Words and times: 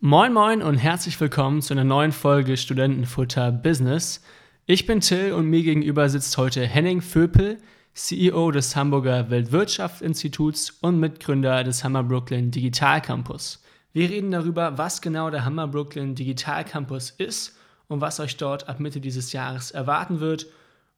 Moin 0.00 0.32
Moin 0.32 0.62
und 0.62 0.76
herzlich 0.76 1.20
willkommen 1.20 1.60
zu 1.60 1.74
einer 1.74 1.82
neuen 1.82 2.12
Folge 2.12 2.56
Studentenfutter 2.56 3.50
Business. 3.50 4.22
Ich 4.64 4.86
bin 4.86 5.00
Till 5.00 5.32
und 5.32 5.46
mir 5.46 5.64
gegenüber 5.64 6.08
sitzt 6.08 6.38
heute 6.38 6.64
Henning 6.64 7.00
Vöpel, 7.00 7.58
CEO 7.94 8.52
des 8.52 8.76
Hamburger 8.76 9.28
Weltwirtschaftsinstituts 9.28 10.70
und 10.82 11.00
Mitgründer 11.00 11.64
des 11.64 11.82
Hammer 11.82 12.04
Brooklyn 12.04 12.52
Digital 12.52 13.02
Campus. 13.02 13.60
Wir 13.92 14.08
reden 14.08 14.30
darüber, 14.30 14.78
was 14.78 15.02
genau 15.02 15.30
der 15.30 15.44
Hammer 15.44 15.66
Brooklyn 15.66 16.14
Digital 16.14 16.64
Campus 16.64 17.10
ist 17.10 17.56
und 17.88 18.00
was 18.00 18.20
euch 18.20 18.36
dort 18.36 18.68
ab 18.68 18.78
Mitte 18.78 19.00
dieses 19.00 19.32
Jahres 19.32 19.72
erwarten 19.72 20.20
wird. 20.20 20.46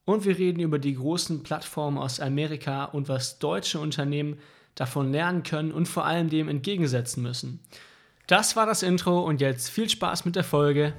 Und 0.05 0.25
wir 0.25 0.37
reden 0.37 0.59
über 0.59 0.77
die 0.77 0.93
großen 0.93 1.41
Plattformen 1.41 1.97
aus 1.97 2.19
Amerika 2.19 2.85
und 2.85 3.09
was 3.09 3.39
deutsche 3.39 3.79
Unternehmen 3.79 4.37
davon 4.75 5.11
lernen 5.11 5.41
können 5.41 5.71
und 5.71 5.87
vor 5.87 6.05
allem 6.05 6.29
dem 6.29 6.47
entgegensetzen 6.47 7.23
müssen. 7.23 7.61
Das 8.31 8.55
war 8.55 8.65
das 8.65 8.81
Intro 8.81 9.19
und 9.19 9.41
jetzt 9.41 9.69
viel 9.69 9.89
Spaß 9.89 10.23
mit 10.23 10.37
der 10.37 10.45
Folge. 10.45 10.93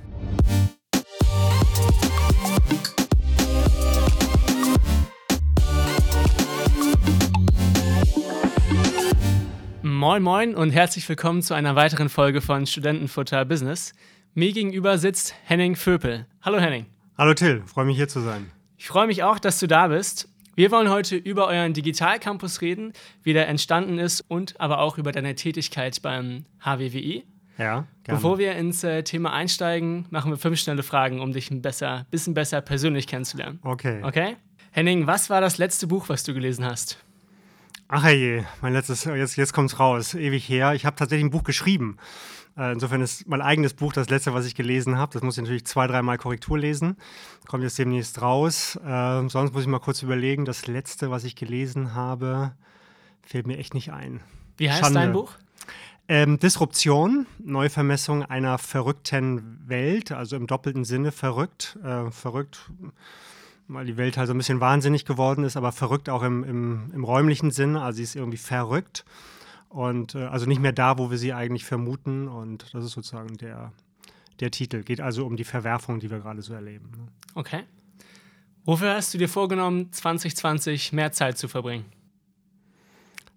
Moin 9.80 10.22
Moin 10.22 10.54
und 10.54 10.72
herzlich 10.72 11.08
willkommen 11.08 11.40
zu 11.40 11.54
einer 11.54 11.74
weiteren 11.74 12.10
Folge 12.10 12.42
von 12.42 12.66
Studentenfutter 12.66 13.46
Business. 13.46 13.94
Mir 14.34 14.52
gegenüber 14.52 14.98
sitzt 14.98 15.34
Henning 15.44 15.74
Vöpel. 15.74 16.26
Hallo 16.42 16.58
Henning. 16.58 16.84
Hallo 17.16 17.32
Till, 17.32 17.62
freue 17.64 17.86
mich 17.86 17.96
hier 17.96 18.08
zu 18.08 18.20
sein. 18.20 18.52
Ich 18.76 18.88
freue 18.88 19.06
mich 19.06 19.22
auch, 19.22 19.38
dass 19.38 19.58
du 19.58 19.66
da 19.66 19.88
bist. 19.88 20.28
Wir 20.54 20.70
wollen 20.70 20.90
heute 20.90 21.16
über 21.16 21.46
euren 21.46 21.72
Digitalcampus 21.72 22.60
reden, 22.60 22.92
wie 23.22 23.32
der 23.32 23.48
entstanden 23.48 23.98
ist 23.98 24.20
und 24.20 24.60
aber 24.60 24.80
auch 24.80 24.98
über 24.98 25.10
deine 25.10 25.34
Tätigkeit 25.34 26.02
beim 26.02 26.44
HWWI. 26.60 27.24
Ja, 27.56 27.86
gerne. 28.04 28.18
Bevor 28.18 28.38
wir 28.38 28.54
ins 28.56 28.84
äh, 28.84 29.02
Thema 29.02 29.32
einsteigen, 29.32 30.06
machen 30.10 30.30
wir 30.30 30.36
fünf 30.36 30.58
schnelle 30.58 30.82
Fragen, 30.82 31.20
um 31.20 31.32
dich 31.32 31.50
ein 31.50 31.62
besser, 31.62 32.06
bisschen 32.10 32.34
besser 32.34 32.60
persönlich 32.60 33.06
kennenzulernen. 33.06 33.60
Okay. 33.62 34.02
Okay? 34.02 34.36
Henning, 34.72 35.06
was 35.06 35.30
war 35.30 35.40
das 35.40 35.58
letzte 35.58 35.86
Buch, 35.86 36.08
was 36.08 36.24
du 36.24 36.34
gelesen 36.34 36.64
hast? 36.66 36.98
Ach 37.88 38.08
je, 38.08 38.42
mein 38.60 38.72
letztes, 38.72 39.04
jetzt, 39.04 39.36
jetzt 39.36 39.52
kommt's 39.52 39.78
raus, 39.78 40.14
ewig 40.14 40.48
her. 40.48 40.74
Ich 40.74 40.86
habe 40.86 40.96
tatsächlich 40.96 41.26
ein 41.26 41.30
Buch 41.30 41.44
geschrieben. 41.44 41.98
Äh, 42.56 42.72
insofern 42.72 43.00
ist 43.00 43.28
mein 43.28 43.40
eigenes 43.40 43.74
Buch 43.74 43.92
das 43.92 44.10
letzte, 44.10 44.34
was 44.34 44.46
ich 44.46 44.54
gelesen 44.54 44.98
habe. 44.98 45.12
Das 45.12 45.22
muss 45.22 45.36
ich 45.36 45.42
natürlich 45.42 45.64
zwei, 45.64 45.86
dreimal 45.86 46.18
Korrektur 46.18 46.58
lesen. 46.58 46.96
Kommt 47.46 47.62
jetzt 47.62 47.78
demnächst 47.78 48.20
raus. 48.20 48.76
Äh, 48.76 49.28
sonst 49.28 49.52
muss 49.52 49.62
ich 49.62 49.68
mal 49.68 49.78
kurz 49.78 50.02
überlegen. 50.02 50.44
Das 50.44 50.66
letzte, 50.66 51.10
was 51.10 51.24
ich 51.24 51.36
gelesen 51.36 51.94
habe, 51.94 52.52
fällt 53.22 53.46
mir 53.46 53.58
echt 53.58 53.74
nicht 53.74 53.92
ein. 53.92 54.20
Wie 54.56 54.70
heißt 54.70 54.80
Schande. 54.80 55.00
dein 55.00 55.12
Buch? 55.12 55.32
Ähm, 56.08 56.38
Disruption, 56.38 57.26
Neuvermessung 57.38 58.24
einer 58.24 58.58
verrückten 58.58 59.62
Welt, 59.66 60.12
also 60.12 60.36
im 60.36 60.46
doppelten 60.46 60.84
Sinne 60.84 61.12
verrückt. 61.12 61.78
Äh, 61.82 62.10
verrückt, 62.10 62.70
weil 63.68 63.86
die 63.86 63.96
Welt 63.96 64.16
halt 64.16 64.26
so 64.26 64.34
ein 64.34 64.38
bisschen 64.38 64.60
wahnsinnig 64.60 65.04
geworden 65.04 65.44
ist, 65.44 65.56
aber 65.56 65.72
verrückt 65.72 66.10
auch 66.10 66.22
im, 66.22 66.44
im, 66.44 66.90
im 66.92 67.04
räumlichen 67.04 67.50
Sinne. 67.50 67.80
Also 67.80 67.98
sie 67.98 68.02
ist 68.02 68.16
irgendwie 68.16 68.36
verrückt. 68.36 69.04
Und 69.72 70.14
äh, 70.14 70.24
also 70.24 70.44
nicht 70.44 70.60
mehr 70.60 70.72
da, 70.72 70.98
wo 70.98 71.10
wir 71.10 71.16
sie 71.16 71.32
eigentlich 71.32 71.64
vermuten. 71.64 72.28
Und 72.28 72.66
das 72.74 72.84
ist 72.84 72.92
sozusagen 72.92 73.38
der, 73.38 73.72
der 74.40 74.50
Titel. 74.50 74.82
Geht 74.82 75.00
also 75.00 75.24
um 75.24 75.36
die 75.36 75.44
Verwerfung, 75.44 75.98
die 75.98 76.10
wir 76.10 76.20
gerade 76.20 76.42
so 76.42 76.52
erleben. 76.52 76.90
Ne? 76.90 77.06
Okay. 77.34 77.62
Wofür 78.66 78.94
hast 78.94 79.14
du 79.14 79.18
dir 79.18 79.30
vorgenommen, 79.30 79.90
2020 79.90 80.92
mehr 80.92 81.10
Zeit 81.12 81.38
zu 81.38 81.48
verbringen? 81.48 81.86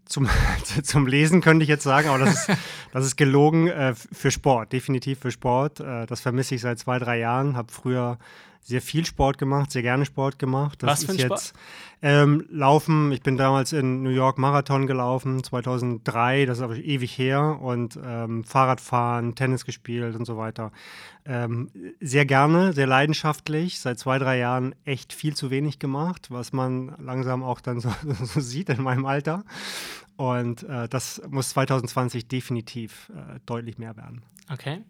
Zum, 0.04 0.28
zum 0.84 1.08
Lesen 1.08 1.40
könnte 1.40 1.64
ich 1.64 1.70
jetzt 1.70 1.84
sagen, 1.84 2.10
aber 2.10 2.20
das 2.20 2.34
ist, 2.34 2.58
das 2.92 3.06
ist 3.06 3.16
gelogen 3.16 3.70
äh, 3.70 3.96
für 3.96 4.30
Sport, 4.30 4.74
definitiv 4.74 5.20
für 5.20 5.32
Sport. 5.32 5.80
Äh, 5.80 6.06
das 6.06 6.20
vermisse 6.20 6.56
ich 6.56 6.62
seit 6.62 6.80
zwei, 6.80 7.00
drei 7.00 7.18
Jahren. 7.18 7.56
Habe 7.56 7.72
früher 7.72 8.20
sehr 8.66 8.82
viel 8.82 9.06
Sport 9.06 9.38
gemacht, 9.38 9.72
sehr 9.72 9.84
gerne 9.84 10.06
Sport 10.06 10.40
gemacht. 10.40 10.82
Das 10.82 10.90
Was 10.90 11.04
für 11.06 11.12
ein 11.12 11.18
ist 11.18 11.24
jetzt 11.24 11.54
ähm, 12.02 12.48
Laufen. 12.50 13.12
Ich 13.12 13.22
bin 13.22 13.38
damals 13.38 13.74
in 13.74 14.02
New 14.02 14.10
York 14.10 14.40
Marathon 14.40 14.88
gelaufen, 14.88 15.44
2003, 15.44 16.48
das 16.48 16.58
ist 16.58 16.64
aber 16.64 16.76
ewig 16.76 17.16
her. 17.16 17.60
Und 17.62 18.00
ähm, 18.04 18.44
Fahrradfahren, 18.44 19.36
Tennis 19.36 19.66
gespielt 19.66 20.16
und 20.16 20.26
so 20.26 20.36
weiter. 20.38 20.72
Ähm, 21.26 21.70
sehr 22.02 22.26
gerne, 22.26 22.74
sehr 22.74 22.88
leidenschaftlich. 22.88 23.80
Seit 23.80 24.00
zwei, 24.00 24.18
drei 24.18 24.40
Jahren 24.40 24.74
echt 24.84 25.14
viel 25.14 25.36
zu 25.36 25.52
wenig 25.52 25.78
gemacht, 25.78 26.32
was 26.32 26.52
man 26.52 26.96
langsam 27.00 27.44
auch 27.44 27.62
dann 27.62 27.80
so, 27.80 27.94
so 28.24 28.40
sieht 28.40 28.70
in 28.70 28.82
meinem 28.82 29.06
Alter. 29.06 29.44
Und 30.18 30.64
äh, 30.64 30.90
das 30.90 31.22
muss 31.30 31.50
2020 31.50 32.28
definitiv 32.28 33.12
äh, 33.16 33.40
deutlich 33.46 33.78
mehr 33.78 33.96
werden. 33.96 34.24
Okay. 34.52 34.82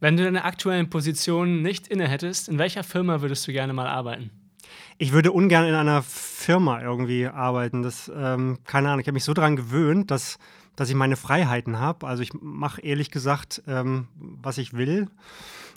Wenn 0.00 0.16
du 0.16 0.24
deine 0.24 0.44
aktuellen 0.44 0.88
Positionen 0.88 1.60
nicht 1.60 1.86
inne 1.86 2.08
hättest, 2.08 2.48
in 2.48 2.58
welcher 2.58 2.82
Firma 2.82 3.20
würdest 3.20 3.46
du 3.46 3.52
gerne 3.52 3.74
mal 3.74 3.86
arbeiten? 3.86 4.30
Ich 4.96 5.12
würde 5.12 5.30
ungern 5.30 5.66
in 5.66 5.74
einer 5.74 6.02
Firma 6.02 6.80
irgendwie 6.80 7.26
arbeiten. 7.26 7.82
Das, 7.82 8.10
ähm, 8.14 8.58
keine 8.64 8.88
Ahnung, 8.88 9.00
ich 9.00 9.06
habe 9.06 9.14
mich 9.14 9.24
so 9.24 9.34
daran 9.34 9.56
gewöhnt, 9.56 10.10
dass, 10.10 10.38
dass 10.74 10.88
ich 10.88 10.94
meine 10.94 11.16
Freiheiten 11.16 11.78
habe. 11.78 12.06
Also 12.06 12.22
ich 12.22 12.32
mache 12.32 12.80
ehrlich 12.80 13.10
gesagt, 13.10 13.62
ähm, 13.66 14.08
was 14.16 14.56
ich 14.56 14.72
will. 14.72 15.08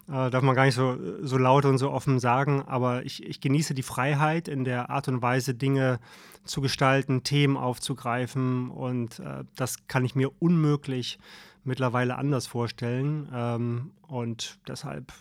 Äh, 0.07 0.29
darf 0.29 0.41
man 0.41 0.55
gar 0.55 0.65
nicht 0.65 0.75
so, 0.75 0.97
so 1.21 1.37
laut 1.37 1.65
und 1.65 1.77
so 1.77 1.91
offen 1.91 2.19
sagen, 2.19 2.63
aber 2.65 3.05
ich, 3.05 3.23
ich 3.23 3.39
genieße 3.41 3.73
die 3.73 3.83
Freiheit 3.83 4.47
in 4.47 4.63
der 4.63 4.89
Art 4.89 5.07
und 5.07 5.21
Weise, 5.21 5.53
Dinge 5.53 5.99
zu 6.43 6.59
gestalten, 6.59 7.23
Themen 7.23 7.55
aufzugreifen 7.55 8.69
und 8.69 9.19
äh, 9.19 9.45
das 9.55 9.87
kann 9.87 10.03
ich 10.03 10.15
mir 10.15 10.31
unmöglich 10.41 11.19
mittlerweile 11.63 12.17
anders 12.17 12.47
vorstellen. 12.47 13.27
Ähm, 13.33 13.91
und 14.07 14.59
deshalb, 14.67 15.13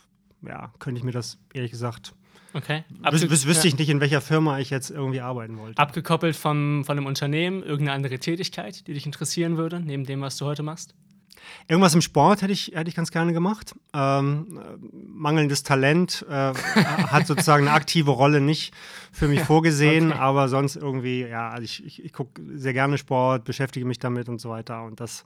ja, 0.46 0.72
könnte 0.78 0.98
ich 0.98 1.04
mir 1.04 1.12
das 1.12 1.38
ehrlich 1.52 1.70
gesagt. 1.70 2.14
Okay. 2.54 2.84
Abge 3.02 3.30
wüs 3.30 3.46
wüsste 3.46 3.66
ich 3.66 3.78
nicht, 3.78 3.88
in 3.88 4.00
welcher 4.00 4.20
Firma 4.20 4.58
ich 4.58 4.70
jetzt 4.70 4.90
irgendwie 4.90 5.20
arbeiten 5.20 5.58
wollte. 5.58 5.80
Abgekoppelt 5.80 6.36
vom, 6.36 6.84
von 6.84 6.98
einem 6.98 7.06
Unternehmen, 7.06 7.62
irgendeine 7.62 7.92
andere 7.92 8.18
Tätigkeit, 8.18 8.86
die 8.86 8.94
dich 8.94 9.06
interessieren 9.06 9.56
würde, 9.56 9.80
neben 9.80 10.04
dem, 10.04 10.20
was 10.20 10.36
du 10.36 10.44
heute 10.44 10.62
machst? 10.62 10.94
Irgendwas 11.66 11.94
im 11.94 12.02
Sport 12.02 12.42
hätte 12.42 12.52
ich, 12.52 12.72
hätte 12.74 12.88
ich 12.88 12.94
ganz 12.94 13.10
gerne 13.10 13.32
gemacht. 13.32 13.74
Ähm, 13.94 14.60
mangelndes 14.92 15.62
Talent 15.62 16.24
äh, 16.28 16.32
hat 16.54 17.26
sozusagen 17.26 17.66
eine 17.66 17.74
aktive 17.74 18.10
Rolle 18.10 18.40
nicht 18.40 18.74
für 19.12 19.28
mich 19.28 19.40
vorgesehen, 19.40 20.12
okay. 20.12 20.20
aber 20.20 20.48
sonst 20.48 20.76
irgendwie, 20.76 21.22
ja, 21.22 21.50
also 21.50 21.64
ich, 21.64 21.84
ich, 21.84 22.04
ich 22.04 22.12
gucke 22.12 22.40
sehr 22.54 22.72
gerne 22.72 22.98
Sport, 22.98 23.44
beschäftige 23.44 23.86
mich 23.86 23.98
damit 23.98 24.28
und 24.28 24.40
so 24.40 24.50
weiter. 24.50 24.84
Und 24.84 25.00
das 25.00 25.24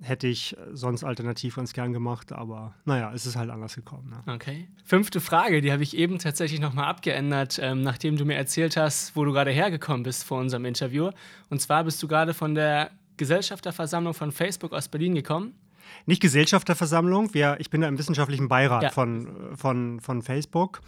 hätte 0.00 0.26
ich 0.26 0.56
sonst 0.72 1.04
alternativ 1.04 1.56
ganz 1.56 1.72
gern 1.72 1.92
gemacht, 1.92 2.32
aber 2.32 2.74
naja, 2.84 3.12
es 3.14 3.26
ist 3.26 3.36
halt 3.36 3.50
anders 3.50 3.74
gekommen. 3.74 4.10
Ne? 4.10 4.32
Okay. 4.32 4.68
Fünfte 4.84 5.20
Frage, 5.20 5.60
die 5.60 5.72
habe 5.72 5.82
ich 5.82 5.96
eben 5.96 6.18
tatsächlich 6.18 6.60
nochmal 6.60 6.86
abgeändert, 6.86 7.58
ähm, 7.60 7.82
nachdem 7.82 8.16
du 8.16 8.24
mir 8.24 8.36
erzählt 8.36 8.76
hast, 8.76 9.16
wo 9.16 9.24
du 9.24 9.32
gerade 9.32 9.50
hergekommen 9.50 10.02
bist 10.02 10.24
vor 10.24 10.38
unserem 10.40 10.64
Interview. 10.64 11.10
Und 11.50 11.60
zwar 11.60 11.84
bist 11.84 12.02
du 12.02 12.08
gerade 12.08 12.34
von 12.34 12.54
der 12.54 12.90
Gesellschafterversammlung 13.16 14.14
von 14.14 14.32
Facebook 14.32 14.72
aus 14.72 14.88
Berlin 14.88 15.14
gekommen. 15.14 15.54
Nicht 16.06 16.22
Gesellschafterversammlung, 16.22 17.34
wir, 17.34 17.56
ich 17.58 17.70
bin 17.70 17.80
da 17.80 17.88
im 17.88 17.98
wissenschaftlichen 17.98 18.48
Beirat 18.48 18.82
ja. 18.82 18.90
von, 18.90 19.56
von, 19.56 20.00
von 20.00 20.22
Facebook. 20.22 20.80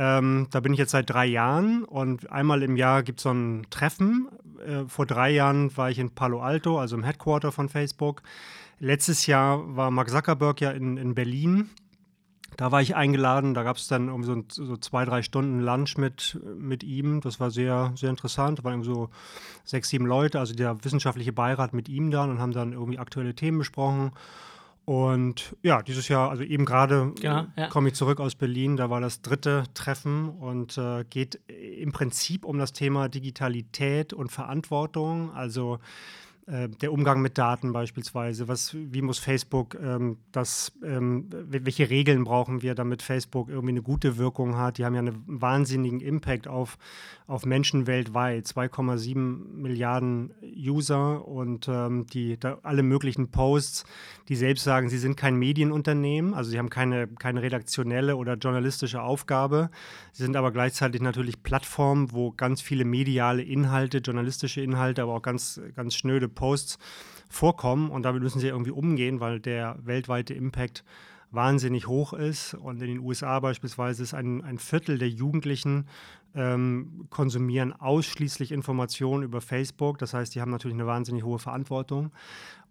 Ähm, 0.00 0.46
da 0.52 0.60
bin 0.60 0.72
ich 0.72 0.78
jetzt 0.78 0.92
seit 0.92 1.10
drei 1.10 1.26
Jahren 1.26 1.82
und 1.82 2.30
einmal 2.30 2.62
im 2.62 2.76
Jahr 2.76 3.02
gibt 3.02 3.18
es 3.18 3.24
so 3.24 3.30
ein 3.30 3.66
Treffen. 3.68 4.28
Äh, 4.64 4.84
vor 4.86 5.06
drei 5.06 5.30
Jahren 5.30 5.76
war 5.76 5.90
ich 5.90 5.98
in 5.98 6.10
Palo 6.10 6.40
Alto, 6.40 6.78
also 6.78 6.94
im 6.94 7.02
Headquarter 7.02 7.50
von 7.50 7.68
Facebook. 7.68 8.22
Letztes 8.78 9.26
Jahr 9.26 9.74
war 9.74 9.90
Mark 9.90 10.08
Zuckerberg 10.08 10.60
ja 10.60 10.70
in, 10.70 10.98
in 10.98 11.16
Berlin. 11.16 11.70
Da 12.56 12.70
war 12.70 12.80
ich 12.80 12.94
eingeladen, 12.94 13.54
da 13.54 13.64
gab 13.64 13.76
es 13.76 13.88
dann 13.88 14.08
um 14.08 14.22
so, 14.22 14.44
so, 14.48 14.76
zwei, 14.76 15.04
drei 15.04 15.22
Stunden 15.22 15.60
Lunch 15.60 15.96
mit, 15.96 16.40
mit 16.56 16.84
ihm. 16.84 17.20
Das 17.20 17.40
war 17.40 17.50
sehr, 17.50 17.92
sehr 17.96 18.10
interessant. 18.10 18.60
Da 18.60 18.64
waren 18.64 18.84
so 18.84 19.10
sechs, 19.64 19.88
sieben 19.88 20.06
Leute, 20.06 20.38
also 20.38 20.54
der 20.54 20.84
wissenschaftliche 20.84 21.32
Beirat 21.32 21.72
mit 21.72 21.88
ihm 21.88 22.12
dann 22.12 22.30
und 22.30 22.38
haben 22.38 22.52
dann 22.52 22.72
irgendwie 22.72 23.00
aktuelle 23.00 23.34
Themen 23.34 23.58
besprochen. 23.58 24.12
Und 24.88 25.54
ja, 25.62 25.82
dieses 25.82 26.08
Jahr, 26.08 26.30
also 26.30 26.42
eben 26.42 26.64
gerade 26.64 27.12
genau, 27.20 27.46
ja. 27.56 27.66
komme 27.66 27.88
ich 27.88 27.94
zurück 27.94 28.20
aus 28.20 28.34
Berlin, 28.34 28.78
da 28.78 28.88
war 28.88 29.02
das 29.02 29.20
dritte 29.20 29.64
Treffen 29.74 30.30
und 30.30 30.78
äh, 30.78 31.04
geht 31.10 31.38
im 31.46 31.92
Prinzip 31.92 32.46
um 32.46 32.56
das 32.56 32.72
Thema 32.72 33.10
Digitalität 33.10 34.14
und 34.14 34.32
Verantwortung. 34.32 35.30
Also 35.34 35.78
äh, 36.48 36.68
der 36.68 36.92
Umgang 36.92 37.20
mit 37.20 37.36
Daten 37.36 37.72
beispielsweise. 37.72 38.48
Was, 38.48 38.74
wie 38.74 39.02
muss 39.02 39.18
Facebook 39.18 39.76
ähm, 39.82 40.16
das, 40.32 40.72
ähm, 40.82 41.26
welche 41.30 41.90
Regeln 41.90 42.24
brauchen 42.24 42.62
wir, 42.62 42.74
damit 42.74 43.02
Facebook 43.02 43.50
irgendwie 43.50 43.72
eine 43.72 43.82
gute 43.82 44.16
Wirkung 44.16 44.56
hat? 44.56 44.78
Die 44.78 44.86
haben 44.86 44.94
ja 44.94 45.00
einen 45.00 45.22
wahnsinnigen 45.26 46.00
Impact 46.00 46.48
auf, 46.48 46.78
auf 47.26 47.44
Menschen 47.44 47.86
weltweit. 47.86 48.46
2,7 48.46 49.16
Milliarden 49.18 50.32
User 50.56 51.28
und 51.28 51.68
ähm, 51.68 52.06
die, 52.06 52.38
alle 52.62 52.82
möglichen 52.82 53.30
Posts, 53.30 53.84
die 54.28 54.36
selbst 54.36 54.64
sagen, 54.64 54.88
sie 54.88 54.98
sind 54.98 55.16
kein 55.16 55.36
Medienunternehmen, 55.36 56.32
also 56.32 56.50
sie 56.50 56.58
haben 56.58 56.70
keine, 56.70 57.08
keine 57.08 57.42
redaktionelle 57.42 58.16
oder 58.16 58.34
journalistische 58.34 59.02
Aufgabe. 59.02 59.68
Sie 60.12 60.22
sind 60.22 60.34
aber 60.34 60.50
gleichzeitig 60.50 61.02
natürlich 61.02 61.42
Plattformen, 61.42 62.12
wo 62.12 62.32
ganz 62.32 62.62
viele 62.62 62.86
mediale 62.86 63.42
Inhalte, 63.42 63.98
journalistische 63.98 64.62
Inhalte, 64.62 65.02
aber 65.02 65.14
auch 65.14 65.22
ganz, 65.22 65.60
ganz 65.76 65.94
schnöde 65.94 66.28
Posts 66.38 66.78
vorkommen 67.28 67.90
und 67.90 68.04
damit 68.04 68.22
müssen 68.22 68.40
sie 68.40 68.48
irgendwie 68.48 68.70
umgehen, 68.70 69.20
weil 69.20 69.40
der 69.40 69.76
weltweite 69.82 70.34
Impact 70.34 70.84
wahnsinnig 71.30 71.86
hoch 71.86 72.12
ist. 72.12 72.54
Und 72.54 72.80
in 72.80 72.88
den 72.88 72.98
USA 73.00 73.40
beispielsweise 73.40 74.02
ist 74.02 74.14
ein, 74.14 74.42
ein 74.42 74.58
Viertel 74.58 74.98
der 74.98 75.10
Jugendlichen 75.10 75.86
ähm, 76.34 77.06
konsumieren 77.10 77.72
ausschließlich 77.72 78.52
Informationen 78.52 79.24
über 79.24 79.40
Facebook. 79.40 79.98
Das 79.98 80.14
heißt, 80.14 80.34
die 80.34 80.40
haben 80.40 80.50
natürlich 80.50 80.76
eine 80.76 80.86
wahnsinnig 80.86 81.24
hohe 81.24 81.38
Verantwortung. 81.38 82.12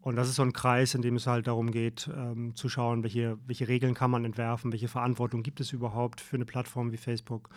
Und 0.07 0.15
das 0.15 0.29
ist 0.29 0.35
so 0.35 0.41
ein 0.41 0.53
Kreis, 0.53 0.95
in 0.95 1.01
dem 1.01 1.17
es 1.17 1.27
halt 1.27 1.47
darum 1.47 1.69
geht, 1.69 2.09
ähm, 2.15 2.55
zu 2.55 2.69
schauen, 2.69 3.03
welche, 3.03 3.37
welche 3.45 3.67
Regeln 3.67 3.93
kann 3.93 4.09
man 4.09 4.23
entwerfen, 4.23 4.71
welche 4.71 4.87
Verantwortung 4.87 5.43
gibt 5.43 5.59
es 5.59 5.73
überhaupt 5.73 6.21
für 6.21 6.37
eine 6.37 6.45
Plattform 6.45 6.93
wie 6.93 6.97
Facebook 6.97 7.49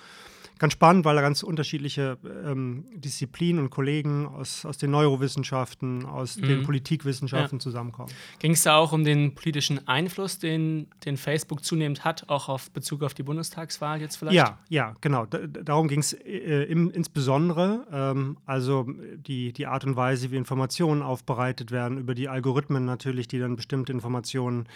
ganz 0.60 0.74
spannend, 0.74 1.04
weil 1.06 1.16
da 1.16 1.22
ganz 1.22 1.42
unterschiedliche 1.42 2.18
ähm, 2.44 2.84
Disziplinen 2.94 3.62
und 3.62 3.70
Kollegen 3.70 4.26
aus, 4.26 4.66
aus 4.66 4.78
den 4.78 4.90
Neurowissenschaften, 4.90 6.04
aus 6.04 6.36
mhm. 6.36 6.48
den 6.48 6.62
Politikwissenschaften 6.64 7.58
ja. 7.58 7.62
zusammenkommen. 7.62 8.12
Ging 8.40 8.52
es 8.52 8.62
da 8.62 8.76
auch 8.76 8.92
um 8.92 9.02
den 9.02 9.34
politischen 9.34 9.88
Einfluss, 9.88 10.38
den, 10.38 10.88
den 11.04 11.16
Facebook 11.16 11.64
zunehmend 11.64 12.04
hat, 12.04 12.28
auch 12.28 12.48
auf 12.48 12.70
Bezug 12.72 13.02
auf 13.02 13.14
die 13.14 13.22
Bundestagswahl 13.22 14.00
jetzt 14.02 14.16
vielleicht? 14.16 14.36
Ja, 14.36 14.58
ja, 14.68 14.94
genau. 15.00 15.24
Da, 15.24 15.38
darum 15.38 15.88
ging 15.88 16.00
es 16.00 16.12
äh, 16.12 16.64
insbesondere. 16.64 17.86
Ähm, 17.90 18.36
also 18.44 18.86
die, 19.16 19.54
die 19.54 19.66
Art 19.66 19.84
und 19.86 19.96
Weise, 19.96 20.30
wie 20.30 20.36
Informationen 20.36 21.00
aufbereitet 21.00 21.70
werden, 21.70 21.96
über 21.96 22.14
die 22.14 22.28
Algorithmen 22.28 22.39
natürlich, 22.84 23.28
die 23.28 23.38
dann 23.38 23.56
bestimmte 23.56 23.92
Informationen 23.92 24.66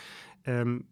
ähm, 0.46 0.84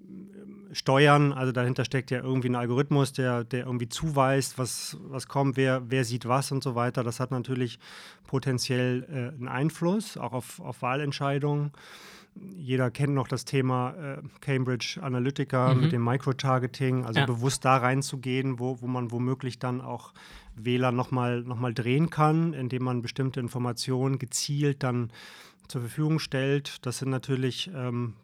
steuern. 0.72 1.32
Also 1.32 1.52
dahinter 1.52 1.84
steckt 1.84 2.10
ja 2.10 2.22
irgendwie 2.22 2.48
ein 2.48 2.56
Algorithmus, 2.56 3.12
der, 3.12 3.44
der 3.44 3.66
irgendwie 3.66 3.88
zuweist, 3.88 4.58
was, 4.58 4.96
was 5.08 5.28
kommt, 5.28 5.56
wer, 5.56 5.90
wer 5.90 6.04
sieht 6.04 6.26
was 6.26 6.52
und 6.52 6.62
so 6.62 6.74
weiter. 6.74 7.04
Das 7.04 7.20
hat 7.20 7.30
natürlich 7.30 7.78
potenziell 8.26 9.06
äh, 9.10 9.36
einen 9.36 9.48
Einfluss, 9.48 10.16
auch 10.16 10.32
auf, 10.32 10.60
auf 10.60 10.82
Wahlentscheidungen. 10.82 11.72
Jeder 12.56 12.90
kennt 12.90 13.12
noch 13.12 13.28
das 13.28 13.44
Thema 13.44 13.90
äh, 13.90 14.22
Cambridge 14.40 14.98
Analytica 15.02 15.75
mhm. 15.75 15.80
mit 15.82 15.92
dem 15.92 16.02
Microtargeting, 16.02 17.04
also 17.04 17.20
ja. 17.20 17.26
bewusst 17.26 17.66
da 17.66 17.76
reinzugehen, 17.76 18.58
wo, 18.58 18.80
wo 18.80 18.86
man 18.86 19.10
womöglich 19.10 19.58
dann 19.58 19.82
auch 19.82 20.14
Wähler 20.56 20.92
nochmal 20.92 21.42
noch 21.42 21.58
mal 21.58 21.75
drehen 21.75 22.08
kann, 22.08 22.54
indem 22.54 22.84
man 22.84 23.02
bestimmte 23.02 23.40
Informationen 23.40 24.18
gezielt 24.18 24.82
dann 24.82 25.10
zur 25.69 25.82
Verfügung 25.82 26.19
stellt. 26.19 26.85
Das 26.87 26.99
sind 26.99 27.11
natürlich 27.11 27.70
ähm, 27.75 28.14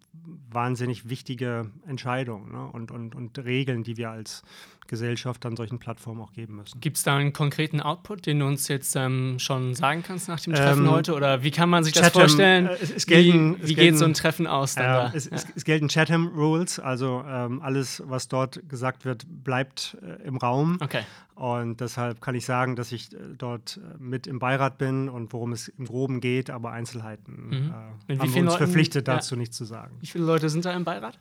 wahnsinnig 0.50 1.08
wichtige 1.08 1.70
Entscheidungen 1.86 2.52
ne? 2.52 2.66
und, 2.72 2.90
und, 2.90 3.14
und 3.14 3.38
Regeln, 3.38 3.82
die 3.82 3.96
wir 3.96 4.10
als 4.10 4.42
Gesellschaft 4.88 5.46
an 5.46 5.56
solchen 5.56 5.78
Plattformen 5.78 6.20
auch 6.20 6.32
geben 6.32 6.56
müssen. 6.56 6.80
Gibt 6.80 6.96
es 6.96 7.04
da 7.04 7.16
einen 7.16 7.32
konkreten 7.32 7.80
Output, 7.80 8.26
den 8.26 8.40
du 8.40 8.46
uns 8.46 8.66
jetzt 8.68 8.96
ähm, 8.96 9.38
schon 9.38 9.74
sagen 9.74 10.02
kannst 10.02 10.28
nach 10.28 10.40
dem 10.40 10.54
Treffen 10.54 10.86
ähm, 10.86 10.90
heute? 10.90 11.14
Oder 11.14 11.42
wie 11.44 11.50
kann 11.50 11.68
man 11.68 11.84
sich 11.84 11.94
Chatham, 11.94 12.06
das 12.06 12.12
vorstellen? 12.12 12.66
Äh, 12.66 12.76
es, 12.80 12.90
es 12.90 13.06
gelten, 13.06 13.56
wie, 13.60 13.68
wie 13.68 13.74
geht 13.74 13.96
so 13.96 14.04
ein 14.04 14.14
Treffen 14.14 14.46
aus? 14.46 14.76
Äh, 14.76 15.10
es, 15.14 15.30
ja. 15.30 15.36
es, 15.54 15.64
gelten 15.64 15.88
Chatham 15.88 16.28
Rules, 16.28 16.80
also 16.80 17.22
ähm, 17.28 17.62
alles, 17.62 18.02
was 18.06 18.28
dort 18.28 18.68
gesagt 18.68 19.04
wird, 19.04 19.24
bleibt 19.28 19.96
äh, 20.02 20.26
im 20.26 20.36
Raum. 20.38 20.78
Okay. 20.80 21.02
Und 21.34 21.80
deshalb 21.80 22.20
kann 22.20 22.34
ich 22.34 22.44
sagen, 22.44 22.74
dass 22.74 22.90
ich 22.90 23.12
äh, 23.12 23.16
dort 23.36 23.78
äh, 23.78 24.02
mit 24.02 24.26
im 24.26 24.40
Beirat 24.40 24.76
bin 24.76 25.08
und 25.08 25.32
worum 25.32 25.52
es 25.52 25.68
im 25.68 25.84
Groben 25.84 26.20
geht, 26.20 26.50
aber 26.50 26.72
Einzelheiten 26.72 27.48
mhm. 27.48 27.74
äh, 28.08 28.18
haben 28.18 28.34
wir 28.34 28.42
uns 28.42 28.52
Leuten, 28.52 28.56
verpflichtet, 28.56 29.06
dazu 29.06 29.36
ja. 29.36 29.38
nichts 29.38 29.56
zu 29.56 29.64
sagen. 29.64 29.96
Wie 30.00 30.06
viele 30.06 30.24
Leute 30.24 30.48
sind 30.48 30.64
da 30.64 30.72
im 30.72 30.84
Beirat? 30.84 31.18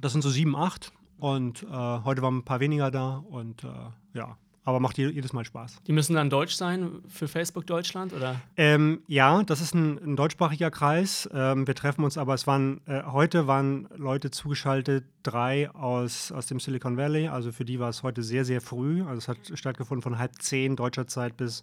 Das 0.00 0.10
sind 0.10 0.22
so 0.22 0.30
sieben, 0.30 0.56
acht. 0.56 0.90
Und 1.18 1.62
äh, 1.62 1.66
heute 1.66 2.22
waren 2.22 2.38
ein 2.38 2.44
paar 2.44 2.60
weniger 2.60 2.90
da 2.90 3.24
und 3.28 3.64
äh, 3.64 3.68
ja, 4.14 4.36
aber 4.64 4.80
macht 4.80 4.96
jedes 4.96 5.32
Mal 5.34 5.44
Spaß. 5.44 5.82
Die 5.86 5.92
müssen 5.92 6.14
dann 6.14 6.30
deutsch 6.30 6.54
sein 6.54 7.02
für 7.08 7.28
Facebook 7.28 7.66
Deutschland 7.66 8.14
oder? 8.14 8.40
Ähm, 8.56 9.02
ja, 9.06 9.42
das 9.42 9.60
ist 9.60 9.74
ein, 9.74 9.98
ein 9.98 10.16
deutschsprachiger 10.16 10.70
Kreis. 10.70 11.28
Ähm, 11.34 11.66
wir 11.66 11.74
treffen 11.74 12.02
uns, 12.02 12.16
aber 12.16 12.32
es 12.32 12.46
waren 12.46 12.80
äh, 12.86 13.02
heute 13.04 13.46
waren 13.46 13.88
Leute 13.94 14.30
zugeschaltet, 14.30 15.04
drei 15.22 15.70
aus, 15.70 16.32
aus 16.32 16.46
dem 16.46 16.60
Silicon 16.60 16.96
Valley. 16.96 17.28
Also 17.28 17.52
für 17.52 17.66
die 17.66 17.78
war 17.78 17.90
es 17.90 18.02
heute 18.02 18.22
sehr, 18.22 18.46
sehr 18.46 18.62
früh. 18.62 19.02
Also 19.02 19.18
es 19.18 19.28
hat 19.28 19.36
stattgefunden 19.52 20.02
von 20.02 20.18
halb 20.18 20.40
zehn 20.40 20.76
deutscher 20.76 21.06
Zeit 21.06 21.36
bis 21.36 21.62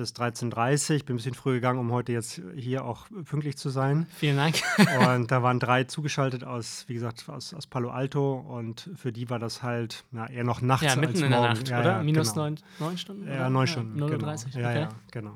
bis 0.00 0.14
13.30 0.14 0.50
Uhr. 0.92 0.98
Bin 1.04 1.14
ein 1.14 1.16
bisschen 1.16 1.34
früh 1.34 1.54
gegangen, 1.54 1.78
um 1.78 1.92
heute 1.92 2.12
jetzt 2.12 2.40
hier 2.56 2.84
auch 2.84 3.06
pünktlich 3.24 3.56
zu 3.56 3.68
sein. 3.68 4.06
Vielen 4.16 4.36
Dank. 4.36 4.56
und 5.08 5.30
da 5.30 5.42
waren 5.42 5.60
drei 5.60 5.84
zugeschaltet 5.84 6.42
aus, 6.42 6.84
wie 6.88 6.94
gesagt, 6.94 7.28
aus, 7.28 7.54
aus 7.54 7.66
Palo 7.66 7.90
Alto 7.90 8.34
und 8.34 8.90
für 8.96 9.12
die 9.12 9.30
war 9.30 9.38
das 9.38 9.62
halt 9.62 10.04
na, 10.10 10.28
eher 10.28 10.44
noch 10.44 10.62
nachts 10.62 10.84
ja, 10.84 10.96
mitten 10.96 11.12
als 11.12 11.20
in 11.20 11.30
morgen. 11.30 11.42
der 11.42 11.50
Nacht, 11.54 11.68
ja, 11.68 11.80
oder? 11.80 11.90
Ja, 11.92 12.02
Minus 12.02 12.32
genau. 12.32 12.44
neun, 12.46 12.58
neun 12.78 12.98
Stunden? 12.98 13.28
Ja, 13.28 13.50
neun 13.50 13.66
Stunden. 13.66 13.98
Ja, 13.98 14.06
0 14.06 14.10
Genau. 14.10 14.26
Ja, 14.26 14.34
okay. 14.34 14.80
ja, 14.80 14.88
genau. 15.10 15.34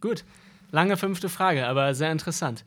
Gut. 0.00 0.24
Lange 0.70 0.96
fünfte 0.96 1.28
Frage, 1.28 1.66
aber 1.66 1.94
sehr 1.94 2.10
interessant. 2.10 2.64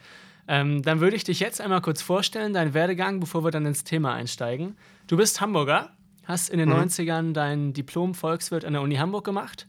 Ähm, 0.48 0.82
dann 0.82 1.00
würde 1.00 1.16
ich 1.16 1.24
dich 1.24 1.40
jetzt 1.40 1.62
einmal 1.62 1.82
kurz 1.82 2.02
vorstellen, 2.02 2.54
deinen 2.54 2.74
Werdegang, 2.74 3.20
bevor 3.20 3.44
wir 3.44 3.52
dann 3.52 3.66
ins 3.66 3.84
Thema 3.84 4.14
einsteigen. 4.14 4.76
Du 5.08 5.16
bist 5.18 5.42
Hamburger, 5.42 5.92
hast 6.26 6.50
in 6.50 6.60
den 6.60 6.70
mhm. 6.70 6.76
90ern 6.76 7.34
dein 7.34 7.74
Diplom 7.74 8.16
Volkswirt 8.16 8.66
an 8.66 8.74
der 8.74 8.82
Uni 8.82 8.96
Hamburg 8.96 9.26
gemacht, 9.26 9.68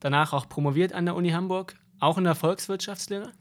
danach 0.00 0.32
auch 0.32 0.48
promoviert 0.48 0.92
an 0.92 1.04
der 1.04 1.16
Uni 1.16 1.30
Hamburg, 1.30 1.74
auch 2.00 2.18
in 2.18 2.24
der 2.24 2.34
Volkswirtschaftslehre? 2.34 3.32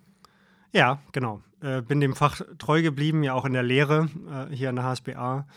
Ja, 0.74 1.00
genau. 1.12 1.42
Äh, 1.62 1.82
bin 1.82 2.00
dem 2.00 2.16
Fach 2.16 2.42
treu 2.58 2.82
geblieben, 2.82 3.24
ja 3.24 3.34
auch 3.34 3.46
in 3.46 3.54
der 3.54 3.64
Lehre 3.64 4.10
äh, 4.30 4.56
hier 4.56 4.70
an 4.70 4.76
der 4.76 4.86
HSBA. 4.86 5.48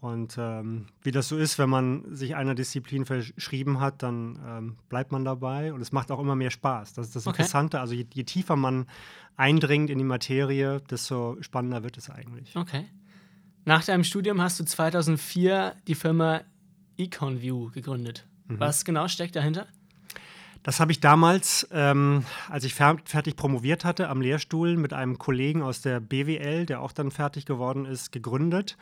Und 0.00 0.36
ähm, 0.38 0.86
wie 1.02 1.10
das 1.10 1.28
so 1.28 1.36
ist, 1.36 1.58
wenn 1.58 1.68
man 1.68 2.14
sich 2.14 2.36
einer 2.36 2.54
Disziplin 2.54 3.04
verschrieben 3.04 3.80
hat, 3.80 4.02
dann 4.04 4.38
ähm, 4.46 4.76
bleibt 4.88 5.10
man 5.10 5.24
dabei 5.24 5.72
und 5.72 5.80
es 5.80 5.90
macht 5.90 6.12
auch 6.12 6.20
immer 6.20 6.36
mehr 6.36 6.50
Spaß. 6.50 6.94
Das 6.94 7.08
ist 7.08 7.16
das 7.16 7.26
okay. 7.26 7.38
Interessante. 7.38 7.80
Also 7.80 7.94
je, 7.94 8.06
je, 8.14 8.22
tiefer 8.22 8.54
man 8.54 8.86
eindringt 9.36 9.90
in 9.90 9.98
die 9.98 10.04
Materie, 10.04 10.80
desto 10.88 11.36
spannender 11.40 11.82
wird 11.82 11.98
es 11.98 12.10
eigentlich. 12.10 12.54
Okay. 12.54 12.86
Nach 13.64 13.84
deinem 13.84 14.04
Studium 14.04 14.40
hast 14.40 14.60
du 14.60 14.64
2004 14.64 15.74
die 15.88 15.96
Firma 15.96 16.42
EconView 16.96 17.70
gegründet. 17.72 18.26
Mhm. 18.46 18.60
Was 18.60 18.84
genau 18.84 19.08
steckt 19.08 19.34
dahinter? 19.34 19.66
Das 20.62 20.80
habe 20.80 20.92
ich 20.92 21.00
damals, 21.00 21.66
ähm, 21.72 22.24
als 22.48 22.64
ich 22.64 22.74
fer 22.74 22.96
fertig 23.04 23.36
promoviert 23.36 23.84
hatte, 23.84 24.08
am 24.08 24.20
Lehrstuhl 24.20 24.76
mit 24.76 24.92
einem 24.92 25.18
Kollegen 25.18 25.62
aus 25.62 25.80
der 25.80 26.00
BWL, 26.00 26.66
der 26.66 26.82
auch 26.82 26.92
dann 26.92 27.10
fertig 27.10 27.46
geworden 27.46 27.86
ist, 27.86 28.12
gegründet. 28.12 28.76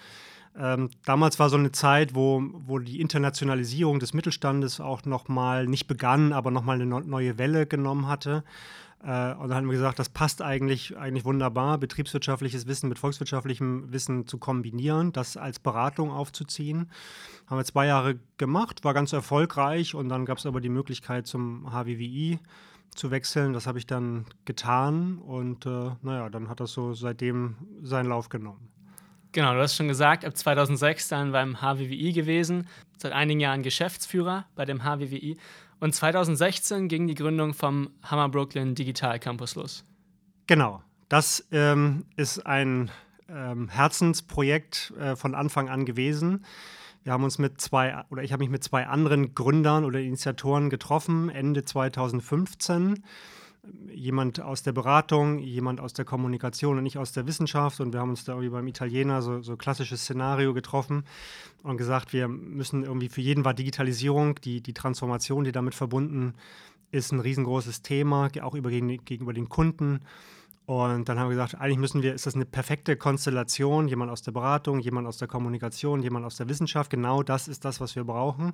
Ähm, 0.59 0.91
damals 1.05 1.39
war 1.39 1.51
so 1.51 1.57
eine 1.57 1.73
Zeit, 1.73 2.15
wo, 2.15 2.43
wo 2.67 2.79
die 2.79 3.01
Internationalisierung 3.01 4.01
des 4.01 4.15
Mittelstandes 4.15 4.81
auch 4.81 5.05
nochmal 5.05 5.67
nicht 5.67 5.87
begann, 5.87 6.33
aber 6.33 6.51
nochmal 6.51 6.81
eine 6.81 6.87
neue 6.87 7.37
Welle 7.39 7.67
genommen 7.67 8.09
hatte. 8.09 8.43
Äh, 9.03 9.35
und 9.35 9.49
dann 9.49 9.55
haben 9.55 9.67
wir 9.67 9.73
gesagt, 9.73 9.99
das 9.99 10.09
passt 10.09 10.43
eigentlich, 10.43 10.97
eigentlich 10.97 11.25
wunderbar, 11.25 11.79
betriebswirtschaftliches 11.79 12.67
Wissen 12.67 12.89
mit 12.89 12.99
volkswirtschaftlichem 12.99 13.93
Wissen 13.93 14.27
zu 14.27 14.39
kombinieren, 14.39 15.13
das 15.13 15.37
als 15.37 15.59
Beratung 15.59 16.11
aufzuziehen. 16.11 16.91
Haben 17.47 17.59
wir 17.59 17.65
zwei 17.65 17.87
Jahre 17.87 18.19
gemacht, 18.39 18.85
war 18.85 18.95
ganz 18.95 19.13
erfolgreich 19.13 19.95
und 19.95 20.09
dann 20.09 20.25
gab 20.25 20.39
es 20.39 20.47
aber 20.47 20.61
die 20.61 20.69
Möglichkeit 20.69 21.27
zum 21.27 21.71
HWWI 21.71 22.39
zu 22.95 23.11
wechseln. 23.11 23.53
Das 23.53 23.67
habe 23.67 23.79
ich 23.79 23.87
dann 23.87 24.27
getan 24.45 25.19
und 25.19 25.67
äh, 25.67 25.91
naja, 26.03 26.29
dann 26.31 26.49
hat 26.49 26.61
das 26.61 26.73
so 26.73 26.95
seitdem 26.95 27.57
seinen 27.83 28.09
Lauf 28.09 28.29
genommen. 28.29 28.69
Genau, 29.33 29.53
du 29.53 29.61
hast 29.61 29.77
schon 29.77 29.89
gesagt, 29.89 30.25
ab 30.25 30.35
2006 30.35 31.09
dann 31.09 31.33
beim 31.33 31.61
HWWI 31.61 32.13
gewesen, 32.13 32.67
seit 32.97 33.13
einigen 33.13 33.39
Jahren 33.39 33.63
Geschäftsführer 33.63 34.47
bei 34.55 34.65
dem 34.65 34.83
HWWI. 34.83 35.37
Und 35.81 35.95
2016 35.95 36.89
ging 36.89 37.07
die 37.07 37.15
Gründung 37.15 37.55
vom 37.55 37.91
Hammer 38.03 38.29
Brooklyn 38.29 38.75
Digital 38.75 39.19
Campus 39.19 39.55
los. 39.55 39.85
Genau, 40.47 40.83
das 41.09 41.47
ähm, 41.53 42.07
ist 42.17 42.47
ein 42.47 42.91
ähm, 43.29 43.69
Herzensprojekt 43.69 44.95
äh, 44.99 45.17
von 45.17 45.35
Anfang 45.35 45.69
an 45.69 45.85
gewesen. 45.85 46.45
Wir 47.05 47.13
haben 47.13 47.25
uns 47.25 47.39
mit 47.39 47.61
zwei, 47.61 48.05
oder 48.11 48.23
ich 48.23 48.33
habe 48.33 48.43
mich 48.43 48.51
mit 48.51 48.65
zwei 48.65 48.87
anderen 48.87 49.35
Gründern 49.35 49.85
oder 49.85 50.01
Initiatoren 50.01 50.71
getroffen, 50.71 51.29
Ende 51.29 51.65
2015 51.65 53.05
jemand 53.93 54.41
aus 54.41 54.63
der 54.63 54.73
Beratung, 54.73 55.39
jemand 55.39 55.81
aus 55.81 55.93
der 55.93 56.05
Kommunikation 56.05 56.77
und 56.77 56.83
nicht 56.83 56.99
aus 56.99 57.13
der 57.13 57.27
Wissenschaft. 57.27 57.81
Und 57.81 57.93
wir 57.93 58.01
haben 58.01 58.11
uns 58.11 58.25
da 58.25 58.33
irgendwie 58.33 58.51
beim 58.51 58.67
Italiener 58.67 59.23
so, 59.23 59.43
so 59.43 59.57
klassisches 59.57 60.03
Szenario 60.03 60.55
getroffen 60.55 61.05
und 61.63 61.77
gesagt, 61.77 62.13
wir 62.13 62.29
müssen 62.29 62.85
irgendwie 62.85 63.09
für 63.09 63.21
jeden 63.21 63.45
war 63.45 63.55
Digitalisierung, 63.55 64.37
die, 64.43 64.61
die 64.61 64.75
Transformation, 64.75 65.45
die 65.45 65.53
damit 65.53 65.75
verbunden 65.75 66.35
ist, 66.91 67.13
ein 67.13 67.21
riesengroßes 67.21 67.83
Thema, 67.83 68.29
auch 68.43 68.55
über, 68.55 68.71
gegenüber 68.71 69.33
den 69.33 69.49
Kunden. 69.49 70.01
Und 70.67 71.09
dann 71.09 71.21
haben 71.21 71.29
wir 71.29 71.37
gesagt, 71.37 71.55
eigentlich 71.61 71.79
müssen 71.79 72.03
wir, 72.03 72.13
ist 72.13 72.27
das 72.27 72.35
eine 72.35 72.45
perfekte 72.45 72.97
Konstellation, 72.97 73.87
jemand 73.87 74.11
aus 74.11 74.23
der 74.23 74.33
Beratung, 74.33 74.81
jemand 74.81 75.07
aus 75.07 75.17
der 75.17 75.29
Kommunikation, 75.29 76.03
jemand 76.03 76.27
aus 76.27 76.37
der 76.37 76.49
Wissenschaft, 76.49 76.91
genau 76.91 77.23
das 77.23 77.47
ist 77.47 77.65
das, 77.65 77.81
was 77.81 77.95
wir 77.95 78.03
brauchen. 78.03 78.53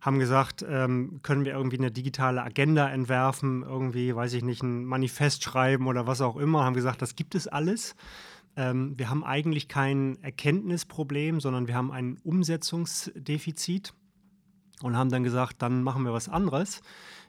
Haben 0.00 0.18
gesagt, 0.18 0.64
ähm, 0.66 1.20
können 1.22 1.44
wir 1.44 1.52
irgendwie 1.52 1.76
eine 1.76 1.90
digitale 1.90 2.42
Agenda 2.42 2.88
entwerfen, 2.88 3.62
irgendwie, 3.62 4.16
weiß 4.16 4.32
ich 4.32 4.42
nicht, 4.42 4.62
ein 4.62 4.86
Manifest 4.86 5.44
schreiben 5.44 5.88
oder 5.88 6.06
was 6.06 6.22
auch 6.22 6.36
immer. 6.36 6.64
Haben 6.64 6.74
gesagt, 6.74 7.02
das 7.02 7.16
gibt 7.16 7.34
es 7.34 7.48
alles. 7.48 7.96
Ähm, 8.56 8.94
wir 8.96 9.10
haben 9.10 9.22
eigentlich 9.22 9.68
kein 9.68 10.16
Erkenntnisproblem, 10.22 11.38
sondern 11.38 11.68
wir 11.68 11.74
haben 11.74 11.92
ein 11.92 12.16
Umsetzungsdefizit 12.24 13.92
und 14.80 14.96
haben 14.96 15.10
dann 15.10 15.22
gesagt, 15.22 15.60
dann 15.60 15.82
machen 15.82 16.04
wir 16.04 16.14
was 16.14 16.30
anderes 16.30 16.80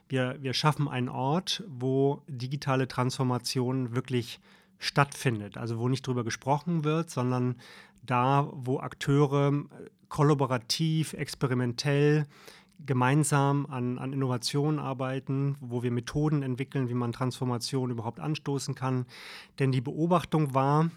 wir, 0.08 0.36
wir 0.40 0.54
schaffen 0.54 0.88
einen 0.88 1.08
Ort, 1.08 1.64
wo 1.66 2.22
digitale 2.28 2.88
Transformation 2.88 3.94
wirklich 3.94 4.40
stattfindet. 4.78 5.56
Also 5.56 5.78
wo 5.78 5.88
nicht 5.88 6.06
drüber 6.06 6.24
gesprochen 6.24 6.84
wird, 6.84 7.10
sondern 7.10 7.56
da, 8.02 8.48
wo 8.52 8.78
Akteure 8.80 9.52
äh, 9.52 9.90
kollaborativ, 10.08 11.14
experimentell 11.14 12.26
gemeinsam 12.84 13.66
an, 13.66 13.98
an 13.98 14.12
Innovationen 14.12 14.78
arbeiten, 14.78 15.56
wo 15.60 15.82
wir 15.82 15.90
Methoden 15.90 16.42
entwickeln, 16.42 16.88
wie 16.88 16.94
man 16.94 17.12
Transformation 17.12 17.90
überhaupt 17.90 18.20
anstoßen 18.20 18.74
kann. 18.74 19.06
Denn 19.58 19.72
die 19.72 19.80
Beobachtung 19.80 20.54
war, 20.54 20.90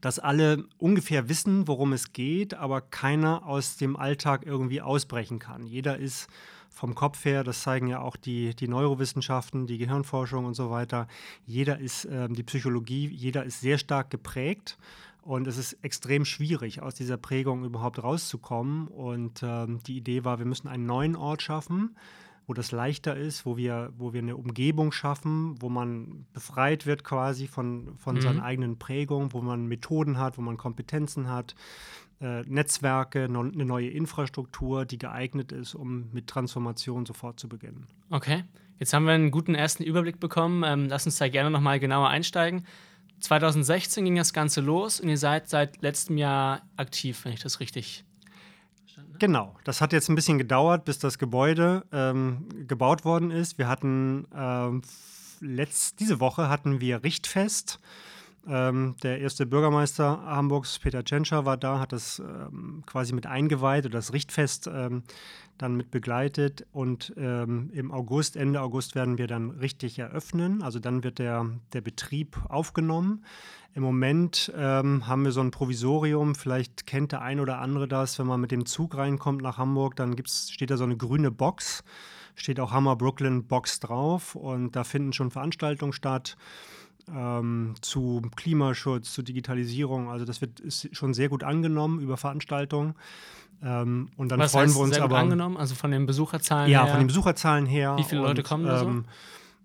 dass 0.00 0.18
alle 0.18 0.64
ungefähr 0.78 1.28
wissen, 1.28 1.68
worum 1.68 1.92
es 1.92 2.12
geht, 2.12 2.54
aber 2.54 2.80
keiner 2.80 3.46
aus 3.46 3.76
dem 3.76 3.96
Alltag 3.96 4.46
irgendwie 4.46 4.80
ausbrechen 4.80 5.38
kann. 5.38 5.66
Jeder 5.66 5.98
ist 5.98 6.28
vom 6.70 6.94
Kopf 6.94 7.24
her, 7.24 7.44
das 7.44 7.62
zeigen 7.62 7.88
ja 7.88 8.00
auch 8.00 8.16
die, 8.16 8.54
die 8.54 8.68
Neurowissenschaften, 8.68 9.66
die 9.66 9.76
Gehirnforschung 9.76 10.44
und 10.46 10.54
so 10.54 10.70
weiter, 10.70 11.08
jeder 11.44 11.78
ist, 11.78 12.06
äh, 12.06 12.28
die 12.28 12.42
Psychologie, 12.42 13.08
jeder 13.08 13.44
ist 13.44 13.60
sehr 13.60 13.76
stark 13.76 14.10
geprägt 14.10 14.78
und 15.22 15.46
es 15.46 15.58
ist 15.58 15.74
extrem 15.82 16.24
schwierig, 16.24 16.80
aus 16.80 16.94
dieser 16.94 17.16
Prägung 17.16 17.64
überhaupt 17.64 18.02
rauszukommen. 18.02 18.88
Und 18.88 19.42
ähm, 19.42 19.80
die 19.86 19.98
Idee 19.98 20.24
war, 20.24 20.38
wir 20.38 20.46
müssen 20.46 20.68
einen 20.68 20.86
neuen 20.86 21.16
Ort 21.16 21.42
schaffen, 21.42 21.96
wo 22.46 22.54
das 22.54 22.72
leichter 22.72 23.16
ist, 23.16 23.46
wo 23.46 23.56
wir, 23.56 23.92
wo 23.96 24.12
wir 24.12 24.22
eine 24.22 24.36
Umgebung 24.36 24.92
schaffen, 24.92 25.60
wo 25.60 25.68
man 25.68 26.26
befreit 26.32 26.86
wird 26.86 27.04
quasi 27.04 27.46
von, 27.46 27.96
von 27.96 28.16
mhm. 28.16 28.20
seinen 28.22 28.40
eigenen 28.40 28.78
Prägungen, 28.78 29.32
wo 29.32 29.40
man 29.40 29.66
Methoden 29.66 30.18
hat, 30.18 30.38
wo 30.38 30.42
man 30.42 30.56
Kompetenzen 30.56 31.28
hat, 31.28 31.54
äh, 32.20 32.42
Netzwerke, 32.42 33.28
no, 33.28 33.40
eine 33.40 33.64
neue 33.64 33.88
Infrastruktur, 33.88 34.84
die 34.84 34.98
geeignet 34.98 35.52
ist, 35.52 35.74
um 35.74 36.10
mit 36.12 36.26
Transformation 36.26 37.06
sofort 37.06 37.40
zu 37.40 37.48
beginnen. 37.48 37.86
Okay, 38.10 38.44
jetzt 38.78 38.92
haben 38.92 39.06
wir 39.06 39.12
einen 39.12 39.30
guten 39.30 39.54
ersten 39.54 39.82
Überblick 39.82 40.20
bekommen. 40.20 40.62
Ähm, 40.64 40.88
lass 40.88 41.06
uns 41.06 41.16
da 41.16 41.28
gerne 41.28 41.50
nochmal 41.50 41.80
genauer 41.80 42.08
einsteigen. 42.08 42.64
2016 43.20 44.04
ging 44.04 44.16
das 44.16 44.32
Ganze 44.32 44.60
los 44.60 45.00
und 45.00 45.08
ihr 45.08 45.18
seid 45.18 45.48
seit 45.48 45.82
letztem 45.82 46.16
Jahr 46.16 46.62
aktiv, 46.76 47.24
wenn 47.24 47.32
ich 47.32 47.40
das 47.40 47.60
richtig 47.60 48.04
verstanden 48.80 49.12
habe. 49.12 49.18
Genau, 49.18 49.56
das 49.64 49.80
hat 49.80 49.92
jetzt 49.92 50.08
ein 50.08 50.14
bisschen 50.14 50.38
gedauert, 50.38 50.84
bis 50.84 50.98
das 50.98 51.18
Gebäude 51.18 51.84
ähm, 51.92 52.48
gebaut 52.66 53.04
worden 53.04 53.30
ist. 53.30 53.58
Wir 53.58 53.68
hatten 53.68 54.26
ähm, 54.34 54.82
letzt, 55.40 56.00
diese 56.00 56.20
Woche 56.20 56.48
hatten 56.48 56.80
wir 56.80 57.02
Richtfest. 57.02 57.78
Ähm, 58.50 58.96
der 59.04 59.20
erste 59.20 59.46
Bürgermeister 59.46 60.22
Hamburgs, 60.26 60.80
Peter 60.80 61.04
Tschentscher, 61.04 61.44
war 61.44 61.56
da, 61.56 61.78
hat 61.78 61.92
das 61.92 62.18
ähm, 62.18 62.82
quasi 62.84 63.14
mit 63.14 63.26
eingeweiht 63.26 63.86
oder 63.86 63.98
das 63.98 64.12
Richtfest 64.12 64.66
ähm, 64.66 65.04
dann 65.56 65.76
mit 65.76 65.92
begleitet. 65.92 66.66
Und 66.72 67.12
ähm, 67.16 67.70
im 67.72 67.92
August, 67.92 68.36
Ende 68.36 68.60
August 68.60 68.96
werden 68.96 69.18
wir 69.18 69.28
dann 69.28 69.50
richtig 69.50 70.00
eröffnen. 70.00 70.62
Also 70.62 70.80
dann 70.80 71.04
wird 71.04 71.20
der, 71.20 71.46
der 71.72 71.80
Betrieb 71.80 72.38
aufgenommen. 72.48 73.24
Im 73.74 73.84
Moment 73.84 74.52
ähm, 74.56 75.06
haben 75.06 75.24
wir 75.24 75.30
so 75.30 75.40
ein 75.40 75.52
Provisorium, 75.52 76.34
vielleicht 76.34 76.88
kennt 76.88 77.12
der 77.12 77.22
ein 77.22 77.38
oder 77.38 77.60
andere 77.60 77.86
das, 77.86 78.18
wenn 78.18 78.26
man 78.26 78.40
mit 78.40 78.50
dem 78.50 78.66
Zug 78.66 78.96
reinkommt 78.96 79.42
nach 79.42 79.58
Hamburg, 79.58 79.94
dann 79.94 80.16
gibt's, 80.16 80.50
steht 80.50 80.72
da 80.72 80.76
so 80.76 80.82
eine 80.82 80.96
grüne 80.96 81.30
Box, 81.30 81.84
steht 82.34 82.58
auch 82.58 82.72
Hammer 82.72 82.96
Brooklyn 82.96 83.46
Box 83.46 83.78
drauf 83.78 84.34
und 84.34 84.74
da 84.74 84.82
finden 84.82 85.12
schon 85.12 85.30
Veranstaltungen 85.30 85.92
statt 85.92 86.36
ähm, 87.14 87.74
zu 87.80 88.22
Klimaschutz, 88.36 89.12
zu 89.12 89.22
Digitalisierung. 89.22 90.10
Also 90.10 90.24
das 90.24 90.40
wird 90.40 90.60
ist 90.60 90.94
schon 90.94 91.14
sehr 91.14 91.28
gut 91.28 91.44
angenommen 91.44 92.00
über 92.00 92.16
Veranstaltungen. 92.16 92.94
Ähm, 93.62 94.08
und 94.16 94.30
dann 94.30 94.40
Was 94.40 94.52
freuen 94.52 94.68
heißt, 94.68 94.76
wir 94.76 94.82
uns 94.82 94.94
sehr 94.94 95.04
aber. 95.04 95.16
Gut 95.16 95.22
angenommen, 95.24 95.56
also 95.56 95.74
von 95.74 95.90
den 95.90 96.06
Besucherzahlen 96.06 96.70
ja, 96.70 96.80
her? 96.80 96.86
Ja, 96.86 96.92
von 96.92 97.00
den 97.02 97.08
Besucherzahlen 97.08 97.66
her. 97.66 97.96
Wie 97.98 98.04
viele 98.04 98.22
Leute 98.22 98.42
kommen 98.42 98.64
da 98.64 98.78
so? 98.78 98.86
Ähm, 98.86 99.04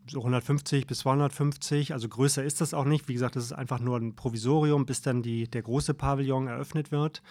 so 0.07 0.19
150 0.19 0.85
bis 0.85 0.99
250, 0.99 1.93
also 1.93 2.07
größer 2.07 2.43
ist 2.43 2.61
das 2.61 2.73
auch 2.73 2.85
nicht. 2.85 3.07
Wie 3.07 3.13
gesagt, 3.13 3.35
das 3.35 3.45
ist 3.45 3.53
einfach 3.53 3.79
nur 3.79 3.97
ein 3.97 4.15
Provisorium, 4.15 4.85
bis 4.85 5.01
dann 5.01 5.23
die, 5.23 5.47
der 5.47 5.63
große 5.63 5.93
Pavillon 5.93 6.47
eröffnet 6.47 6.91
wird. 6.91 7.23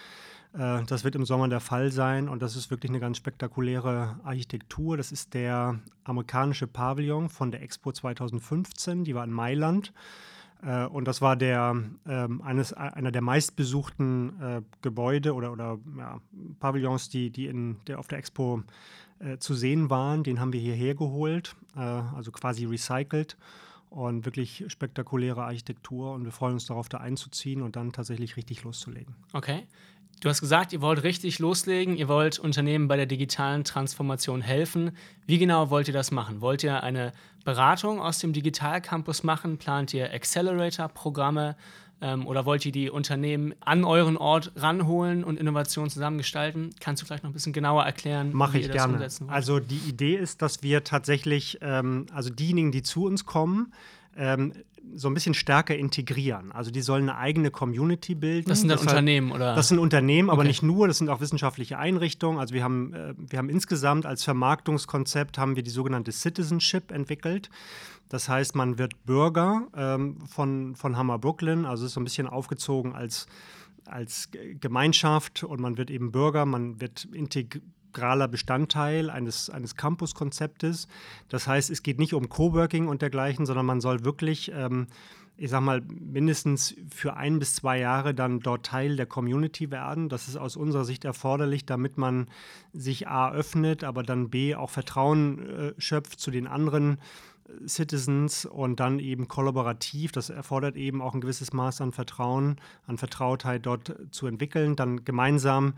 Äh, 0.57 0.83
das 0.85 1.03
wird 1.03 1.15
im 1.15 1.25
Sommer 1.25 1.47
der 1.47 1.59
Fall 1.59 1.91
sein 1.91 2.29
und 2.29 2.41
das 2.41 2.55
ist 2.55 2.71
wirklich 2.71 2.89
eine 2.89 2.99
ganz 2.99 3.17
spektakuläre 3.17 4.19
Architektur. 4.23 4.97
Das 4.97 5.11
ist 5.11 5.33
der 5.33 5.79
amerikanische 6.03 6.67
Pavillon 6.67 7.29
von 7.29 7.51
der 7.51 7.61
Expo 7.61 7.91
2015, 7.91 9.03
die 9.03 9.15
war 9.15 9.23
in 9.23 9.31
Mailand. 9.31 9.93
Äh, 10.63 10.85
und 10.85 11.05
das 11.05 11.21
war 11.21 11.35
der, 11.35 11.75
ähm, 12.07 12.41
eines, 12.41 12.73
einer 12.73 13.11
der 13.11 13.21
meistbesuchten 13.21 14.41
äh, 14.41 14.61
Gebäude 14.81 15.33
oder, 15.33 15.51
oder 15.51 15.77
ja, 15.97 16.19
Pavillons, 16.59 17.09
die, 17.09 17.29
die 17.29 17.47
in 17.47 17.77
der, 17.87 17.99
auf 17.99 18.07
der 18.07 18.17
Expo 18.17 18.63
äh, 19.19 19.37
zu 19.37 19.53
sehen 19.53 19.89
waren. 19.89 20.23
Den 20.23 20.39
haben 20.39 20.53
wir 20.53 20.59
hierher 20.59 20.95
geholt, 20.95 21.55
äh, 21.75 21.79
also 21.79 22.31
quasi 22.31 22.65
recycelt. 22.65 23.37
Und 23.89 24.25
wirklich 24.25 24.65
spektakuläre 24.67 25.45
Architektur. 25.45 26.13
Und 26.13 26.25
wir 26.25 26.33
freuen 26.33 26.55
uns 26.55 26.65
darauf, 26.65 26.89
da 26.89 26.97
einzuziehen 26.97 27.61
und 27.61 27.77
dann 27.77 27.93
tatsächlich 27.93 28.35
richtig 28.35 28.63
loszulegen. 28.63 29.15
Okay. 29.31 29.67
Du 30.21 30.29
hast 30.29 30.41
gesagt, 30.41 30.73
ihr 30.73 30.81
wollt 30.81 31.03
richtig 31.03 31.39
loslegen, 31.39 31.97
ihr 31.97 32.07
wollt 32.07 32.39
Unternehmen 32.39 32.87
bei 32.87 32.95
der 32.95 33.05
digitalen 33.05 33.63
Transformation 33.63 34.41
helfen. 34.41 34.91
Wie 35.27 35.37
genau 35.37 35.69
wollt 35.69 35.87
ihr 35.87 35.93
das 35.93 36.11
machen? 36.11 36.41
Wollt 36.41 36.63
ihr 36.63 36.83
eine 36.83 37.11
Beratung 37.43 37.99
aus 37.99 38.19
dem 38.19 38.33
Digital 38.33 38.81
Campus 38.81 39.23
machen? 39.23 39.57
Plant 39.57 39.93
ihr 39.93 40.11
Accelerator-Programme? 40.13 41.55
Ähm, 42.01 42.27
oder 42.27 42.45
wollt 42.45 42.65
ihr 42.65 42.71
die 42.71 42.89
Unternehmen 42.89 43.53
an 43.61 43.85
euren 43.85 44.17
Ort 44.17 44.51
ranholen 44.55 45.23
und 45.23 45.39
Innovationen 45.39 45.89
zusammengestalten? 45.89 46.71
Kannst 46.79 47.01
du 47.01 47.05
vielleicht 47.05 47.23
noch 47.23 47.29
ein 47.29 47.33
bisschen 47.33 47.53
genauer 47.53 47.83
erklären? 47.83 48.33
Mache 48.33 48.57
ich 48.59 48.71
gerne. 48.71 49.07
Also 49.27 49.59
die 49.59 49.79
Idee 49.87 50.15
ist, 50.15 50.41
dass 50.41 50.61
wir 50.61 50.83
tatsächlich, 50.83 51.59
ähm, 51.61 52.07
also 52.13 52.29
diejenigen, 52.29 52.71
die 52.71 52.83
zu 52.83 53.05
uns 53.05 53.25
kommen, 53.25 53.73
ähm, 54.15 54.53
so 54.93 55.09
ein 55.09 55.13
bisschen 55.13 55.33
stärker 55.33 55.75
integrieren. 55.75 56.51
Also 56.51 56.71
die 56.71 56.81
sollen 56.81 57.09
eine 57.09 57.17
eigene 57.17 57.51
Community 57.51 58.15
bilden. 58.15 58.47
Das 58.47 58.59
sind 58.59 58.69
dann 58.69 58.77
das 58.77 58.87
Unternehmen, 58.87 59.31
halt, 59.31 59.41
oder? 59.41 59.55
Das 59.55 59.67
sind 59.67 59.79
Unternehmen, 59.79 60.29
aber 60.29 60.39
okay. 60.39 60.47
nicht 60.47 60.63
nur, 60.63 60.87
das 60.87 60.99
sind 60.99 61.09
auch 61.09 61.21
wissenschaftliche 61.21 61.77
Einrichtungen. 61.77 62.39
Also 62.39 62.53
wir 62.53 62.63
haben, 62.63 62.93
äh, 62.93 63.13
wir 63.17 63.39
haben 63.39 63.49
insgesamt 63.49 64.05
als 64.05 64.23
Vermarktungskonzept 64.23 65.37
haben 65.37 65.55
wir 65.55 65.63
die 65.63 65.71
sogenannte 65.71 66.11
Citizenship 66.11 66.91
entwickelt. 66.91 67.49
Das 68.09 68.29
heißt, 68.29 68.55
man 68.55 68.77
wird 68.77 69.05
Bürger 69.05 69.67
ähm, 69.75 70.19
von, 70.27 70.75
von 70.75 70.95
Hammer 70.97 71.17
Brooklyn, 71.17 71.65
also 71.65 71.85
ist 71.85 71.93
so 71.93 71.99
ein 71.99 72.03
bisschen 72.03 72.27
aufgezogen 72.27 72.93
als 72.93 73.27
als 73.87 74.29
Gemeinschaft 74.59 75.43
und 75.43 75.61
man 75.61 75.77
wird 75.77 75.91
eben 75.91 76.11
Bürger, 76.11 76.47
man 76.47 76.81
wird 76.81 77.05
integriert 77.13 77.61
integraler 77.95 78.27
Bestandteil 78.27 79.09
eines, 79.09 79.49
eines 79.49 79.75
Campus-Konzeptes. 79.75 80.87
Das 81.29 81.47
heißt, 81.47 81.69
es 81.69 81.81
geht 81.81 81.97
nicht 81.97 82.13
um 82.13 82.27
Coworking 82.27 82.87
und 82.87 83.01
dergleichen, 83.01 83.45
sondern 83.45 83.65
man 83.65 83.79
soll 83.79 84.03
wirklich, 84.03 84.51
ähm, 84.53 84.87
ich 85.37 85.49
sag 85.49 85.61
mal, 85.61 85.81
mindestens 85.81 86.75
für 86.93 87.15
ein 87.15 87.39
bis 87.39 87.55
zwei 87.55 87.79
Jahre 87.79 88.13
dann 88.13 88.41
dort 88.41 88.65
Teil 88.65 88.97
der 88.97 89.05
Community 89.05 89.71
werden. 89.71 90.09
Das 90.09 90.27
ist 90.27 90.35
aus 90.35 90.57
unserer 90.57 90.83
Sicht 90.83 91.05
erforderlich, 91.05 91.65
damit 91.65 91.97
man 91.97 92.27
sich 92.73 93.07
A 93.07 93.31
öffnet, 93.31 93.85
aber 93.85 94.03
dann 94.03 94.29
B 94.29 94.55
auch 94.55 94.69
Vertrauen 94.69 95.49
äh, 95.49 95.73
schöpft 95.77 96.19
zu 96.19 96.31
den 96.31 96.47
anderen. 96.47 96.97
Äh, 97.47 97.67
Citizens 97.67 98.45
und 98.45 98.79
dann 98.79 98.99
eben 98.99 99.29
kollaborativ. 99.29 100.11
Das 100.11 100.29
erfordert 100.29 100.75
eben 100.75 101.01
auch 101.01 101.13
ein 101.13 101.21
gewisses 101.21 101.53
Maß 101.53 101.79
an 101.79 101.93
Vertrauen, 101.93 102.57
an 102.87 102.97
Vertrautheit 102.97 103.65
dort 103.65 103.95
zu 104.11 104.27
entwickeln, 104.27 104.75
dann 104.75 105.05
gemeinsam 105.05 105.75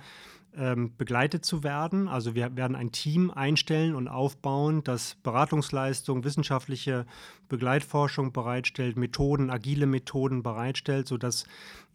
ähm, 0.57 0.95
begleitet 0.97 1.45
zu 1.45 1.63
werden. 1.63 2.07
Also 2.07 2.35
wir 2.35 2.55
werden 2.55 2.75
ein 2.75 2.91
Team 2.91 3.31
einstellen 3.31 3.95
und 3.95 4.07
aufbauen, 4.07 4.83
das 4.83 5.15
Beratungsleistung, 5.23 6.23
wissenschaftliche 6.23 7.05
Begleitforschung 7.47 8.33
bereitstellt, 8.33 8.97
Methoden, 8.97 9.49
agile 9.49 9.85
Methoden 9.85 10.43
bereitstellt, 10.43 11.07
sodass 11.07 11.45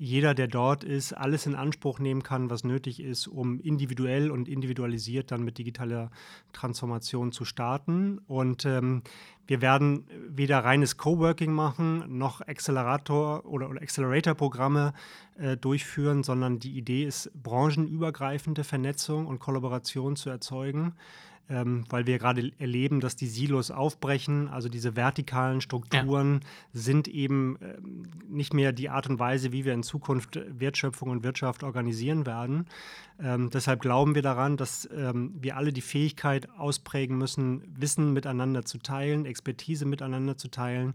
jeder, 0.03 0.35
der 0.35 0.49
dort 0.49 0.83
ist, 0.83 1.13
alles 1.13 1.47
in 1.47 1.55
Anspruch 1.55 2.01
nehmen 2.01 2.25
kann, 2.25 2.51
was 2.51 2.65
nötig 2.65 2.99
ist, 2.99 3.29
um 3.29 3.61
individuell 3.61 4.33
und 4.33 4.49
individualisiert 4.49 5.31
dann 5.31 5.45
mit 5.45 5.59
digitaler 5.59 6.11
Transformation 6.53 7.31
zu 7.31 7.45
starten. 7.45 8.19
Und 8.27 8.65
ähm, 8.65 9.03
wir 9.47 9.61
werden 9.61 10.09
weder 10.29 10.65
reines 10.65 10.97
Coworking 10.97 11.53
machen, 11.53 12.19
noch 12.19 12.41
Accelerator- 12.41 13.47
oder, 13.47 13.71
oder 13.71 13.81
Accelerator-Programme 13.81 14.93
äh, 15.39 15.57
durchführen, 15.57 16.25
sondern 16.25 16.59
die 16.59 16.77
Idee 16.77 17.05
ist, 17.05 17.31
branchenübergreifende 17.41 18.65
Vernetzung 18.65 19.29
und 19.29 19.39
Kollaboration 19.39 20.17
zu 20.17 20.31
erzeugen 20.31 20.95
ähm, 21.49 21.85
weil 21.91 22.07
wir 22.07 22.19
gerade 22.19 22.53
erleben, 22.59 23.01
dass 23.01 23.17
die 23.17 23.27
Silos 23.27 23.71
aufbrechen. 23.71 24.49
Also 24.49 24.69
diese 24.69 24.97
vertikalen 24.97 25.61
Strukturen 25.61 26.41
ja. 26.43 26.49
sind 26.73 27.09
eben 27.09 27.59
ähm, 27.61 28.03
nicht 28.29 28.55
mehr 28.55 28.73
die 28.73 28.89
Art 28.89 29.09
und 29.09 29.19
Weise, 29.19 29.53
wie 29.53 29.65
wir 29.65 29.75
in 29.75 29.83
Zukunft 29.83 30.41
Wertschöpfung 30.49 31.11
und 31.11 31.25
Wirtschaft 31.25 31.63
organisieren 31.63 32.27
werden. 32.27 32.67
Ähm, 33.21 33.51
deshalb 33.51 33.81
glauben 33.81 34.15
wir 34.15 34.23
daran, 34.23 34.57
dass 34.57 34.89
ähm, 34.97 35.35
wir 35.41 35.57
alle 35.57 35.73
die 35.73 35.81
Fähigkeit 35.81 36.49
ausprägen 36.51 37.19
müssen, 37.19 37.63
Wissen 37.77 38.13
miteinander 38.13 38.65
zu 38.65 38.79
teilen, 38.79 39.27
Expertise 39.27 39.85
miteinander 39.85 40.37
zu 40.37 40.49
teilen. 40.49 40.95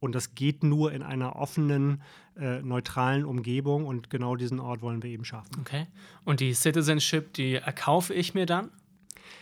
Und 0.00 0.14
das 0.14 0.34
geht 0.34 0.64
nur 0.64 0.92
in 0.92 1.02
einer 1.02 1.36
offenen, 1.36 2.00
äh, 2.38 2.62
neutralen 2.62 3.26
Umgebung. 3.26 3.86
Und 3.86 4.08
genau 4.08 4.34
diesen 4.34 4.58
Ort 4.58 4.80
wollen 4.80 5.02
wir 5.02 5.10
eben 5.10 5.26
schaffen. 5.26 5.56
Okay. 5.60 5.86
Und 6.24 6.40
die 6.40 6.54
Citizenship, 6.54 7.34
die 7.34 7.56
erkaufe 7.56 8.14
ich 8.14 8.32
mir 8.32 8.46
dann? 8.46 8.70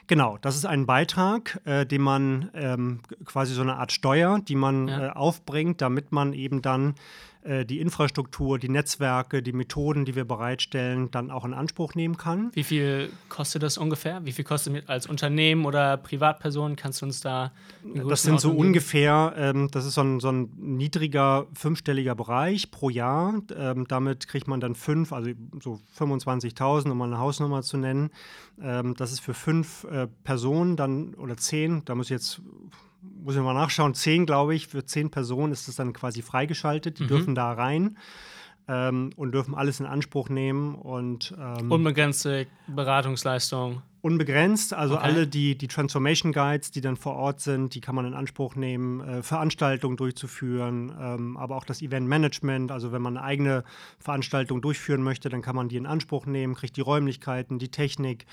Genau, 0.08 0.38
das 0.40 0.56
ist 0.56 0.64
ein 0.64 0.86
Beitrag, 0.86 1.60
äh, 1.66 1.84
den 1.84 2.00
man 2.00 2.50
ähm, 2.54 3.00
quasi 3.26 3.52
so 3.52 3.60
eine 3.60 3.76
Art 3.76 3.92
Steuer, 3.92 4.40
die 4.40 4.54
man 4.54 4.88
ja. 4.88 5.08
äh, 5.08 5.10
aufbringt, 5.10 5.82
damit 5.82 6.12
man 6.12 6.32
eben 6.32 6.62
dann 6.62 6.94
äh, 7.48 7.64
die 7.64 7.80
Infrastruktur, 7.80 8.58
die 8.58 8.68
Netzwerke, 8.68 9.42
die 9.42 9.52
Methoden, 9.52 10.04
die 10.04 10.14
wir 10.14 10.26
bereitstellen, 10.26 11.10
dann 11.10 11.30
auch 11.30 11.46
in 11.46 11.54
Anspruch 11.54 11.94
nehmen 11.94 12.18
kann. 12.18 12.50
Wie 12.52 12.62
viel 12.62 13.10
kostet 13.30 13.62
das 13.62 13.78
ungefähr? 13.78 14.24
Wie 14.26 14.32
viel 14.32 14.44
kostet 14.44 14.88
als 14.88 15.06
Unternehmen 15.06 15.64
oder 15.64 15.96
Privatperson? 15.96 16.76
Kannst 16.76 17.00
du 17.00 17.06
uns 17.06 17.20
da. 17.20 17.52
Das 18.06 18.22
sind 18.22 18.38
so 18.38 18.52
ungefähr, 18.52 19.32
ähm, 19.36 19.68
das 19.70 19.86
ist 19.86 19.94
so 19.94 20.02
ein, 20.02 20.20
so 20.20 20.30
ein, 20.30 20.50
niedriger 20.58 21.46
fünfstelliger 21.54 22.14
Bereich 22.14 22.70
pro 22.70 22.90
Jahr. 22.90 23.40
Ähm, 23.56 23.86
damit 23.88 24.28
kriegt 24.28 24.46
man 24.46 24.60
dann 24.60 24.74
fünf, 24.74 25.12
also 25.14 25.30
so 25.62 25.80
25.000, 25.98 26.90
um 26.90 26.98
mal 26.98 27.06
eine 27.06 27.18
Hausnummer 27.18 27.62
zu 27.62 27.78
nennen. 27.78 28.10
Ähm, 28.60 28.94
das 28.94 29.12
ist 29.12 29.20
für 29.20 29.34
fünf 29.34 29.84
äh, 29.84 30.06
Personen 30.22 30.76
dann 30.76 31.14
oder 31.14 31.38
zehn, 31.38 31.82
da 31.86 31.94
muss 31.94 32.06
ich 32.06 32.10
jetzt 32.10 32.42
muss 33.22 33.36
ich 33.36 33.42
mal 33.42 33.54
nachschauen, 33.54 33.94
zehn, 33.94 34.26
glaube 34.26 34.54
ich, 34.54 34.68
für 34.68 34.84
zehn 34.84 35.10
Personen 35.10 35.52
ist 35.52 35.68
das 35.68 35.76
dann 35.76 35.92
quasi 35.92 36.22
freigeschaltet. 36.22 36.98
Die 36.98 37.04
mhm. 37.04 37.08
dürfen 37.08 37.34
da 37.34 37.52
rein 37.52 37.96
ähm, 38.68 39.10
und 39.16 39.32
dürfen 39.32 39.54
alles 39.54 39.80
in 39.80 39.86
Anspruch 39.86 40.28
nehmen. 40.28 40.74
Und, 40.74 41.34
ähm, 41.38 41.72
Unbegrenzte 41.72 42.46
Beratungsleistung. 42.66 43.82
Unbegrenzt, 44.00 44.74
also 44.74 44.94
okay. 44.94 45.04
alle 45.04 45.26
die, 45.26 45.58
die 45.58 45.66
Transformation 45.66 46.32
Guides, 46.32 46.70
die 46.70 46.80
dann 46.80 46.96
vor 46.96 47.16
Ort 47.16 47.40
sind, 47.40 47.74
die 47.74 47.80
kann 47.80 47.96
man 47.96 48.06
in 48.06 48.14
Anspruch 48.14 48.54
nehmen, 48.54 49.00
äh, 49.00 49.22
Veranstaltungen 49.24 49.96
durchzuführen, 49.96 50.92
ähm, 51.00 51.36
aber 51.36 51.56
auch 51.56 51.64
das 51.64 51.82
Event 51.82 52.06
Management, 52.06 52.70
also 52.70 52.92
wenn 52.92 53.02
man 53.02 53.16
eine 53.16 53.26
eigene 53.26 53.64
Veranstaltung 53.98 54.62
durchführen 54.62 55.02
möchte, 55.02 55.30
dann 55.30 55.42
kann 55.42 55.56
man 55.56 55.68
die 55.68 55.76
in 55.76 55.86
Anspruch 55.86 56.26
nehmen, 56.26 56.54
kriegt 56.54 56.76
die 56.76 56.80
Räumlichkeiten, 56.80 57.58
die 57.58 57.70
Technik, 57.70 58.26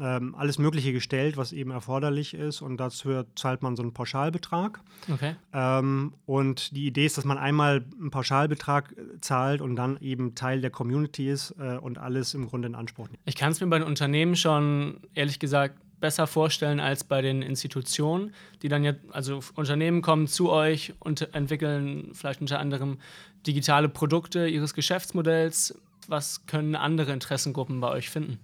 ähm, 0.00 0.34
alles 0.34 0.58
Mögliche 0.58 0.92
gestellt, 0.92 1.36
was 1.36 1.52
eben 1.52 1.70
erforderlich 1.70 2.34
ist 2.34 2.62
und 2.62 2.78
dafür 2.78 3.26
zahlt 3.34 3.62
man 3.62 3.76
so 3.76 3.82
einen 3.82 3.92
Pauschalbetrag. 3.92 4.80
Okay. 5.12 5.36
Ähm, 5.52 6.14
und 6.26 6.74
die 6.76 6.86
Idee 6.86 7.06
ist, 7.06 7.18
dass 7.18 7.24
man 7.24 7.38
einmal 7.38 7.84
einen 7.98 8.10
Pauschalbetrag 8.10 8.92
äh, 8.92 9.20
zahlt 9.20 9.60
und 9.60 9.76
dann 9.76 9.98
eben 10.00 10.34
Teil 10.34 10.60
der 10.60 10.70
Community 10.70 11.30
ist 11.30 11.54
äh, 11.58 11.76
und 11.76 11.98
alles 11.98 12.34
im 12.34 12.48
Grunde 12.48 12.68
in 12.68 12.74
Anspruch 12.74 13.08
nimmt. 13.08 13.18
Ich 13.24 13.36
kann 13.36 13.52
es 13.52 13.60
mir 13.60 13.66
bei 13.66 13.78
den 13.78 13.86
Unternehmen 13.86 14.36
schon, 14.36 15.00
ehrlich 15.14 15.38
gesagt, 15.38 15.76
besser 16.00 16.26
vorstellen 16.26 16.80
als 16.80 17.04
bei 17.04 17.22
den 17.22 17.42
Institutionen, 17.42 18.32
die 18.62 18.68
dann 18.68 18.84
ja, 18.84 18.92
also 19.12 19.40
Unternehmen 19.54 20.02
kommen 20.02 20.26
zu 20.26 20.50
euch 20.50 20.92
und 20.98 21.34
entwickeln 21.34 22.10
vielleicht 22.12 22.40
unter 22.40 22.58
anderem 22.60 22.98
digitale 23.46 23.88
Produkte 23.88 24.46
ihres 24.46 24.74
Geschäftsmodells. 24.74 25.78
Was 26.08 26.46
können 26.46 26.76
andere 26.76 27.12
Interessengruppen 27.12 27.80
bei 27.80 27.88
euch 27.88 28.10
finden? 28.10 28.38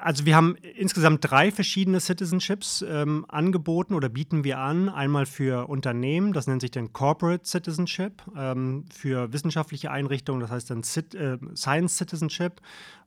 Also 0.00 0.24
wir 0.26 0.36
haben 0.36 0.56
insgesamt 0.76 1.28
drei 1.28 1.50
verschiedene 1.50 2.00
Citizenships 2.00 2.84
ähm, 2.88 3.24
angeboten 3.28 3.94
oder 3.94 4.08
bieten 4.08 4.44
wir 4.44 4.58
an. 4.58 4.88
Einmal 4.88 5.26
für 5.26 5.68
Unternehmen, 5.68 6.32
das 6.32 6.46
nennt 6.46 6.60
sich 6.60 6.70
dann 6.70 6.92
Corporate 6.92 7.44
Citizenship, 7.44 8.22
ähm, 8.36 8.84
für 8.94 9.32
wissenschaftliche 9.32 9.90
Einrichtungen, 9.90 10.40
das 10.40 10.50
heißt 10.50 10.70
dann 10.70 10.82
Cit 10.82 11.14
äh, 11.14 11.38
Science 11.54 11.96
Citizenship 11.96 12.60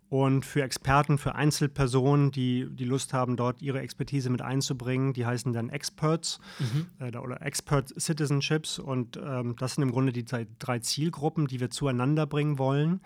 und 0.09 0.43
für 0.43 0.63
Experten, 0.63 1.19
für 1.19 1.35
Einzelpersonen, 1.35 2.31
die 2.31 2.67
die 2.71 2.85
Lust 2.85 3.13
haben, 3.13 3.37
dort 3.37 3.61
ihre 3.61 3.79
Expertise 3.79 4.31
mit 4.31 4.41
einzubringen, 4.41 5.13
die 5.13 5.25
heißen 5.25 5.53
dann 5.53 5.69
Experts 5.69 6.39
mhm. 6.57 6.87
äh, 6.99 7.15
oder 7.17 7.43
Expert 7.43 7.93
Citizenships. 7.99 8.79
Und 8.79 9.17
ähm, 9.17 9.55
das 9.59 9.75
sind 9.75 9.83
im 9.83 9.91
Grunde 9.91 10.11
die 10.11 10.25
drei 10.25 10.79
Zielgruppen, 10.79 11.45
die 11.45 11.59
wir 11.59 11.69
zueinander 11.69 12.25
bringen 12.25 12.57
wollen. 12.57 13.01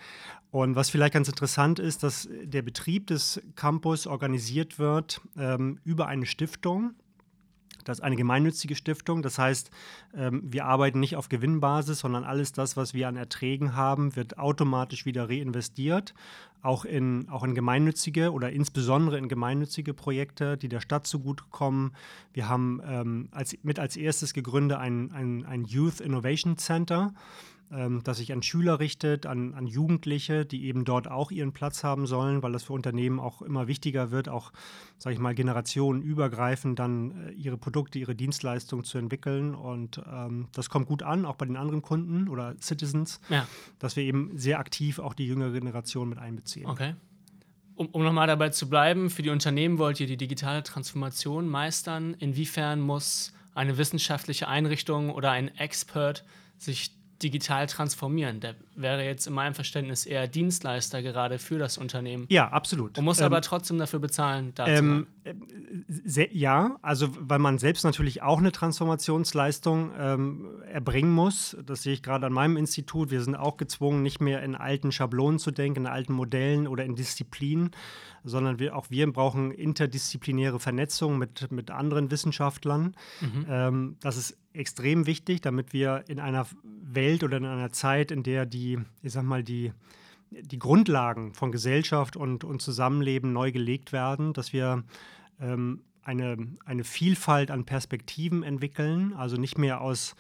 Und 0.50 0.76
was 0.76 0.90
vielleicht 0.90 1.14
ganz 1.14 1.28
interessant 1.28 1.80
ist, 1.80 2.04
dass 2.04 2.30
der 2.44 2.62
Betrieb 2.62 3.08
des 3.08 3.42
Campus 3.56 4.08
organisiert 4.08 4.80
wird 4.80 5.20
ähm, 5.38 5.80
über 5.84 6.08
eine 6.08 6.26
Stiftung. 6.26 6.94
Das 7.84 8.00
ist 8.00 8.04
eine 8.04 8.16
gemeinnützige 8.16 8.76
Stiftung. 8.76 9.22
Das 9.22 9.38
heißt, 9.40 9.72
ähm, 10.16 10.42
wir 10.46 10.66
arbeiten 10.66 11.00
nicht 11.00 11.16
auf 11.16 11.30
Gewinnbasis, 11.30 12.00
sondern 12.00 12.24
alles 12.24 12.52
das, 12.52 12.78
was 12.78 12.94
wir 12.94 13.08
an 13.08 13.16
Erträgen 13.16 13.76
haben, 13.76 14.16
wird 14.16 14.38
automatisch 14.38 15.06
wieder 15.06 15.30
reinvestiert. 15.30 16.14
Auch 16.62 16.86
in, 16.86 17.28
auch 17.30 17.44
in 17.44 17.56
gemeinnützige 17.56 18.32
oder 18.32 18.50
insbesondere 18.52 19.18
in 19.18 19.28
gemeinnützige 19.28 19.94
Projekte, 19.94 20.56
die 20.56 20.70
der 20.70 20.80
Stadt 20.80 21.06
zugutekommen. 21.06 21.92
Wir 22.32 22.48
haben 22.48 22.82
ähm, 22.86 23.28
als, 23.32 23.58
mit 23.64 23.80
als 23.80 23.98
erstes 23.98 24.34
gegründet 24.34 24.78
ein, 24.78 25.12
ein, 25.12 25.46
ein 25.46 25.66
Youth 25.66 26.00
Innovation 26.00 26.58
Center 26.58 27.14
ähm, 27.76 28.02
das 28.04 28.18
sich 28.18 28.32
an 28.32 28.44
Schüler 28.44 28.80
richtet, 28.80 29.26
an, 29.26 29.54
an, 29.54 29.68
Jugendliche, 29.68 30.46
die 30.46 30.66
eben 30.66 30.86
dort 30.86 31.10
auch 31.10 31.32
ihren 31.32 31.54
Platz 31.54 31.84
haben 31.84 32.06
sollen, 32.06 32.44
weil 32.44 32.52
das 32.52 32.64
für 32.64 32.74
Unternehmen 32.74 33.20
auch 33.20 33.42
immer 33.42 33.68
wichtiger 33.68 34.12
wird, 34.12 34.30
auch, 34.30 34.52
sage 34.98 35.16
ich 35.16 35.20
mal, 35.20 35.34
generationenübergreifend 35.34 36.78
dann 36.78 37.30
äh, 37.30 37.32
ihre 37.32 37.58
Produkte, 37.58 38.00
ihre 38.00 38.16
Dienstleistungen 38.16 38.86
zu 38.86 38.98
entwickeln. 38.98 39.56
Und 39.56 40.02
ähm, 40.12 40.48
das 40.54 40.70
kommt 40.70 40.88
gut 40.88 41.04
an, 41.04 41.26
auch 41.26 41.36
bei 41.36 41.46
den 41.46 41.58
anderen 41.58 41.82
Kunden 41.82 42.30
oder 42.30 42.56
Citizens, 42.62 43.20
ja. 43.30 43.48
dass 43.80 43.96
wir 43.96 44.04
eben 44.04 44.38
sehr 44.38 44.60
aktiv 44.60 45.00
auch 45.00 45.14
die 45.14 45.26
jüngere 45.26 45.52
Generation 45.52 46.10
mit 46.10 46.20
einbeziehen. 46.20 46.68
Okay. 46.68 46.96
Um, 47.76 47.88
um 47.88 48.04
nochmal 48.04 48.28
dabei 48.28 48.50
zu 48.50 48.70
bleiben, 48.70 49.10
für 49.10 49.24
die 49.24 49.32
Unternehmen 49.32 49.80
wollt 49.80 50.00
ihr 50.00 50.06
die 50.06 50.18
digitale 50.18 50.62
Transformation 50.62 51.48
meistern. 51.48 52.14
Inwiefern 52.20 52.82
muss 52.82 53.34
eine 53.56 53.78
wissenschaftliche 53.78 54.48
Einrichtung 54.48 55.10
oder 55.10 55.32
ein 55.32 55.56
Expert 55.58 56.24
sich 56.58 56.92
digital 57.24 57.68
transformieren. 57.68 58.40
Der 58.40 58.56
wäre 58.76 59.04
jetzt 59.04 59.28
in 59.28 59.34
meinem 59.34 59.54
Verständnis 59.54 60.06
eher 60.06 60.28
Dienstleister 60.28 61.02
gerade 61.02 61.40
für 61.40 61.58
das 61.58 61.78
Unternehmen. 61.78 62.26
Ja, 62.30 62.48
absolut. 62.50 62.98
Und 62.98 63.06
muss 63.06 63.20
ähm, 63.20 63.26
aber 63.26 63.42
trotzdem 63.42 63.78
dafür 63.78 64.00
bezahlen, 64.00 64.54
ähm, 64.66 65.08
äh, 65.24 66.28
Ja, 66.32 66.78
also 66.82 67.10
weil 67.20 67.40
man 67.40 67.58
selbst 67.58 67.84
natürlich 67.84 68.22
auch 68.22 68.40
eine 68.40 68.52
Transformationsleistung 68.52 69.92
ähm, 69.98 70.64
erbringen 70.72 71.12
muss. 71.12 71.58
Das 71.66 71.84
sehe 71.84 71.94
ich 71.94 72.04
gerade 72.04 72.26
an 72.26 72.34
meinem 72.34 72.58
Institut. 72.58 73.12
Wir 73.12 73.22
sind 73.22 73.36
auch 73.36 73.58
gezwungen, 73.58 74.02
nicht 74.02 74.22
mehr 74.22 74.44
in 74.44 74.56
alten 74.56 74.92
Schablonen 74.92 75.40
zu 75.40 75.52
denken, 75.52 75.82
in 75.82 75.88
alten 75.88 76.14
Modellen 76.14 76.68
oder 76.68 76.84
in 76.84 76.96
Disziplinen, 76.96 77.72
sondern 78.24 78.60
wir, 78.60 78.76
auch 78.76 78.90
wir 78.90 79.12
brauchen 79.12 79.52
interdisziplinäre 79.52 80.60
Vernetzung 80.60 81.18
mit, 81.18 81.52
mit 81.52 81.72
anderen 81.72 82.12
Wissenschaftlern. 82.12 82.96
Mhm. 83.22 83.46
Ähm, 83.50 83.98
das 84.02 84.18
ist 84.18 84.38
extrem 84.54 85.06
wichtig, 85.06 85.42
damit 85.42 85.74
wir 85.74 86.06
in 86.08 86.20
einer 86.20 86.48
Welt 86.64 87.24
oder 87.24 87.38
in 87.38 87.46
einer 87.46 87.72
Zeit, 87.72 88.12
in 88.12 88.24
der 88.24 88.46
die, 88.46 88.63
ich 89.02 89.14
sag 89.14 89.24
mal, 89.24 89.44
die, 89.44 89.72
die 90.32 90.60
Grundlagen 90.60 91.34
von 91.34 91.52
Gesellschaft 91.52 92.16
und, 92.18 92.44
und 92.44 92.62
Zusammenleben 92.62 93.34
neu 93.34 93.52
gelegt 93.52 93.92
werden, 93.94 94.34
dass 94.34 94.54
wir 94.54 94.84
ähm, 95.40 95.82
eine, 96.04 96.38
eine 96.66 96.84
Vielfalt 96.84 97.52
an 97.52 97.66
Perspektiven 97.66 98.44
entwickeln, 98.44 99.14
also 99.14 99.38
nicht 99.38 99.58
mehr 99.58 99.82
aus, 99.82 100.16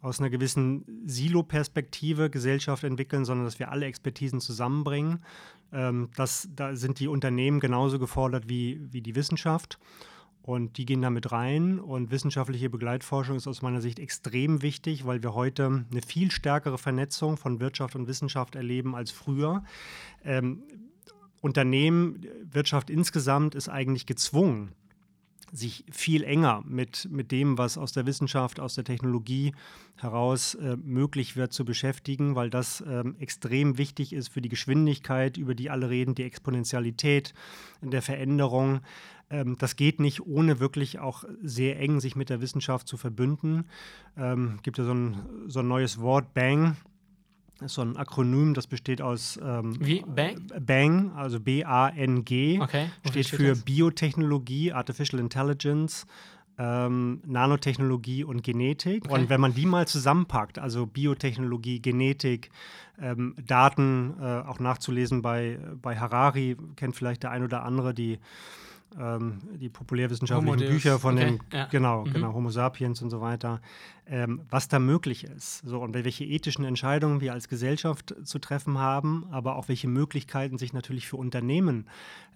aus 0.00 0.20
einer 0.20 0.30
gewissen 0.30 0.84
Silo-Perspektive 1.06 2.30
Gesellschaft 2.30 2.84
entwickeln, 2.84 3.24
sondern 3.24 3.46
dass 3.46 3.58
wir 3.58 3.70
alle 3.70 3.86
Expertisen 3.86 4.40
zusammenbringen. 4.40 5.24
Ähm, 5.72 6.10
das, 6.16 6.48
da 6.54 6.76
sind 6.76 7.00
die 7.00 7.08
Unternehmen 7.08 7.60
genauso 7.60 7.98
gefordert 7.98 8.48
wie, 8.48 8.80
wie 8.92 9.02
die 9.02 9.16
Wissenschaft. 9.16 9.78
Und 10.44 10.76
die 10.76 10.84
gehen 10.84 11.00
damit 11.00 11.32
rein. 11.32 11.80
Und 11.80 12.10
wissenschaftliche 12.10 12.68
Begleitforschung 12.68 13.36
ist 13.36 13.46
aus 13.46 13.62
meiner 13.62 13.80
Sicht 13.80 13.98
extrem 13.98 14.60
wichtig, 14.60 15.06
weil 15.06 15.22
wir 15.22 15.32
heute 15.32 15.86
eine 15.90 16.02
viel 16.02 16.30
stärkere 16.30 16.76
Vernetzung 16.76 17.38
von 17.38 17.60
Wirtschaft 17.60 17.96
und 17.96 18.08
Wissenschaft 18.08 18.54
erleben 18.54 18.94
als 18.94 19.10
früher. 19.10 19.64
Ähm, 20.22 20.62
Unternehmen, 21.40 22.26
Wirtschaft 22.52 22.90
insgesamt 22.90 23.54
ist 23.54 23.70
eigentlich 23.70 24.04
gezwungen, 24.04 24.72
sich 25.54 25.84
viel 25.90 26.24
enger 26.24 26.62
mit, 26.66 27.08
mit 27.10 27.30
dem, 27.30 27.56
was 27.58 27.78
aus 27.78 27.92
der 27.92 28.06
Wissenschaft, 28.06 28.58
aus 28.58 28.74
der 28.74 28.84
Technologie 28.84 29.52
heraus 29.96 30.54
äh, 30.56 30.76
möglich 30.76 31.36
wird, 31.36 31.52
zu 31.52 31.64
beschäftigen, 31.64 32.34
weil 32.34 32.50
das 32.50 32.82
ähm, 32.86 33.14
extrem 33.20 33.78
wichtig 33.78 34.12
ist 34.12 34.28
für 34.28 34.40
die 34.40 34.48
Geschwindigkeit, 34.48 35.36
über 35.36 35.54
die 35.54 35.70
alle 35.70 35.90
reden, 35.90 36.14
die 36.14 36.24
Exponentialität 36.24 37.34
der 37.80 38.02
Veränderung. 38.02 38.80
Ähm, 39.30 39.56
das 39.58 39.76
geht 39.76 40.00
nicht, 40.00 40.26
ohne 40.26 40.58
wirklich 40.58 40.98
auch 40.98 41.24
sehr 41.42 41.78
eng 41.78 42.00
sich 42.00 42.16
mit 42.16 42.30
der 42.30 42.40
Wissenschaft 42.40 42.88
zu 42.88 42.96
verbünden. 42.96 43.66
Ähm, 44.16 44.58
gibt 44.62 44.78
ja 44.78 44.84
so 44.84 44.92
ein, 44.92 45.16
so 45.46 45.60
ein 45.60 45.68
neues 45.68 46.00
Wort, 46.00 46.34
Bang. 46.34 46.76
Das 47.58 47.70
ist 47.70 47.74
so 47.74 47.82
ein 47.82 47.96
Akronym, 47.96 48.54
das 48.54 48.66
besteht 48.66 49.00
aus 49.00 49.38
ähm, 49.42 49.76
Wie? 49.80 50.04
Bang? 50.06 50.42
Bang, 50.60 51.12
also 51.14 51.38
B-A-N-G. 51.38 52.60
Okay. 52.60 52.90
Steht 53.08 53.28
für 53.28 53.48
das? 53.48 53.62
Biotechnologie, 53.62 54.72
Artificial 54.72 55.20
Intelligence, 55.20 56.06
ähm, 56.58 57.20
Nanotechnologie 57.26 58.24
und 58.24 58.42
Genetik. 58.42 59.04
Okay. 59.04 59.14
Und 59.14 59.28
wenn 59.28 59.40
man 59.40 59.54
die 59.54 59.66
mal 59.66 59.86
zusammenpackt, 59.86 60.58
also 60.58 60.86
Biotechnologie, 60.86 61.80
Genetik, 61.80 62.50
ähm, 63.00 63.34
Daten, 63.44 64.14
äh, 64.20 64.24
auch 64.24 64.58
nachzulesen 64.58 65.22
bei, 65.22 65.58
bei 65.80 65.96
Harari, 65.96 66.56
kennt 66.76 66.96
vielleicht 66.96 67.22
der 67.22 67.30
ein 67.30 67.44
oder 67.44 67.64
andere 67.64 67.94
die 67.94 68.18
ähm, 68.98 69.40
die 69.60 69.68
populärwissenschaftlichen 69.68 70.70
Bücher 70.70 70.98
von 70.98 71.16
okay. 71.16 71.26
dem, 71.26 71.40
ja. 71.52 71.66
genau, 71.66 72.04
mhm. 72.04 72.12
genau, 72.12 72.34
Homo 72.34 72.50
sapiens 72.50 73.02
und 73.02 73.10
so 73.10 73.20
weiter, 73.20 73.60
ähm, 74.06 74.42
was 74.50 74.68
da 74.68 74.78
möglich 74.78 75.24
ist. 75.24 75.62
So, 75.64 75.80
und 75.80 75.94
welche 75.94 76.24
ethischen 76.24 76.64
Entscheidungen 76.64 77.20
wir 77.20 77.32
als 77.32 77.48
Gesellschaft 77.48 78.14
zu 78.24 78.38
treffen 78.38 78.78
haben, 78.78 79.26
aber 79.30 79.56
auch 79.56 79.68
welche 79.68 79.88
Möglichkeiten 79.88 80.58
sich 80.58 80.72
natürlich 80.72 81.08
für 81.08 81.16
Unternehmen 81.16 81.86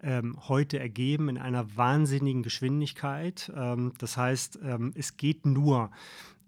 ähm, 0.03 0.37
heute 0.49 0.79
ergeben 0.79 1.29
in 1.29 1.39
einer 1.39 1.77
wahnsinnigen 1.77 2.43
Geschwindigkeit. 2.43 3.53
Ähm, 3.55 3.93
das 3.99 4.17
heißt, 4.17 4.59
ähm, 4.63 4.93
es 4.97 5.17
geht 5.17 5.47
nur, 5.47 5.91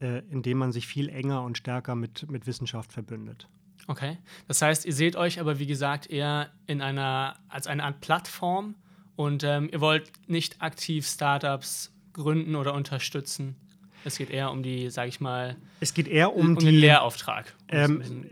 äh, 0.00 0.22
indem 0.30 0.58
man 0.58 0.72
sich 0.72 0.86
viel 0.86 1.08
enger 1.08 1.42
und 1.42 1.58
stärker 1.58 1.94
mit, 1.94 2.30
mit 2.30 2.46
Wissenschaft 2.46 2.92
verbündet. 2.92 3.48
Okay. 3.86 4.18
Das 4.46 4.62
heißt, 4.62 4.84
ihr 4.86 4.92
seht 4.92 5.16
euch 5.16 5.40
aber, 5.40 5.58
wie 5.58 5.66
gesagt, 5.66 6.08
eher 6.08 6.50
in 6.66 6.80
einer, 6.80 7.36
als 7.48 7.66
eine 7.66 7.84
Art 7.84 8.00
Plattform 8.00 8.74
und 9.20 9.44
ähm, 9.44 9.68
ihr 9.70 9.82
wollt 9.82 10.10
nicht 10.28 10.62
aktiv 10.62 11.06
Startups 11.06 11.92
gründen 12.14 12.56
oder 12.56 12.72
unterstützen. 12.72 13.54
Es 14.02 14.16
geht 14.16 14.30
eher 14.30 14.50
um 14.50 14.62
die, 14.62 14.88
sag 14.88 15.08
ich 15.08 15.20
mal, 15.20 15.56
es 15.80 15.92
geht 15.92 16.08
eher 16.08 16.34
um, 16.34 16.48
um 16.48 16.56
die, 16.56 16.64
den 16.64 16.76
Lehrauftrag. 16.76 17.54
Um 17.70 18.00
ähm, 18.00 18.26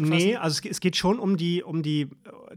nee, 0.00 0.34
also 0.34 0.58
es, 0.58 0.68
es, 0.68 0.80
geht 0.80 0.96
schon 0.96 1.20
um 1.20 1.36
die, 1.36 1.62
um 1.62 1.84
die 1.84 2.08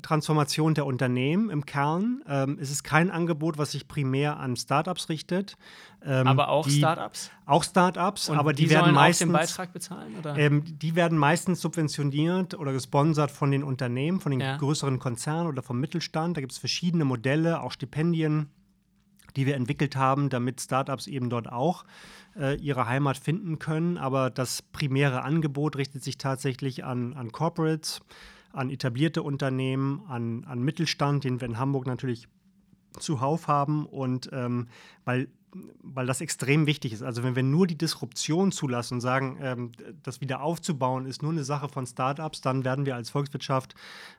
Transformation 0.08 0.74
der 0.74 0.86
Unternehmen 0.86 1.50
im 1.50 1.66
Kern. 1.66 2.24
Ähm, 2.30 2.58
es 2.62 2.72
ist 2.72 2.86
kein 2.86 3.12
Angebot, 3.12 3.58
was 3.58 3.74
sich 3.74 3.90
primär 3.90 4.40
an 4.40 4.56
Startups 4.56 5.10
richtet. 5.10 5.58
Ähm, 6.02 6.28
aber 6.28 6.48
auch 6.48 6.70
Startups? 6.70 7.30
Auch 7.46 7.64
Startups, 7.66 8.30
aber 8.30 8.54
die, 8.54 8.64
die 8.64 8.70
werden 8.70 8.94
meistens 8.94 9.28
den 9.28 9.34
Beitrag 9.34 9.74
bezahlen? 9.74 10.14
Ähm, 10.38 10.64
die 10.66 10.96
werden 10.96 11.18
meistens 11.18 11.60
subventioniert 11.60 12.58
oder 12.58 12.72
gesponsert 12.72 13.32
von 13.32 13.52
den 13.52 13.66
Unternehmen, 13.66 14.22
von 14.22 14.32
den 14.32 14.40
ja. 14.40 14.56
größeren 14.56 14.98
Konzernen 15.00 15.48
oder 15.48 15.62
vom 15.62 15.78
Mittelstand. 15.78 16.38
Da 16.38 16.42
gibt 16.42 16.54
es 16.54 16.58
verschiedene 16.58 17.04
Modelle, 17.04 17.62
auch 17.62 17.74
Stipendien, 17.74 18.50
die 19.36 19.46
wir 19.46 19.56
entwickelt 19.56 19.98
haben, 19.98 20.30
damit 20.30 20.62
Startups 20.62 21.08
eben 21.08 21.30
dort 21.30 21.52
auch 21.52 21.84
äh, 22.40 22.56
ihre 22.56 22.88
Heimat 22.88 23.18
finden 23.18 23.60
können. 23.60 23.98
Aber 23.98 24.30
das 24.30 24.62
primäre 24.62 25.24
Angebot 25.24 25.76
richtet 25.76 26.02
sich 26.02 26.18
tatsächlich 26.18 26.86
an, 26.86 27.14
an 27.14 27.34
Corporates, 27.34 28.00
an 28.58 28.70
etablierte 28.70 29.24
Unternehmen, 29.24 30.02
an, 30.08 30.44
an 30.46 30.62
Mittelstand, 30.62 31.24
den 31.24 31.40
wir 31.42 31.48
in 31.48 31.60
Hamburg 31.60 31.86
natürlich 31.86 32.28
zuhauf 33.00 33.48
haben. 33.48 33.86
Und 33.86 34.30
ähm, 34.34 34.68
weil 35.06 35.28
weil 35.82 36.06
das 36.06 36.22
extrem 36.22 36.68
wichtig 36.68 36.94
ist. 36.94 37.02
Also 37.02 37.24
wenn 37.24 37.36
wir 37.36 37.44
nur 37.44 37.68
die 37.68 37.78
Disruption 37.78 38.52
zulassen 38.52 38.96
und 38.96 39.02
sagen, 39.02 39.38
ähm, 39.42 39.72
das 40.04 40.22
wieder 40.22 40.42
aufzubauen 40.42 41.06
ist 41.06 41.24
nur 41.24 41.32
eine 41.32 41.44
Sache 41.44 41.70
von 41.70 41.86
Startups, 41.86 42.42
dann 42.42 42.66
werden 42.66 42.86
wir 42.86 42.96
als 42.96 43.10
Volkswirtschaft 43.10 43.76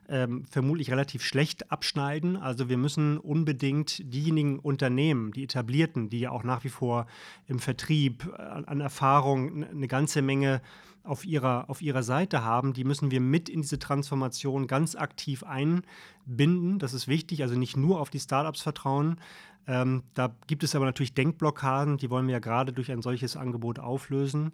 ähm, 0.07 0.43
vermutlich 0.45 0.91
relativ 0.91 1.23
schlecht 1.23 1.71
abschneiden. 1.71 2.35
Also 2.35 2.69
wir 2.69 2.77
müssen 2.77 3.17
unbedingt 3.17 4.01
diejenigen 4.13 4.59
Unternehmen, 4.59 5.31
die 5.31 5.43
etablierten, 5.43 6.09
die 6.09 6.21
ja 6.21 6.31
auch 6.31 6.43
nach 6.43 6.63
wie 6.63 6.69
vor 6.69 7.05
im 7.47 7.59
Vertrieb 7.59 8.27
äh, 8.37 8.41
an 8.41 8.81
Erfahrung 8.81 9.63
eine 9.63 9.87
ganze 9.87 10.21
Menge 10.21 10.61
auf 11.09 11.25
ihrer, 11.25 11.69
auf 11.69 11.81
ihrer 11.81 12.03
Seite 12.03 12.43
haben, 12.43 12.73
die 12.73 12.83
müssen 12.83 13.11
wir 13.11 13.19
mit 13.19 13.49
in 13.49 13.61
diese 13.61 13.79
Transformation 13.79 14.67
ganz 14.67 14.95
aktiv 14.95 15.43
einbinden. 15.43 16.79
Das 16.79 16.93
ist 16.93 17.07
wichtig, 17.07 17.41
also 17.41 17.55
nicht 17.55 17.75
nur 17.75 17.99
auf 17.99 18.09
die 18.09 18.19
Startups 18.19 18.61
vertrauen, 18.61 19.17
ähm, 19.69 20.01
da 20.15 20.33
gibt 20.47 20.63
es 20.63 20.75
aber 20.75 20.85
natürlich 20.85 21.13
Denkblockaden, 21.13 21.97
die 21.97 22.09
wollen 22.09 22.25
wir 22.25 22.33
ja 22.33 22.39
gerade 22.39 22.73
durch 22.73 22.91
ein 22.91 23.03
solches 23.03 23.37
Angebot 23.37 23.77
auflösen. 23.77 24.53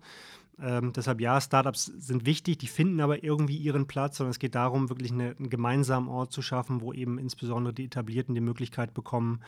Ähm, 0.60 0.94
deshalb 0.94 1.22
ja, 1.22 1.40
Startups 1.40 1.86
sind 1.86 2.26
wichtig, 2.26 2.58
die 2.58 2.68
finden 2.68 3.00
aber 3.00 3.24
irgendwie 3.24 3.58
ihren 3.58 3.88
Platz, 3.88 4.18
sondern 4.18 4.32
es 4.32 4.40
geht 4.40 4.56
darum, 4.56 4.90
wirklich 4.90 5.12
eine, 5.12 5.36
einen 5.38 5.50
gemeinsamen 5.50 6.10
Ort 6.10 6.32
zu 6.34 6.42
schaffen, 6.42 6.82
wo 6.82 6.92
eben 6.92 7.18
insbesondere 7.18 7.74
die 7.74 7.86
Etablierten 7.86 8.36
die 8.36 8.42
Möglichkeit 8.42 8.94
bekommen, 8.94 9.42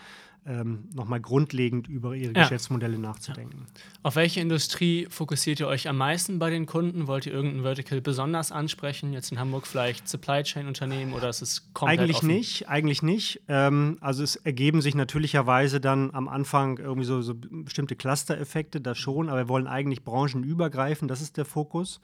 ähm, 0.46 0.88
nochmal 0.94 1.20
grundlegend 1.20 1.88
über 1.88 2.16
ihre 2.16 2.34
ja. 2.34 2.44
Geschäftsmodelle 2.44 2.98
nachzudenken. 2.98 3.66
Auf 4.04 4.16
welche 4.16 4.40
Industrie 4.40 5.08
fokussiert 5.10 5.60
ihr 5.60 5.68
euch 5.68 5.90
am 5.90 5.98
meisten 5.98 6.40
bei 6.40 6.50
den 6.50 6.66
Kunden? 6.66 7.08
Wollt 7.08 7.26
ihr 7.26 7.34
irgendein 7.34 7.64
Vertical 7.64 8.02
besonders 8.02 8.52
ansprechen? 8.52 9.14
Jetzt 9.14 9.32
in 9.32 9.40
Hamburg 9.40 9.68
vielleicht 9.68 10.08
Supply 10.08 10.44
Chain 10.44 10.68
Unternehmen 10.68 11.14
oder 11.14 11.30
ist 11.30 11.42
es 11.42 11.74
komplett 11.74 12.00
Eigentlich 12.00 12.18
offen? 12.18 12.28
nicht, 12.28 12.70
eigentlich 12.70 13.02
nicht. 13.02 13.42
Ähm, 13.48 13.98
also 14.00 14.24
es 14.24 14.38
ergeben 14.38 14.82
sich 14.82 14.96
natürlicherweise 14.96 15.82
dann 15.82 16.12
am 16.14 16.28
Anfang 16.28 16.78
irgendwie 16.78 17.08
so, 17.08 17.22
so 17.22 17.34
bestimmte 17.36 17.96
Cluster-Effekte, 17.96 18.80
das 18.80 18.98
schon, 18.98 19.30
aber 19.30 19.40
wir 19.40 19.48
wollen 19.50 19.68
eigentlich 19.68 20.04
branchenübergreifend, 20.04 21.12
das 21.12 21.22
ist 21.22 21.38
der 21.38 21.46
Fokus 21.46 22.00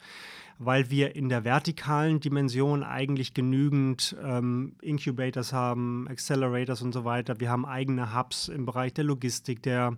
weil 0.58 0.90
wir 0.90 1.16
in 1.16 1.28
der 1.28 1.44
vertikalen 1.44 2.20
Dimension 2.20 2.82
eigentlich 2.82 3.34
genügend 3.34 4.16
ähm, 4.22 4.76
Incubators 4.80 5.52
haben, 5.52 6.06
Accelerators 6.08 6.82
und 6.82 6.92
so 6.92 7.04
weiter. 7.04 7.40
Wir 7.40 7.50
haben 7.50 7.66
eigene 7.66 8.16
Hubs 8.16 8.48
im 8.48 8.64
Bereich 8.64 8.94
der 8.94 9.04
Logistik, 9.04 9.62
der 9.62 9.96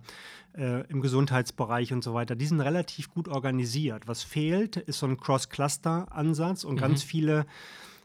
äh, 0.57 0.81
im 0.89 1.01
Gesundheitsbereich 1.01 1.93
und 1.93 2.03
so 2.03 2.13
weiter. 2.13 2.35
Die 2.35 2.45
sind 2.45 2.61
relativ 2.61 3.09
gut 3.13 3.27
organisiert. 3.27 4.07
Was 4.07 4.23
fehlt, 4.23 4.77
ist 4.77 4.99
so 4.99 5.05
ein 5.05 5.17
Cross-Cluster-Ansatz 5.17 6.63
und 6.63 6.75
mhm. 6.75 6.79
ganz 6.79 7.03
viele 7.03 7.45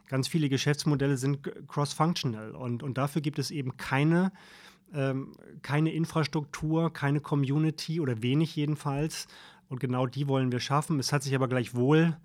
ganz 0.09 0.27
viele 0.27 0.47
Geschäftsmodelle 0.47 1.17
sind 1.17 1.39
cross-functional 1.67 2.51
und, 2.51 2.83
und 2.83 2.99
dafür 2.99 3.21
gibt 3.21 3.39
es 3.39 3.49
eben 3.49 3.77
keine, 3.77 4.31
ähm, 4.93 5.31
keine 5.63 5.91
Infrastruktur, 5.91 6.93
keine 6.93 7.19
Community 7.19 7.99
oder 7.99 8.21
wenig 8.21 8.55
jedenfalls. 8.55 9.27
Und 9.69 9.79
genau 9.79 10.05
die 10.05 10.27
wollen 10.27 10.51
wir 10.51 10.59
schaffen. 10.59 10.99
Es 10.99 11.11
hat 11.11 11.23
sich 11.23 11.33
aber 11.33 11.47
gleichwohl 11.47 12.15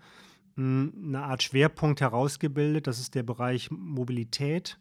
eine 0.59 1.23
Art 1.23 1.43
Schwerpunkt 1.43 2.01
herausgebildet. 2.01 2.87
Das 2.87 2.99
ist 2.99 3.15
der 3.15 3.23
Bereich 3.23 3.71
Mobilität. 3.71 4.79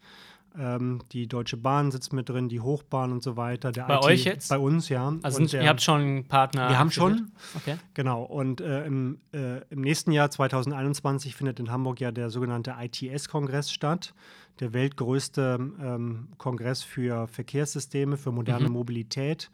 Ähm, 0.58 1.02
die 1.12 1.28
Deutsche 1.28 1.56
Bahn 1.56 1.92
sitzt 1.92 2.14
mit 2.14 2.30
drin, 2.30 2.50
die 2.50 2.60
Hochbahn 2.60 3.12
und 3.12 3.22
so 3.22 3.38
weiter. 3.38 3.72
Bei 3.72 3.98
IT, 3.98 4.04
euch 4.04 4.24
jetzt? 4.24 4.50
Bei 4.50 4.58
uns, 4.58 4.90
ja. 4.90 5.14
Also 5.22 5.46
der, 5.46 5.62
ihr 5.62 5.70
habt 5.70 5.82
schon 5.82 6.02
einen 6.02 6.28
Partner? 6.28 6.70
Wir 6.70 6.80
haben 6.80 6.90
schon. 6.90 7.32
Okay. 7.56 7.78
Genau. 7.94 8.24
Und 8.24 8.62
äh, 8.62 8.86
im, 8.86 9.20
äh, 9.34 9.62
im 9.70 9.82
nächsten 9.82 10.12
Jahr, 10.12 10.32
2021, 10.32 11.36
findet 11.36 11.60
in 11.60 11.70
Hamburg 11.70 12.00
ja 12.00 12.12
der 12.12 12.32
sogenannte 12.32 12.76
ITS-Kongress 12.80 13.72
statt. 13.72 14.16
Der 14.60 14.74
weltgrößte 14.74 15.60
ähm, 15.80 16.30
Kongress 16.40 16.82
für 16.82 17.28
Verkehrssysteme, 17.28 18.18
für 18.18 18.32
moderne 18.32 18.68
mhm. 18.68 18.74
Mobilität. 18.74 19.52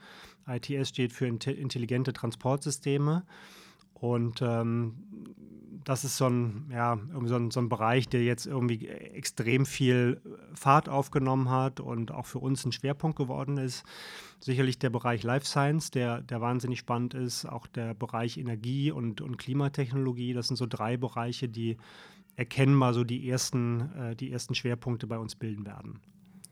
ITS 0.48 0.90
steht 0.90 1.12
für 1.12 1.28
intelligente 1.28 2.14
Transportsysteme. 2.14 3.24
Und 3.94 4.42
ähm, 4.42 4.96
das 5.84 6.04
ist 6.04 6.18
so 6.18 6.28
ein, 6.28 6.70
ja, 6.72 6.98
so 7.26 7.36
ein, 7.36 7.52
so 7.52 7.60
ein 7.60 7.70
Bereich, 7.70 8.08
der 8.08 8.24
jetzt 8.24 8.46
irgendwie 8.46 8.88
extrem 8.88 9.66
viel 9.66 10.22
Fahrt 10.54 10.90
aufgenommen 10.90 11.50
hat 11.50 11.80
und 11.80 12.12
auch 12.12 12.26
für 12.26 12.40
uns 12.40 12.66
ein 12.66 12.72
Schwerpunkt 12.72 13.18
geworden 13.18 13.58
ist. 13.58 13.84
Sicherlich 14.40 14.80
der 14.80 14.90
Bereich 14.90 15.24
Life 15.24 15.46
Science, 15.46 15.92
der, 15.92 16.22
der 16.22 16.42
wahnsinnig 16.42 16.80
spannend 16.80 17.14
ist, 17.14 17.46
auch 17.46 17.68
der 17.68 17.94
Bereich 17.94 18.38
Energie 18.38 18.92
und, 18.92 19.22
und 19.22 19.38
Klimatechnologie. 19.38 20.34
Das 20.34 20.48
sind 20.48 20.58
so 20.58 20.66
drei 20.68 20.98
Bereiche, 20.98 21.50
die 21.50 21.78
erkennbar 22.36 22.94
so 22.94 23.04
die 23.04 23.30
ersten, 23.30 23.92
äh, 23.96 24.16
die 24.16 24.32
ersten 24.32 24.56
Schwerpunkte 24.56 25.08
bei 25.08 25.18
uns 25.18 25.36
bilden 25.36 25.66
werden. 25.66 26.00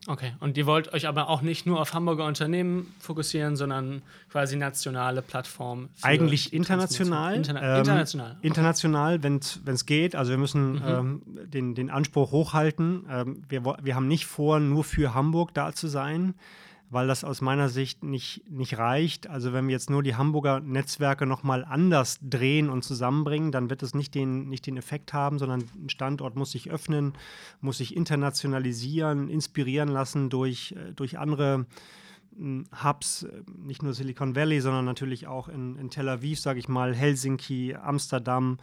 Okay, 0.08 0.32
und 0.40 0.56
ihr 0.58 0.66
wollt 0.66 0.92
euch 0.92 1.06
aber 1.06 1.28
auch 1.28 1.42
nicht 1.42 1.64
nur 1.64 1.80
auf 1.80 1.94
Hamburger 1.94 2.26
Unternehmen 2.26 2.92
fokussieren, 2.98 3.56
sondern 3.56 4.02
quasi 4.30 4.56
nationale 4.56 5.22
Plattformen. 5.22 5.90
Eigentlich 6.02 6.52
international. 6.52 7.36
Interna 7.36 7.74
ähm, 7.74 7.78
international. 7.78 8.30
Okay. 8.32 8.46
International, 8.46 9.22
wenn 9.22 9.36
es 9.36 9.86
geht. 9.86 10.16
Also 10.16 10.32
wir 10.32 10.38
müssen 10.38 10.72
mhm. 10.72 10.82
ähm, 10.86 11.22
den, 11.26 11.74
den 11.76 11.90
Anspruch 11.90 12.32
hochhalten. 12.32 13.06
Ähm, 13.08 13.44
wir, 13.48 13.64
wir 13.64 13.94
haben 13.94 14.08
nicht 14.08 14.26
vor, 14.26 14.58
nur 14.58 14.82
für 14.82 15.14
Hamburg 15.14 15.54
da 15.54 15.72
zu 15.72 15.86
sein 15.86 16.34
weil 16.92 17.06
das 17.06 17.24
aus 17.24 17.40
meiner 17.40 17.70
Sicht 17.70 18.04
nicht, 18.04 18.42
nicht 18.50 18.76
reicht. 18.76 19.26
Also 19.26 19.54
wenn 19.54 19.66
wir 19.66 19.72
jetzt 19.72 19.88
nur 19.88 20.02
die 20.02 20.14
Hamburger 20.14 20.60
Netzwerke 20.60 21.24
nochmal 21.24 21.64
anders 21.64 22.18
drehen 22.20 22.68
und 22.68 22.84
zusammenbringen, 22.84 23.50
dann 23.50 23.70
wird 23.70 23.82
es 23.82 23.94
nicht 23.94 24.14
den, 24.14 24.50
nicht 24.50 24.66
den 24.66 24.76
Effekt 24.76 25.14
haben, 25.14 25.38
sondern 25.38 25.64
ein 25.74 25.88
Standort 25.88 26.36
muss 26.36 26.52
sich 26.52 26.70
öffnen, 26.70 27.14
muss 27.62 27.78
sich 27.78 27.96
internationalisieren, 27.96 29.30
inspirieren 29.30 29.88
lassen 29.88 30.28
durch, 30.28 30.72
äh, 30.72 30.92
durch 30.92 31.18
andere 31.18 31.64
hm, 32.36 32.66
Hubs, 32.84 33.22
äh, 33.22 33.42
nicht 33.56 33.82
nur 33.82 33.94
Silicon 33.94 34.36
Valley, 34.36 34.60
sondern 34.60 34.84
natürlich 34.84 35.26
auch 35.26 35.48
in, 35.48 35.76
in 35.76 35.88
Tel 35.88 36.10
Aviv, 36.10 36.40
sage 36.40 36.58
ich 36.58 36.68
mal, 36.68 36.94
Helsinki, 36.94 37.74
Amsterdam, 37.74 38.58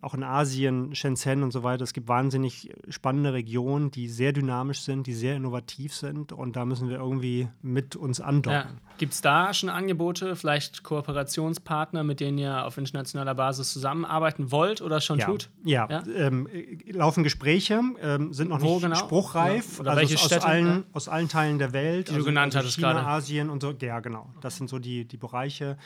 auch 0.00 0.14
in 0.14 0.22
Asien, 0.22 0.94
Shenzhen 0.94 1.42
und 1.42 1.52
so 1.52 1.62
weiter. 1.62 1.84
Es 1.84 1.92
gibt 1.92 2.08
wahnsinnig 2.08 2.70
spannende 2.88 3.32
Regionen, 3.32 3.90
die 3.90 4.08
sehr 4.08 4.32
dynamisch 4.32 4.80
sind, 4.80 5.06
die 5.06 5.12
sehr 5.12 5.36
innovativ 5.36 5.94
sind 5.94 6.32
und 6.32 6.56
da 6.56 6.64
müssen 6.64 6.88
wir 6.88 6.96
irgendwie 6.96 7.48
mit 7.62 7.94
uns 7.96 8.20
andocken. 8.20 8.58
Ja. 8.58 8.92
Gibt 8.98 9.14
es 9.14 9.20
da 9.20 9.52
schon 9.52 9.68
Angebote, 9.68 10.36
vielleicht 10.36 10.82
Kooperationspartner, 10.82 12.04
mit 12.04 12.20
denen 12.20 12.38
ihr 12.38 12.64
auf 12.64 12.78
internationaler 12.78 13.34
Basis 13.34 13.72
zusammenarbeiten 13.72 14.50
wollt 14.50 14.80
oder 14.80 15.00
schon 15.00 15.18
ja. 15.18 15.26
tut? 15.26 15.50
Ja, 15.64 15.88
ja? 15.90 16.02
Ähm, 16.14 16.48
laufen 16.86 17.24
Gespräche, 17.24 17.80
ähm, 18.00 18.32
sind 18.32 18.50
noch 18.50 18.60
Wo 18.60 18.74
nicht 18.74 18.82
genau? 18.82 18.96
spruchreif. 18.96 19.80
Oder 19.80 19.90
also 19.90 20.00
welche 20.00 20.14
aus, 20.14 20.24
Städte? 20.24 20.46
Allen, 20.46 20.84
aus 20.92 21.08
allen 21.08 21.28
Teilen 21.28 21.58
der 21.58 21.72
Welt. 21.72 22.08
Die 22.08 22.12
also, 22.12 22.24
du 22.24 22.30
genannt 22.30 22.54
also 22.54 22.58
hattest 22.58 22.76
China, 22.76 22.92
gerade. 22.92 23.06
Asien 23.06 23.50
und 23.50 23.62
so. 23.62 23.72
Ja, 23.80 24.00
genau. 24.00 24.30
Das 24.40 24.56
sind 24.56 24.68
so 24.68 24.78
die, 24.78 25.04
die 25.04 25.16
Bereiche. 25.16 25.76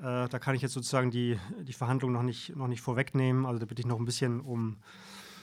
Äh, 0.00 0.28
da 0.28 0.38
kann 0.38 0.54
ich 0.54 0.62
jetzt 0.62 0.72
sozusagen 0.72 1.10
die, 1.10 1.38
die 1.60 1.72
Verhandlungen 1.72 2.14
noch 2.14 2.22
nicht, 2.22 2.56
noch 2.56 2.68
nicht 2.68 2.80
vorwegnehmen. 2.80 3.44
Also 3.44 3.58
da 3.58 3.66
bitte 3.66 3.80
ich 3.80 3.86
noch 3.86 3.98
ein 3.98 4.04
bisschen 4.04 4.40
um, 4.40 4.78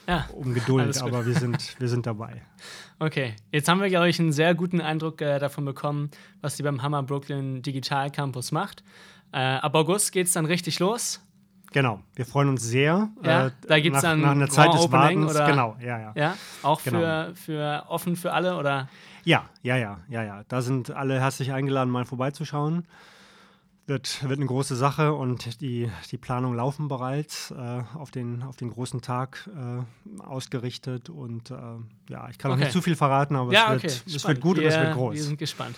ja, 0.08 0.26
um 0.32 0.52
Geduld, 0.52 1.00
aber 1.00 1.26
wir 1.26 1.34
sind, 1.34 1.80
wir 1.80 1.88
sind 1.88 2.06
dabei. 2.06 2.42
Okay, 3.00 3.36
jetzt 3.52 3.68
haben 3.68 3.80
wir, 3.80 3.88
glaube 3.90 4.08
ich, 4.08 4.18
einen 4.18 4.32
sehr 4.32 4.56
guten 4.56 4.80
Eindruck 4.80 5.20
äh, 5.20 5.38
davon 5.38 5.64
bekommen, 5.64 6.10
was 6.40 6.56
sie 6.56 6.64
beim 6.64 6.82
Hammer 6.82 7.04
Brooklyn 7.04 7.62
Digital 7.62 8.10
Campus 8.10 8.50
macht. 8.50 8.82
Äh, 9.30 9.38
ab 9.38 9.76
August 9.76 10.10
geht 10.10 10.26
es 10.26 10.32
dann 10.32 10.46
richtig 10.46 10.80
los. 10.80 11.20
Genau, 11.70 12.00
wir 12.16 12.26
freuen 12.26 12.48
uns 12.48 12.64
sehr. 12.64 13.08
Ja, 13.22 13.46
äh, 13.46 13.50
da 13.68 13.78
gibt 13.78 13.94
es 13.94 14.02
dann 14.02 14.22
nach 14.22 14.32
einer 14.32 14.48
Zeit 14.48 14.72
des 14.72 14.80
Opening 14.80 15.26
Wartens, 15.26 15.30
oder? 15.30 15.46
Genau, 15.46 15.76
ja, 15.80 16.00
ja. 16.00 16.12
Ja, 16.16 16.36
auch 16.62 16.82
genau. 16.82 16.98
für, 16.98 17.32
für 17.36 17.84
offen 17.88 18.16
für 18.16 18.32
alle 18.32 18.56
oder? 18.56 18.88
Ja, 19.24 19.48
ja, 19.62 19.76
ja, 19.76 20.00
ja, 20.08 20.24
ja. 20.24 20.42
Da 20.48 20.60
sind 20.62 20.90
alle 20.90 21.20
herzlich 21.20 21.52
eingeladen, 21.52 21.90
mal 21.90 22.04
vorbeizuschauen. 22.04 22.84
Wird, 23.88 24.22
wird 24.22 24.38
eine 24.38 24.44
große 24.44 24.76
Sache 24.76 25.14
und 25.14 25.62
die, 25.62 25.90
die 26.10 26.18
Planungen 26.18 26.58
laufen 26.58 26.88
bereits 26.88 27.50
äh, 27.52 27.82
auf, 27.94 28.10
den, 28.10 28.42
auf 28.42 28.54
den 28.54 28.68
großen 28.68 29.00
Tag 29.00 29.48
äh, 29.56 30.22
ausgerichtet. 30.22 31.08
Und 31.08 31.50
äh, 31.50 31.54
ja, 32.10 32.28
ich 32.28 32.36
kann 32.36 32.50
okay. 32.50 32.58
noch 32.60 32.66
nicht 32.66 32.72
zu 32.72 32.82
viel 32.82 32.96
verraten, 32.96 33.34
aber 33.34 33.50
ja, 33.50 33.74
es, 33.74 33.82
wird, 33.82 33.94
okay. 33.94 34.16
es 34.16 34.28
wird 34.28 34.40
gut 34.42 34.56
wir, 34.58 34.64
und 34.64 34.68
es 34.68 34.78
wird 34.78 34.92
groß. 34.92 35.14
Wir 35.14 35.22
sind 35.22 35.38
gespannt. 35.38 35.76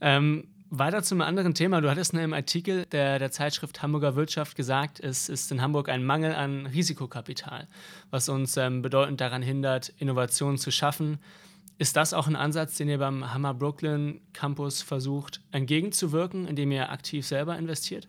Ähm, 0.00 0.44
weiter 0.70 1.02
zum 1.02 1.20
anderen 1.20 1.52
Thema. 1.52 1.82
Du 1.82 1.90
hattest 1.90 2.14
in 2.14 2.20
einem 2.20 2.32
Artikel 2.32 2.86
der, 2.86 3.18
der 3.18 3.30
Zeitschrift 3.30 3.82
Hamburger 3.82 4.16
Wirtschaft 4.16 4.56
gesagt, 4.56 4.98
es 4.98 5.28
ist 5.28 5.52
in 5.52 5.60
Hamburg 5.60 5.90
ein 5.90 6.02
Mangel 6.02 6.34
an 6.34 6.64
Risikokapital, 6.64 7.68
was 8.10 8.30
uns 8.30 8.56
ähm, 8.56 8.80
bedeutend 8.80 9.20
daran 9.20 9.42
hindert, 9.42 9.90
Innovationen 9.98 10.56
zu 10.56 10.70
schaffen. 10.70 11.18
Ist 11.80 11.96
das 11.96 12.12
auch 12.12 12.26
ein 12.26 12.36
Ansatz, 12.36 12.76
den 12.76 12.90
ihr 12.90 12.98
beim 12.98 13.32
Hammer 13.32 13.54
Brooklyn 13.54 14.20
Campus 14.34 14.82
versucht 14.82 15.40
entgegenzuwirken, 15.50 16.46
indem 16.46 16.72
ihr 16.72 16.90
aktiv 16.90 17.26
selber 17.26 17.56
investiert? 17.56 18.06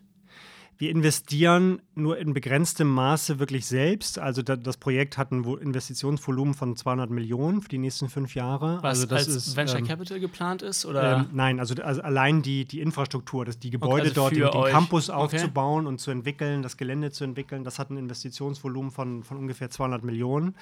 Wir 0.78 0.90
investieren 0.90 1.80
nur 1.94 2.18
in 2.18 2.32
begrenztem 2.32 2.88
Maße 2.88 3.38
wirklich 3.38 3.66
selbst. 3.66 4.18
Also 4.18 4.42
das 4.42 4.76
Projekt 4.78 5.16
hat 5.16 5.30
ein 5.30 5.44
Investitionsvolumen 5.44 6.54
von 6.54 6.76
200 6.76 7.10
Millionen 7.10 7.62
für 7.62 7.68
die 7.68 7.78
nächsten 7.78 8.08
fünf 8.08 8.34
Jahre. 8.34 8.78
Was 8.82 9.00
also 9.00 9.06
das 9.06 9.26
als 9.26 9.36
ist, 9.36 9.56
Venture 9.56 9.78
ähm, 9.78 9.86
Capital 9.86 10.18
geplant 10.18 10.62
ist? 10.62 10.84
Oder? 10.84 11.18
Ähm, 11.18 11.26
nein, 11.32 11.60
also, 11.60 11.74
also, 11.82 12.02
allein 12.02 12.42
die, 12.42 12.64
die 12.64 12.80
Infrastruktur, 12.80 13.44
das, 13.44 13.58
die 13.58 13.70
Gebäude 13.70 14.10
okay, 14.10 14.20
also 14.20 14.40
dort, 14.40 14.54
den, 14.54 14.62
den 14.62 14.72
Campus 14.72 15.10
aufzubauen 15.10 15.84
okay. 15.84 15.88
und 15.88 15.98
zu 16.00 16.10
entwickeln, 16.10 16.62
das 16.62 16.76
Gelände 16.76 17.12
zu 17.12 17.24
entwickeln, 17.24 17.64
das 17.64 17.78
hat 17.78 17.90
ein 17.90 17.96
Investitionsvolumen 17.96 18.90
von, 18.90 19.22
von 19.22 19.36
ungefähr 19.36 19.70
200 19.70 20.02
Millionen. 20.02 20.56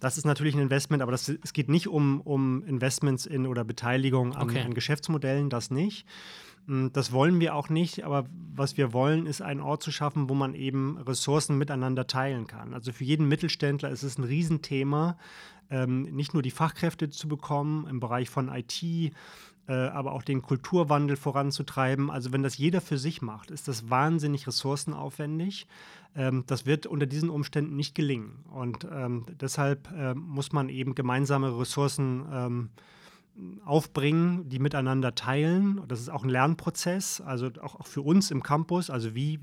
Das 0.00 0.18
ist 0.18 0.24
natürlich 0.24 0.54
ein 0.54 0.60
Investment, 0.60 1.02
aber 1.02 1.12
das, 1.12 1.28
es 1.28 1.52
geht 1.52 1.68
nicht 1.68 1.88
um, 1.88 2.20
um 2.20 2.62
Investments 2.64 3.24
in 3.24 3.46
oder 3.46 3.64
Beteiligung 3.64 4.34
an, 4.34 4.42
okay. 4.50 4.62
an 4.62 4.74
Geschäftsmodellen, 4.74 5.48
das 5.48 5.70
nicht. 5.70 6.04
Hm, 6.66 6.92
das 6.92 7.12
wollen 7.12 7.40
wir 7.40 7.54
auch 7.54 7.68
nicht, 7.68 8.04
aber 8.04 8.26
was 8.54 8.76
wir 8.76 8.92
wollen, 8.92 9.26
ist 9.26 9.42
einen 9.42 9.60
Ort 9.60 9.82
zu 9.82 9.90
schaffen, 9.90 10.28
wo 10.28 10.34
man 10.34 10.54
eben 10.54 10.98
Ressourcen 10.98 11.58
miteinander 11.58 12.06
teilen 12.06 12.46
kann. 12.46 12.74
Also 12.74 12.92
für 12.92 13.04
jeden 13.04 13.28
Mittelständler 13.28 13.90
ist 13.90 14.02
es 14.02 14.18
ein 14.18 14.24
Riesenthema, 14.24 15.16
ähm, 15.70 16.02
nicht 16.02 16.34
nur 16.34 16.42
die 16.42 16.50
Fachkräfte 16.50 17.10
zu 17.10 17.28
bekommen 17.28 17.86
im 17.88 17.98
Bereich 17.98 18.28
von 18.28 18.48
IT, 18.48 18.82
äh, 19.68 19.72
aber 19.72 20.12
auch 20.12 20.22
den 20.22 20.42
Kulturwandel 20.42 21.16
voranzutreiben. 21.16 22.10
Also 22.10 22.32
wenn 22.32 22.42
das 22.42 22.58
jeder 22.58 22.80
für 22.80 22.98
sich 22.98 23.22
macht, 23.22 23.50
ist 23.50 23.68
das 23.68 23.88
wahnsinnig 23.88 24.46
ressourcenaufwendig. 24.46 25.66
Ähm, 26.14 26.44
das 26.46 26.66
wird 26.66 26.86
unter 26.86 27.06
diesen 27.06 27.30
Umständen 27.30 27.76
nicht 27.76 27.94
gelingen. 27.94 28.44
Und 28.50 28.86
ähm, 28.92 29.24
deshalb 29.40 29.90
äh, 29.92 30.14
muss 30.14 30.52
man 30.52 30.68
eben 30.68 30.94
gemeinsame 30.94 31.58
Ressourcen 31.58 32.70
aufbringen, 33.64 34.48
die 34.48 34.58
miteinander 34.58 35.14
teilen. 35.14 35.80
Das 35.88 36.00
ist 36.00 36.10
auch 36.10 36.22
ein 36.22 36.28
Lernprozess, 36.28 37.20
also 37.20 37.48
auch, 37.62 37.76
auch 37.80 37.86
für 37.86 38.02
uns 38.02 38.30
im 38.30 38.42
Campus. 38.42 38.90
Also 38.90 39.14
wie, 39.14 39.40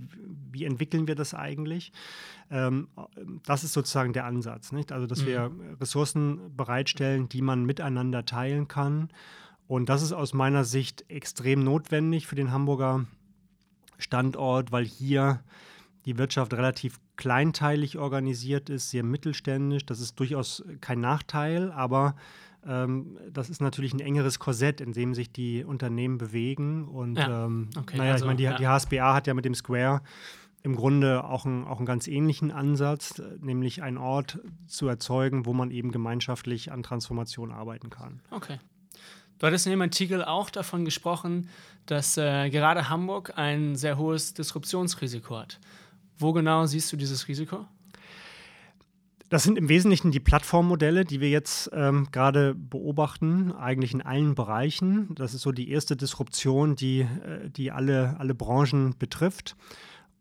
wie 0.52 0.64
entwickeln 0.64 1.08
wir 1.08 1.16
das 1.16 1.34
eigentlich? 1.34 1.92
Ähm, 2.52 2.88
das 3.46 3.64
ist 3.64 3.74
sozusagen 3.74 4.14
der 4.14 4.26
Ansatz. 4.26 4.72
Nicht? 4.72 4.92
Also 4.92 5.08
dass 5.08 5.24
mhm. 5.24 5.28
wir 5.28 5.52
Ressourcen 5.82 6.56
bereitstellen, 6.56 7.30
die 7.30 7.42
man 7.42 7.66
miteinander 7.66 8.26
teilen 8.26 8.68
kann. 8.68 9.10
Und 9.68 9.90
das 9.90 10.02
ist 10.02 10.14
aus 10.14 10.34
meiner 10.34 10.66
Sicht 10.66 11.06
extrem 11.10 11.64
notwendig 11.64 12.28
für 12.28 12.36
den 12.36 12.52
Hamburger 12.52 13.06
Standort, 13.98 14.72
weil 14.72 14.86
hier 14.86 15.44
die 16.06 16.18
Wirtschaft 16.18 16.54
relativ 16.54 17.00
kleinteilig 17.18 17.98
organisiert 17.98 18.70
ist, 18.70 18.90
sehr 18.90 19.04
mittelständisch. 19.04 19.86
Das 19.86 20.00
ist 20.00 20.20
durchaus 20.20 20.64
kein 20.80 21.02
Nachteil, 21.02 21.72
aber 21.72 22.16
das 22.62 23.50
ist 23.50 23.62
natürlich 23.62 23.94
ein 23.94 24.00
engeres 24.00 24.40
Korsett, 24.40 24.82
in 24.82 24.94
dem 24.94 25.14
sich 25.14 25.32
die 25.32 25.64
Unternehmen 25.64 26.18
bewegen. 26.18 26.88
Und 26.88 27.18
ja. 27.18 27.46
ähm, 27.46 27.70
okay, 27.78 27.98
naja, 27.98 28.14
also, 28.14 28.26
ich 28.26 28.28
meine, 28.28 28.38
die, 28.38 28.44
ja. 28.44 28.58
die 28.58 28.68
HSBA 28.68 29.14
hat 29.14 29.28
ja 29.28 29.34
mit 29.34 29.46
dem 29.46 29.56
Square 29.56 30.02
im 30.62 30.76
Grunde 30.76 31.24
auch, 31.24 31.46
ein, 31.46 31.66
auch 31.66 31.78
einen 31.78 31.86
ganz 31.86 32.08
ähnlichen 32.08 32.52
Ansatz, 32.52 33.22
nämlich 33.40 33.82
einen 33.82 33.98
Ort 33.98 34.40
zu 34.68 34.88
erzeugen, 34.88 35.46
wo 35.46 35.54
man 35.54 35.72
eben 35.72 35.92
gemeinschaftlich 35.92 36.72
an 36.72 36.84
Transformation 36.84 37.52
arbeiten 37.52 37.90
kann. 37.90 38.22
Okay. 38.32 38.60
Du 39.38 39.48
hattest 39.48 39.66
in 39.68 39.72
dem 39.72 39.82
Artikel 39.82 40.24
auch 40.24 40.50
davon 40.50 40.84
gesprochen, 40.84 41.48
dass 41.86 42.18
äh, 42.18 42.50
gerade 42.50 42.90
Hamburg 42.90 43.38
ein 43.38 43.78
sehr 43.78 43.98
hohes 43.98 44.34
Disruptionsrisiko 44.34 45.38
hat. 45.38 45.60
Wo 46.18 46.34
genau 46.34 46.66
siehst 46.66 46.92
du 46.92 46.98
dieses 46.98 47.30
Risiko? 47.30 47.66
Das 49.30 49.44
sind 49.44 49.60
im 49.60 49.70
Wesentlichen 49.70 50.10
die 50.10 50.20
Plattformmodelle, 50.20 51.06
die 51.06 51.22
wir 51.22 51.30
jetzt 51.30 51.70
ähm, 51.74 52.08
gerade 52.12 52.56
beobachten, 52.56 53.52
eigentlich 53.52 53.94
in 53.94 54.02
allen 54.02 54.34
Bereichen. 54.34 55.14
Das 55.14 55.36
ist 55.36 55.44
so 55.44 55.52
die 55.52 55.70
erste 55.70 55.96
Disruption, 55.96 56.76
die, 56.76 57.02
äh, 57.02 57.50
die 57.50 57.72
alle, 57.72 58.16
alle 58.20 58.34
Branchen 58.34 58.96
betrifft. 58.98 59.56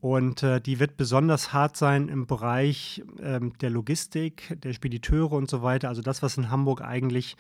Und 0.00 0.42
äh, 0.42 0.60
die 0.60 0.78
wird 0.78 0.96
besonders 0.96 1.52
hart 1.54 1.76
sein 1.76 2.08
im 2.08 2.26
Bereich 2.26 3.02
ähm, 3.20 3.54
der 3.60 3.70
Logistik, 3.70 4.56
der 4.62 4.72
Spediteure 4.74 5.32
und 5.32 5.50
so 5.50 5.62
weiter. 5.62 5.88
Also 5.88 6.02
das, 6.02 6.22
was 6.22 6.36
in 6.36 6.50
Hamburg 6.50 6.82
eigentlich 6.82 7.36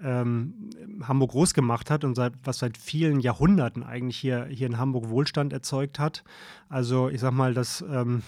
ähm, 0.00 0.70
Hamburg 1.02 1.32
groß 1.32 1.52
gemacht 1.52 1.90
hat 1.90 2.04
und 2.04 2.14
seit, 2.14 2.32
was 2.44 2.60
seit 2.60 2.78
vielen 2.78 3.20
Jahrhunderten 3.20 3.82
eigentlich 3.82 4.16
hier, 4.16 4.46
hier 4.46 4.68
in 4.68 4.78
Hamburg 4.78 5.10
Wohlstand 5.10 5.52
erzeugt 5.52 5.98
hat. 5.98 6.22
Also 6.68 7.08
ich 7.10 7.20
sag 7.20 7.32
mal, 7.32 7.52
das 7.52 7.84
ähm, 7.90 8.22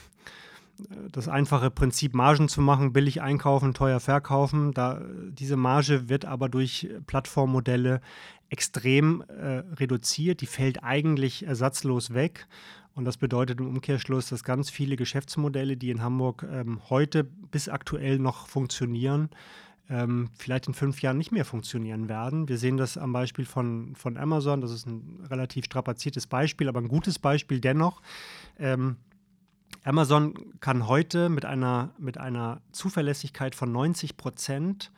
das 1.13 1.29
einfache 1.29 1.71
Prinzip, 1.71 2.15
Margen 2.15 2.49
zu 2.49 2.61
machen, 2.61 2.93
billig 2.93 3.23
einkaufen, 3.23 3.75
teuer 3.75 4.01
verkaufen. 4.01 4.73
Da, 4.73 5.01
diese 5.31 5.57
Marge 5.57 6.09
wird 6.09 6.25
aber 6.25 6.49
durch 6.49 6.89
Plattformmodelle 7.07 8.01
extrem 8.49 9.23
äh, 9.23 9.63
reduziert. 9.77 10.41
Die 10.41 10.47
fällt 10.47 10.83
eigentlich 10.83 11.47
ersatzlos 11.47 12.15
weg. 12.15 12.47
Und 12.95 13.05
das 13.05 13.17
bedeutet 13.17 13.61
im 13.61 13.69
Umkehrschluss, 13.69 14.29
dass 14.29 14.45
ganz 14.45 14.69
viele 14.69 14.97
Geschäftsmodelle, 14.97 15.77
die 15.77 15.91
in 15.91 16.03
Hamburg 16.03 16.47
ähm, 16.51 16.81
heute 16.91 17.25
bis 17.25 17.69
aktuell 17.69 18.19
noch 18.19 18.49
funktionieren, 18.49 19.31
ähm, 19.89 20.31
vielleicht 20.37 20.67
in 20.67 20.75
fünf 20.75 21.01
Jahren 21.03 21.19
nicht 21.19 21.33
mehr 21.33 21.45
funktionieren 21.45 22.09
werden. 22.09 22.49
Wir 22.49 22.59
sehen 22.59 22.77
das 22.77 22.99
am 22.99 23.13
Beispiel 23.13 23.45
von, 23.45 23.95
von 23.97 24.17
Amazon. 24.17 24.61
Das 24.61 24.71
ist 24.71 24.87
ein 24.87 25.25
relativ 25.29 25.65
strapaziertes 25.67 26.27
Beispiel, 26.27 26.69
aber 26.69 26.81
ein 26.81 26.89
gutes 26.89 27.19
Beispiel 27.19 27.61
dennoch. 27.61 28.03
Ähm, 28.59 28.97
Amazon 29.85 30.35
kann 30.61 30.87
heute 30.89 31.29
mit 31.29 31.45
einer, 31.45 31.91
mit 31.99 32.19
einer 32.19 32.61
Zuverlässigkeit 32.73 33.55
von 33.55 33.73
90 33.73 34.17
Prozent 34.17 34.93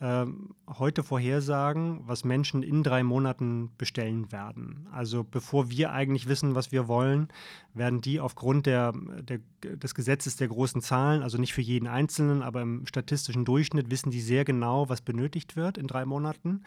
ähm, 0.00 0.54
heute 0.78 1.02
vorhersagen, 1.02 2.00
was 2.06 2.24
Menschen 2.24 2.62
in 2.62 2.82
drei 2.82 3.02
Monaten 3.02 3.70
bestellen 3.78 4.30
werden. 4.32 4.86
Also 4.92 5.24
bevor 5.24 5.70
wir 5.70 5.92
eigentlich 5.92 6.28
wissen, 6.28 6.54
was 6.54 6.72
wir 6.72 6.88
wollen, 6.88 7.28
werden 7.74 8.00
die 8.00 8.20
aufgrund 8.20 8.66
der, 8.66 8.92
der, 9.22 9.40
des 9.62 9.94
Gesetzes 9.94 10.36
der 10.36 10.48
großen 10.48 10.82
Zahlen, 10.82 11.22
also 11.22 11.38
nicht 11.38 11.54
für 11.54 11.62
jeden 11.62 11.86
Einzelnen, 11.86 12.42
aber 12.42 12.62
im 12.62 12.86
statistischen 12.86 13.44
Durchschnitt, 13.44 13.90
wissen 13.90 14.10
die 14.10 14.20
sehr 14.20 14.44
genau, 14.44 14.88
was 14.88 15.00
benötigt 15.00 15.56
wird 15.56 15.78
in 15.78 15.86
drei 15.86 16.04
Monaten. 16.04 16.64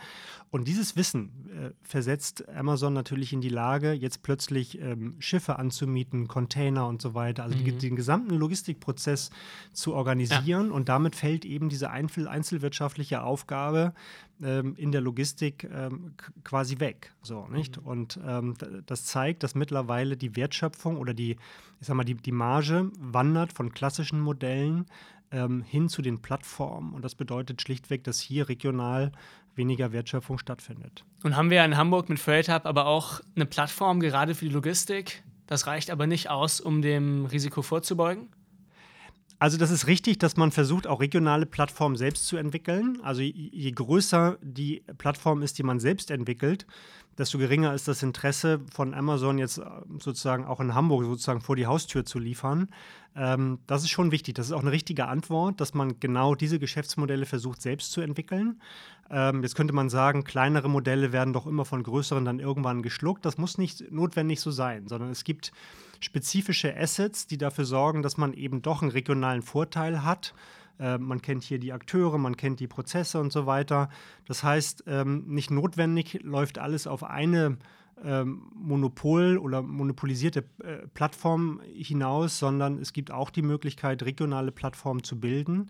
Und 0.49 0.67
dieses 0.67 0.95
Wissen 0.95 1.49
äh, 1.55 1.71
versetzt 1.81 2.47
Amazon 2.49 2.93
natürlich 2.93 3.33
in 3.33 3.41
die 3.41 3.49
Lage, 3.49 3.91
jetzt 3.91 4.23
plötzlich 4.23 4.79
ähm, 4.79 5.15
Schiffe 5.19 5.59
anzumieten, 5.59 6.27
Container 6.27 6.87
und 6.87 7.01
so 7.01 7.13
weiter, 7.13 7.43
also 7.43 7.57
mhm. 7.57 7.65
die, 7.65 7.77
den 7.77 7.95
gesamten 7.95 8.35
Logistikprozess 8.35 9.29
zu 9.73 9.93
organisieren. 9.93 10.67
Ja. 10.67 10.73
Und 10.73 10.89
damit 10.89 11.15
fällt 11.15 11.45
eben 11.45 11.69
diese 11.69 11.89
Einzel 11.89 12.27
einzelwirtschaftliche 12.27 13.21
Aufgabe 13.21 13.90
ähm, 14.41 14.75
in 14.75 14.91
der 14.91 15.01
Logistik 15.01 15.69
ähm, 15.71 16.13
quasi 16.43 16.79
weg. 16.79 17.13
So, 17.21 17.47
nicht? 17.47 17.81
Mhm. 17.81 17.87
Und 17.87 18.19
ähm, 18.25 18.53
das 18.85 19.05
zeigt, 19.05 19.43
dass 19.43 19.55
mittlerweile 19.55 20.17
die 20.17 20.35
Wertschöpfung 20.35 20.97
oder 20.97 21.13
die, 21.13 21.31
ich 21.79 21.87
sag 21.87 21.95
mal, 21.95 22.03
die, 22.03 22.15
die 22.15 22.31
Marge 22.31 22.91
wandert 22.99 23.53
von 23.53 23.71
klassischen 23.71 24.19
Modellen 24.19 24.85
ähm, 25.31 25.63
hin 25.63 25.89
zu 25.89 26.01
den 26.01 26.21
Plattformen. 26.21 26.93
Und 26.93 27.03
das 27.03 27.15
bedeutet 27.15 27.61
schlichtweg, 27.61 28.03
dass 28.03 28.19
hier 28.19 28.49
regional 28.49 29.11
weniger 29.55 29.91
Wertschöpfung 29.91 30.37
stattfindet. 30.37 31.03
Und 31.23 31.35
haben 31.35 31.49
wir 31.49 31.63
in 31.65 31.77
Hamburg 31.77 32.09
mit 32.09 32.19
Freight 32.19 32.49
Hub 32.49 32.65
aber 32.65 32.85
auch 32.85 33.21
eine 33.35 33.45
Plattform 33.45 33.99
gerade 33.99 34.35
für 34.35 34.45
die 34.45 34.51
Logistik? 34.51 35.23
Das 35.47 35.67
reicht 35.67 35.91
aber 35.91 36.07
nicht 36.07 36.29
aus, 36.29 36.61
um 36.61 36.81
dem 36.81 37.25
Risiko 37.25 37.61
vorzubeugen? 37.61 38.29
Also 39.41 39.57
das 39.57 39.71
ist 39.71 39.87
richtig, 39.87 40.19
dass 40.19 40.37
man 40.37 40.51
versucht, 40.51 40.85
auch 40.85 41.01
regionale 41.01 41.47
Plattformen 41.47 41.95
selbst 41.95 42.27
zu 42.27 42.37
entwickeln. 42.37 42.99
Also 43.01 43.23
je 43.23 43.71
größer 43.71 44.37
die 44.43 44.83
Plattform 44.99 45.41
ist, 45.41 45.57
die 45.57 45.63
man 45.63 45.79
selbst 45.79 46.11
entwickelt, 46.11 46.67
desto 47.17 47.39
geringer 47.39 47.73
ist 47.73 47.87
das 47.87 48.03
Interesse 48.03 48.61
von 48.71 48.93
Amazon 48.93 49.39
jetzt 49.39 49.57
äh, 49.57 49.63
sozusagen 49.97 50.45
auch 50.45 50.59
in 50.59 50.75
Hamburg 50.75 51.05
sozusagen 51.05 51.41
vor 51.41 51.55
die 51.55 51.65
Haustür 51.65 52.05
zu 52.05 52.19
liefern. 52.19 52.69
Ähm, 53.15 53.57
das 53.65 53.81
ist 53.81 53.89
schon 53.89 54.11
wichtig. 54.11 54.35
Das 54.35 54.45
ist 54.45 54.51
auch 54.51 54.61
eine 54.61 54.71
richtige 54.71 55.07
Antwort, 55.07 55.59
dass 55.59 55.73
man 55.73 55.99
genau 55.99 56.35
diese 56.35 56.59
Geschäftsmodelle 56.59 57.25
versucht 57.25 57.63
selbst 57.63 57.93
zu 57.93 58.01
entwickeln. 58.01 58.61
Ähm, 59.09 59.41
jetzt 59.41 59.55
könnte 59.55 59.73
man 59.73 59.89
sagen, 59.89 60.23
kleinere 60.23 60.69
Modelle 60.69 61.13
werden 61.13 61.33
doch 61.33 61.47
immer 61.47 61.65
von 61.65 61.81
größeren 61.81 62.25
dann 62.25 62.39
irgendwann 62.39 62.83
geschluckt. 62.83 63.25
Das 63.25 63.39
muss 63.39 63.57
nicht 63.57 63.91
notwendig 63.91 64.39
so 64.39 64.51
sein, 64.51 64.87
sondern 64.87 65.09
es 65.09 65.23
gibt 65.23 65.51
spezifische 66.01 66.75
Assets, 66.75 67.27
die 67.27 67.37
dafür 67.37 67.65
sorgen, 67.65 68.01
dass 68.01 68.17
man 68.17 68.33
eben 68.33 68.61
doch 68.61 68.81
einen 68.81 68.91
regionalen 68.91 69.41
Vorteil 69.41 70.03
hat. 70.03 70.33
Äh, 70.79 70.97
man 70.97 71.21
kennt 71.21 71.43
hier 71.43 71.59
die 71.59 71.71
Akteure, 71.71 72.17
man 72.17 72.35
kennt 72.35 72.59
die 72.59 72.67
Prozesse 72.67 73.19
und 73.19 73.31
so 73.31 73.45
weiter. 73.45 73.89
Das 74.25 74.43
heißt, 74.43 74.83
ähm, 74.87 75.25
nicht 75.27 75.51
notwendig 75.51 76.19
läuft 76.23 76.57
alles 76.57 76.87
auf 76.87 77.03
eine 77.03 77.57
ähm, 78.03 78.47
Monopol 78.55 79.37
oder 79.37 79.61
monopolisierte 79.61 80.43
äh, 80.63 80.87
Plattform 80.93 81.61
hinaus, 81.71 82.39
sondern 82.39 82.79
es 82.79 82.93
gibt 82.93 83.11
auch 83.11 83.29
die 83.29 83.43
Möglichkeit, 83.43 84.03
regionale 84.03 84.51
Plattformen 84.51 85.03
zu 85.03 85.19
bilden, 85.19 85.69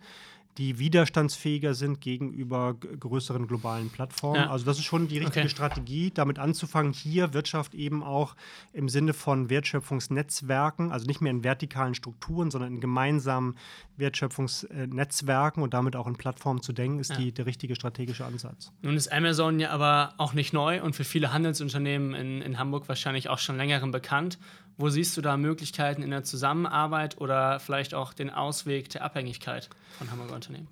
die 0.58 0.80
widerstandsfähiger 0.80 1.74
sind 1.74 2.02
gegenüber 2.02 2.74
größeren 2.74 3.48
globalen 3.48 3.90
Plattformen. 3.90 4.42
Ja. 4.42 4.50
Also 4.50 4.66
das 4.66 4.78
ist 4.78 4.84
schon 4.84 5.08
die 5.08 5.20
richtige 5.20 5.42
okay. 5.42 5.50
Strategie, 5.50 6.12
damit 6.14 6.40
anzufangen, 6.40 6.94
hier 6.94 7.34
Wirtschaft 7.34 7.74
eben 7.74 8.04
auch 8.04 8.36
im 8.74 8.90
Sinne 8.90 9.14
von 9.14 9.50
Wertschöpfungsnetzwerken, 9.50 10.92
also 10.92 11.06
nicht 11.06 11.22
mehr 11.22 11.32
in 11.32 11.44
vertikalen 11.44 11.96
Strukturen, 11.96 12.52
sondern 12.52 12.74
in 12.74 12.82
gemeinsamen 12.82 13.56
Wertschöpfungsnetzwerken 13.98 15.64
und 15.64 15.74
damit 15.74 15.96
auch 15.96 16.08
in 16.08 16.16
Plattformen 16.16 16.62
zu 16.62 16.74
denken, 16.74 17.00
ist 17.00 17.12
ja. 17.12 17.18
die, 17.18 17.32
der 17.32 17.46
richtige 17.46 17.76
strategische 17.76 18.26
Ansatz. 18.26 18.72
Nun 18.82 18.96
ist 18.96 19.12
Amazon 19.12 19.60
ja 19.60 19.70
aber 19.70 20.14
auch 20.18 20.34
nicht 20.34 20.54
neu 20.54 20.82
und 20.82 20.96
für 20.96 21.06
viele 21.06 21.32
Handelsunternehmen 21.32 22.14
in, 22.14 22.42
in 22.42 22.60
Hamburg 22.60 22.90
wahrscheinlich 22.90 23.30
auch 23.30 23.40
schon 23.40 23.58
längerem 23.58 23.92
bekannt. 23.92 24.38
Wo 24.82 24.89
siehst 24.89 25.15
du 25.15 25.22
da 25.22 25.38
Möglichkeiten 25.38 26.02
in 26.02 26.10
der 26.10 26.24
Zusammenarbeit 26.24 27.22
oder 27.22 27.60
vielleicht 27.60 27.94
auch 27.94 28.13
den 28.13 28.32
Ausweg 28.32 28.89
der 28.89 29.04
Abhängigkeit 29.04 29.70
von 29.98 30.10
Hamburger 30.10 30.34
Unternehmen? 30.34 30.67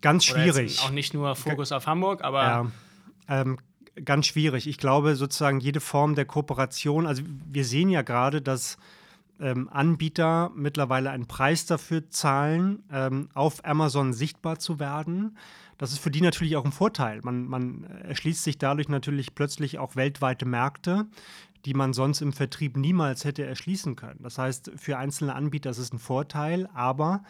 Ganz 0.00 0.24
schwierig. 0.24 0.80
auch 0.82 0.90
nicht 0.90 1.12
nur 1.12 1.34
Fokus 1.34 1.72
auf 1.72 1.86
Hamburg, 1.86 2.22
aber. 2.22 2.42
Ja, 2.42 2.66
ähm, 3.28 3.58
ganz 4.04 4.26
schwierig. 4.26 4.68
Ich 4.68 4.78
glaube, 4.78 5.16
sozusagen 5.16 5.58
jede 5.58 5.80
Form 5.80 6.14
der 6.14 6.24
Kooperation, 6.24 7.06
also 7.06 7.22
wir 7.50 7.64
sehen 7.64 7.90
ja 7.90 8.02
gerade, 8.02 8.40
dass 8.40 8.78
ähm, 9.40 9.68
Anbieter 9.72 10.50
mittlerweile 10.54 11.10
einen 11.10 11.26
Preis 11.26 11.66
dafür 11.66 12.08
zahlen, 12.10 12.84
ähm, 12.92 13.28
auf 13.34 13.64
Amazon 13.64 14.12
sichtbar 14.12 14.58
zu 14.58 14.78
werden. 14.78 15.36
Das 15.78 15.92
ist 15.92 16.00
für 16.00 16.10
die 16.10 16.20
natürlich 16.20 16.56
auch 16.56 16.64
ein 16.64 16.72
Vorteil. 16.72 17.20
Man, 17.22 17.46
man 17.46 17.84
erschließt 17.84 18.42
sich 18.42 18.58
dadurch 18.58 18.88
natürlich 18.88 19.34
plötzlich 19.34 19.78
auch 19.78 19.94
weltweite 19.94 20.44
Märkte, 20.44 21.06
die 21.64 21.74
man 21.74 21.92
sonst 21.92 22.20
im 22.20 22.32
Vertrieb 22.32 22.76
niemals 22.76 23.24
hätte 23.24 23.44
erschließen 23.44 23.96
können. 23.96 24.20
Das 24.22 24.38
heißt, 24.38 24.72
für 24.76 24.98
einzelne 24.98 25.34
Anbieter 25.34 25.70
ist 25.70 25.78
es 25.78 25.92
ein 25.92 25.98
Vorteil, 25.98 26.68
aber 26.72 27.22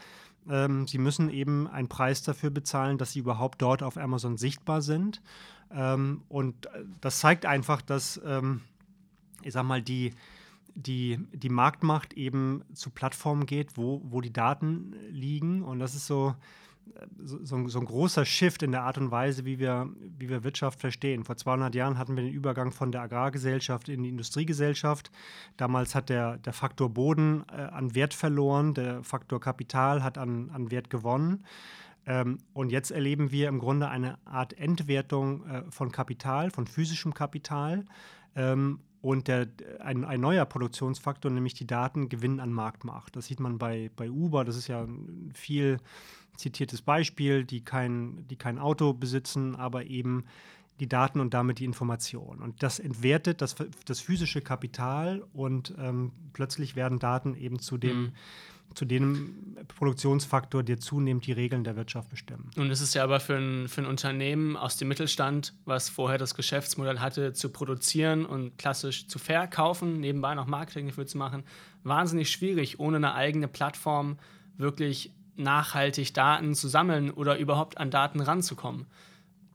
ähm, 0.49 0.87
sie 0.87 0.99
müssen 0.99 1.31
eben 1.31 1.67
einen 1.67 1.89
Preis 1.89 2.23
dafür 2.23 2.51
bezahlen, 2.51 2.99
dass 2.99 3.13
sie 3.13 3.21
überhaupt 3.21 3.61
dort 3.63 3.83
auf 3.83 3.97
Amazon 3.97 4.37
sichtbar 4.37 4.83
sind. 4.83 5.23
Ähm, 5.71 6.23
und 6.29 6.67
äh, 6.67 6.85
das 7.01 7.21
zeigt 7.21 7.47
einfach, 7.47 7.83
dass, 7.83 8.21
ähm, 8.25 8.63
ich 9.43 9.53
sag 9.53 9.65
mal, 9.65 9.83
die, 9.83 10.15
die, 10.75 11.19
die 11.33 11.49
Marktmacht 11.49 12.15
eben 12.15 12.63
zu 12.73 12.91
Plattformen 12.91 13.47
geht, 13.47 13.77
wo, 13.77 14.01
wo 14.05 14.21
die 14.21 14.33
Daten 14.33 14.95
liegen. 15.11 15.63
Und 15.63 15.79
das 15.79 15.95
ist 15.95 16.07
so, 16.07 16.35
so, 17.19 17.67
so, 17.69 17.79
ein 17.79 17.85
großer 17.85 18.25
Shift 18.25 18.63
in 18.63 18.73
der 18.73 18.83
Art 18.83 18.99
und 18.99 19.11
Weise, 19.11 19.45
wie 19.45 19.59
wir, 19.59 19.89
wie 20.19 20.29
wir 20.29 20.45
Wirtschaft 20.45 20.81
verstehen. 20.81 21.25
Vor 21.25 21.37
200 21.37 21.75
Jahren 21.75 21.99
hatten 21.99 22.17
wir 22.17 22.23
den 22.23 22.33
Übergang 22.33 22.73
von 22.73 22.93
der 22.93 23.03
Agrargesellschaft 23.03 23.89
in 23.89 24.03
die 24.03 24.09
Industriegesellschaft. 24.09 25.11
Damals 25.57 25.95
hat 25.95 26.09
der, 26.09 26.39
der 26.39 26.53
Faktor 26.53 26.91
Boden 26.91 27.45
äh, 27.51 27.57
an 27.61 27.95
Wert 27.95 28.15
verloren, 28.15 28.75
der 28.75 29.03
Faktor 29.03 29.41
Kapital 29.41 30.03
hat 30.03 30.19
an, 30.19 30.51
an 30.51 30.71
Wert 30.71 30.91
gewonnen. 30.91 31.45
Ähm, 32.07 32.39
und 32.55 32.71
jetzt 32.71 32.91
erleben 32.91 33.31
wir 33.31 33.49
im 33.49 33.59
Grunde 33.59 33.89
eine 33.89 34.19
Art 34.25 34.59
Entwertung 34.59 35.47
äh, 35.47 35.63
von 35.71 35.93
Kapital, 35.93 36.51
von 36.51 36.67
physischem 36.67 37.15
Kapital. 37.15 37.85
Ähm, 38.35 38.81
und 39.01 39.29
der, 39.29 39.49
ein, 39.81 40.05
ein, 40.05 40.21
neuer 40.21 40.45
Produktionsfaktor, 40.45 41.31
nämlich 41.31 41.55
die 41.55 41.67
Daten, 41.67 42.09
gewinnen 42.09 42.41
an 42.41 42.53
Marktmacht. 42.53 43.15
Das 43.17 43.27
sieht 43.27 43.41
man 43.41 43.59
bei, 43.59 43.91
bei 43.97 44.11
Uber, 44.11 44.45
das 44.45 44.57
ist 44.57 44.69
ja 44.69 44.87
viel 45.35 45.79
zitiertes 46.37 46.83
Beispiel, 46.83 47.45
die 47.45 47.65
kein, 47.65 48.27
die 48.29 48.37
kein 48.37 48.59
Auto 48.59 48.93
besitzen, 48.93 49.57
aber 49.57 49.85
eben 49.85 50.25
die 50.81 50.89
Daten 50.89 51.21
und 51.21 51.35
damit 51.35 51.59
die 51.59 51.65
Information. 51.65 52.39
Und 52.41 52.63
das 52.63 52.79
entwertet 52.79 53.43
das, 53.43 53.57
das 53.85 54.01
physische 54.01 54.41
Kapital 54.41 55.25
und 55.33 55.75
ähm, 55.79 56.13
plötzlich 56.33 56.77
werden 56.77 56.99
Daten 56.99 57.35
eben 57.35 57.59
zu 57.59 57.79
dem, 57.79 58.01
mhm. 58.01 58.13
Zu 58.75 58.85
dem 58.85 59.57
Produktionsfaktor, 59.69 60.63
der 60.63 60.79
zunehmend 60.79 61.27
die 61.27 61.33
Regeln 61.33 61.65
der 61.65 61.77
Wirtschaft 61.77 62.11
bestimmen. 62.11 62.51
Und 62.57 62.71
es 62.71 62.81
ist 62.81 62.95
ja 62.95 63.05
aber 63.05 63.21
für 63.21 63.37
ein, 63.37 63.69
für 63.69 63.83
ein 63.83 63.87
Unternehmen 63.87 64.57
aus 64.57 64.77
dem 64.77 64.89
Mittelstand, 64.89 65.55
was 65.65 65.89
vorher 65.89 66.19
das 66.19 66.35
Geschäftsmodell 66.35 67.01
hatte, 67.01 67.33
zu 67.33 67.51
produzieren 67.51 68.25
und 68.25 68.57
klassisch 68.59 69.09
zu 69.09 69.19
verkaufen, 69.19 70.01
nebenbei 70.01 70.35
noch 70.35 70.47
Marketing 70.47 70.89
dafür 70.89 71.07
zu 71.07 71.19
machen, 71.19 71.43
wahnsinnig 71.83 72.31
schwierig, 72.31 72.79
ohne 72.79 72.99
eine 72.99 73.15
eigene 73.15 73.49
Plattform 73.49 74.19
wirklich 74.57 75.13
nachhaltig 75.37 76.15
Daten 76.15 76.55
zu 76.55 76.69
sammeln 76.69 77.11
oder 77.11 77.39
überhaupt 77.39 77.79
an 77.79 77.91
Daten 77.91 78.21
ranzukommen. 78.21 78.87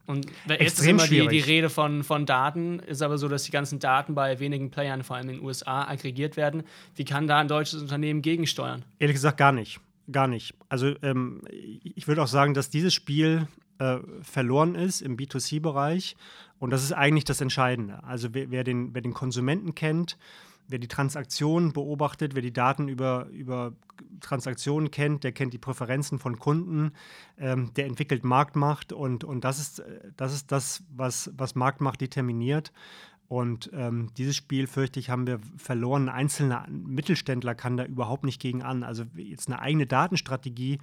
Und 0.06 0.26
jetzt 0.46 0.60
Extrem 0.60 0.96
ist 0.96 1.10
immer 1.10 1.28
die, 1.28 1.28
die, 1.28 1.40
Rede 1.40 1.70
von, 1.70 2.04
von 2.04 2.26
Daten, 2.26 2.78
ist 2.80 3.02
aber 3.02 3.16
so, 3.16 3.28
dass 3.28 3.44
die 3.44 3.50
ganzen 3.50 3.78
Daten 3.78 4.14
bei 4.14 4.38
wenigen 4.38 4.70
Playern, 4.70 5.02
vor 5.02 5.16
allem 5.16 5.30
in 5.30 5.36
den 5.36 5.44
USA, 5.44 5.88
aggregiert 5.88 6.36
werden. 6.36 6.62
Wie 6.94 7.04
kann 7.04 7.26
da 7.26 7.38
ein 7.38 7.48
deutsches 7.48 7.80
Unternehmen 7.80 8.20
gegensteuern? 8.20 8.84
Ehrlich 8.98 9.14
gesagt 9.14 9.38
gar 9.38 9.52
nicht. 9.52 9.80
Gar 10.12 10.28
nicht. 10.28 10.54
Also 10.68 10.94
ähm, 11.02 11.40
ich 11.50 12.06
würde 12.06 12.22
auch 12.22 12.28
sagen, 12.28 12.52
dass 12.52 12.68
dieses 12.68 12.92
Spiel 12.92 13.48
äh, 13.78 13.98
verloren 14.22 14.74
ist 14.74 15.00
im 15.00 15.16
B2C-Bereich. 15.16 16.16
Und 16.58 16.70
das 16.70 16.82
ist 16.82 16.92
eigentlich 16.92 17.24
das 17.24 17.40
Entscheidende. 17.40 18.04
Also 18.04 18.32
wer, 18.32 18.50
wer, 18.50 18.64
den, 18.64 18.94
wer 18.94 19.02
den 19.02 19.14
Konsumenten 19.14 19.74
kennt, 19.74 20.18
wer 20.68 20.78
die 20.78 20.88
Transaktionen 20.88 21.72
beobachtet, 21.72 22.34
wer 22.34 22.42
die 22.42 22.52
Daten 22.52 22.88
über, 22.88 23.26
über 23.30 23.72
Transaktionen 24.20 24.90
kennt, 24.90 25.24
der 25.24 25.32
kennt 25.32 25.52
die 25.52 25.58
Präferenzen 25.58 26.18
von 26.18 26.38
Kunden, 26.38 26.92
ähm, 27.38 27.72
der 27.74 27.86
entwickelt 27.86 28.24
Marktmacht 28.24 28.92
und, 28.92 29.24
und 29.24 29.44
das 29.44 29.58
ist 29.58 29.82
das, 30.16 30.32
ist 30.32 30.52
das 30.52 30.82
was, 30.94 31.30
was 31.36 31.54
Marktmacht 31.54 32.00
determiniert. 32.00 32.72
Und 33.26 33.70
ähm, 33.72 34.10
dieses 34.18 34.36
Spiel, 34.36 34.66
fürchte 34.66 35.00
ich, 35.00 35.08
haben 35.08 35.26
wir 35.26 35.40
verloren. 35.56 36.08
Ein 36.08 36.14
einzelner 36.14 36.66
Mittelständler 36.68 37.54
kann 37.54 37.76
da 37.76 37.84
überhaupt 37.84 38.24
nicht 38.24 38.40
gegen 38.40 38.62
an. 38.62 38.82
Also 38.82 39.04
jetzt 39.16 39.48
eine 39.48 39.60
eigene 39.60 39.86
Datenstrategie 39.86 40.78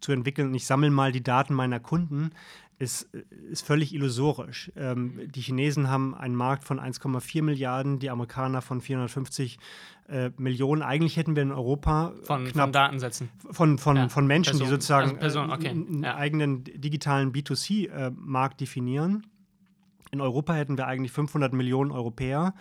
zu 0.00 0.12
entwickeln 0.12 0.48
und 0.48 0.54
ich 0.54 0.66
sammle 0.66 0.90
mal 0.90 1.10
die 1.10 1.22
Daten 1.22 1.54
meiner 1.54 1.80
Kunden, 1.80 2.30
ist, 2.78 3.08
ist 3.50 3.66
völlig 3.66 3.94
illusorisch. 3.94 4.70
Ähm, 4.76 5.20
die 5.34 5.40
Chinesen 5.40 5.88
haben 5.88 6.14
einen 6.14 6.34
Markt 6.34 6.64
von 6.64 6.78
1,4 6.78 7.42
Milliarden, 7.42 7.98
die 7.98 8.10
Amerikaner 8.10 8.60
von 8.60 8.80
450 8.80 9.58
äh, 10.08 10.30
Millionen. 10.36 10.82
Eigentlich 10.82 11.16
hätten 11.16 11.36
wir 11.36 11.42
in 11.42 11.52
Europa 11.52 12.12
von, 12.24 12.44
knapp 12.44 12.66
von 12.66 12.72
Datensätzen. 12.72 13.28
Von, 13.50 13.78
von, 13.78 13.96
ja, 13.96 14.08
von 14.08 14.26
Menschen, 14.26 14.52
Person, 14.52 14.66
die 14.66 14.70
sozusagen 14.70 15.18
also 15.18 15.20
Person, 15.20 15.50
okay. 15.50 15.68
einen 15.68 16.02
ja. 16.02 16.16
eigenen 16.16 16.64
digitalen 16.64 17.32
B2C-Markt 17.32 18.54
äh, 18.60 18.64
definieren. 18.64 19.26
In 20.12 20.20
Europa 20.20 20.54
hätten 20.54 20.76
wir 20.76 20.86
eigentlich 20.86 21.12
500 21.12 21.52
Millionen 21.52 21.90
Europäer 21.90 22.54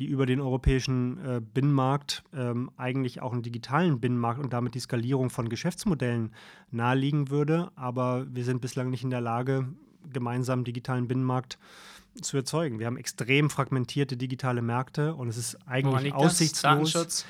die 0.00 0.06
über 0.06 0.24
den 0.24 0.40
europäischen 0.40 1.18
äh, 1.18 1.40
Binnenmarkt 1.42 2.24
ähm, 2.34 2.70
eigentlich 2.78 3.20
auch 3.20 3.32
einen 3.32 3.42
digitalen 3.42 4.00
Binnenmarkt 4.00 4.40
und 4.40 4.52
damit 4.52 4.74
die 4.74 4.80
Skalierung 4.80 5.28
von 5.28 5.50
Geschäftsmodellen 5.50 6.32
naheliegen 6.70 7.28
würde. 7.28 7.70
Aber 7.76 8.26
wir 8.34 8.44
sind 8.44 8.62
bislang 8.62 8.88
nicht 8.88 9.04
in 9.04 9.10
der 9.10 9.20
Lage, 9.20 9.68
gemeinsam 10.10 10.64
digitalen 10.64 11.06
Binnenmarkt 11.06 11.58
zu 12.22 12.38
erzeugen. 12.38 12.78
Wir 12.78 12.86
haben 12.86 12.96
extrem 12.96 13.50
fragmentierte 13.50 14.16
digitale 14.16 14.62
Märkte 14.62 15.14
und 15.14 15.28
es 15.28 15.36
ist 15.36 15.58
eigentlich 15.66 16.14
aussichtslos. 16.14 17.26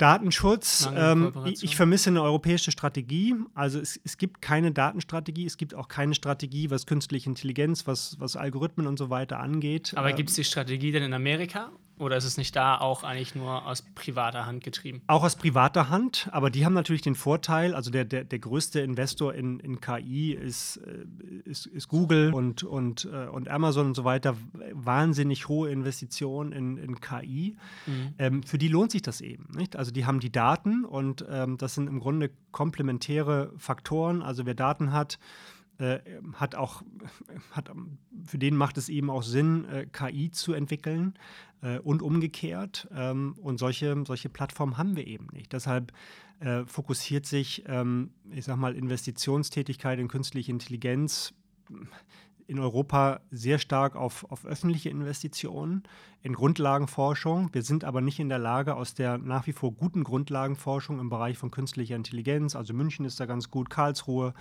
Datenschutz? 0.00 0.88
Ähm, 0.94 1.32
ich 1.44 1.76
vermisse 1.76 2.10
eine 2.10 2.22
europäische 2.22 2.70
Strategie. 2.70 3.34
Also 3.54 3.78
es, 3.78 4.00
es, 4.04 4.16
gibt 4.16 4.40
keine 4.40 4.72
Datenstrategie, 4.72 5.46
es 5.46 5.56
gibt 5.56 5.74
auch 5.74 5.88
keine 5.88 6.14
Strategie, 6.14 6.70
was 6.70 6.86
künstliche 6.86 7.28
Intelligenz, 7.28 7.86
was, 7.86 8.16
was 8.18 8.36
Algorithmen 8.36 8.86
und 8.86 8.98
so 8.98 9.10
weiter 9.10 9.40
angeht. 9.40 9.92
Aber 9.96 10.10
ähm, 10.10 10.16
gibt 10.16 10.30
es 10.30 10.36
die 10.36 10.44
Strategie 10.44 10.92
denn 10.92 11.02
in 11.02 11.12
Amerika? 11.12 11.70
Oder 12.00 12.16
ist 12.16 12.24
es 12.24 12.38
nicht 12.38 12.56
da 12.56 12.78
auch 12.78 13.02
eigentlich 13.02 13.34
nur 13.34 13.66
aus 13.66 13.82
privater 13.94 14.46
Hand 14.46 14.64
getrieben? 14.64 15.02
Auch 15.06 15.22
aus 15.22 15.36
privater 15.36 15.90
Hand, 15.90 16.28
aber 16.32 16.48
die 16.48 16.64
haben 16.64 16.72
natürlich 16.72 17.02
den 17.02 17.14
Vorteil, 17.14 17.74
also 17.74 17.90
der, 17.90 18.06
der, 18.06 18.24
der 18.24 18.38
größte 18.38 18.80
Investor 18.80 19.34
in, 19.34 19.60
in 19.60 19.82
KI 19.82 20.32
ist, 20.32 20.78
äh, 20.78 21.04
ist, 21.44 21.66
ist 21.66 21.88
Google 21.88 22.32
und, 22.32 22.62
und, 22.62 23.04
äh, 23.04 23.26
und 23.26 23.48
Amazon 23.48 23.88
und 23.88 23.94
so 23.94 24.04
weiter. 24.04 24.34
Wahnsinnig 24.72 25.48
hohe 25.48 25.70
Investitionen 25.70 26.52
in, 26.52 26.76
in 26.78 27.00
KI. 27.00 27.56
Mhm. 27.86 28.14
Ähm, 28.18 28.42
für 28.44 28.56
die 28.56 28.68
lohnt 28.68 28.92
sich 28.92 29.02
das 29.02 29.20
eben. 29.20 29.48
Nicht? 29.54 29.76
Also 29.76 29.90
die 29.90 30.06
haben 30.06 30.20
die 30.20 30.32
Daten 30.32 30.86
und 30.86 31.26
ähm, 31.28 31.58
das 31.58 31.74
sind 31.74 31.86
im 31.86 32.00
Grunde 32.00 32.30
komplementäre 32.50 33.52
Faktoren. 33.58 34.22
Also 34.22 34.46
wer 34.46 34.54
Daten 34.54 34.92
hat, 34.92 35.18
äh, 35.80 36.00
hat 36.34 36.54
auch, 36.54 36.82
hat, 37.50 37.70
für 38.24 38.38
den 38.38 38.56
macht 38.56 38.78
es 38.78 38.88
eben 38.88 39.10
auch 39.10 39.22
Sinn, 39.22 39.64
äh, 39.66 39.86
KI 39.86 40.30
zu 40.30 40.52
entwickeln 40.52 41.14
äh, 41.62 41.78
und 41.78 42.02
umgekehrt. 42.02 42.88
Ähm, 42.94 43.34
und 43.40 43.58
solche, 43.58 44.02
solche 44.06 44.28
Plattformen 44.28 44.78
haben 44.78 44.96
wir 44.96 45.06
eben 45.06 45.26
nicht. 45.32 45.52
Deshalb 45.52 45.92
äh, 46.40 46.64
fokussiert 46.64 47.26
sich, 47.26 47.64
ähm, 47.66 48.10
ich 48.30 48.44
sag 48.44 48.56
mal, 48.56 48.74
Investitionstätigkeit 48.74 49.98
in 49.98 50.08
künstliche 50.08 50.52
Intelligenz 50.52 51.34
in 52.50 52.58
Europa 52.58 53.20
sehr 53.30 53.60
stark 53.60 53.94
auf, 53.94 54.28
auf 54.28 54.44
öffentliche 54.44 54.90
Investitionen, 54.90 55.84
in 56.22 56.32
Grundlagenforschung. 56.32 57.48
Wir 57.52 57.62
sind 57.62 57.84
aber 57.84 58.00
nicht 58.00 58.18
in 58.18 58.28
der 58.28 58.40
Lage, 58.40 58.74
aus 58.74 58.94
der 58.94 59.18
nach 59.18 59.46
wie 59.46 59.52
vor 59.52 59.72
guten 59.72 60.02
Grundlagenforschung 60.02 60.98
im 60.98 61.08
Bereich 61.08 61.38
von 61.38 61.52
künstlicher 61.52 61.94
Intelligenz, 61.94 62.56
also 62.56 62.74
München 62.74 63.04
ist 63.04 63.20
da 63.20 63.26
ganz 63.26 63.50
gut, 63.50 63.70
Karlsruhe, 63.70 64.34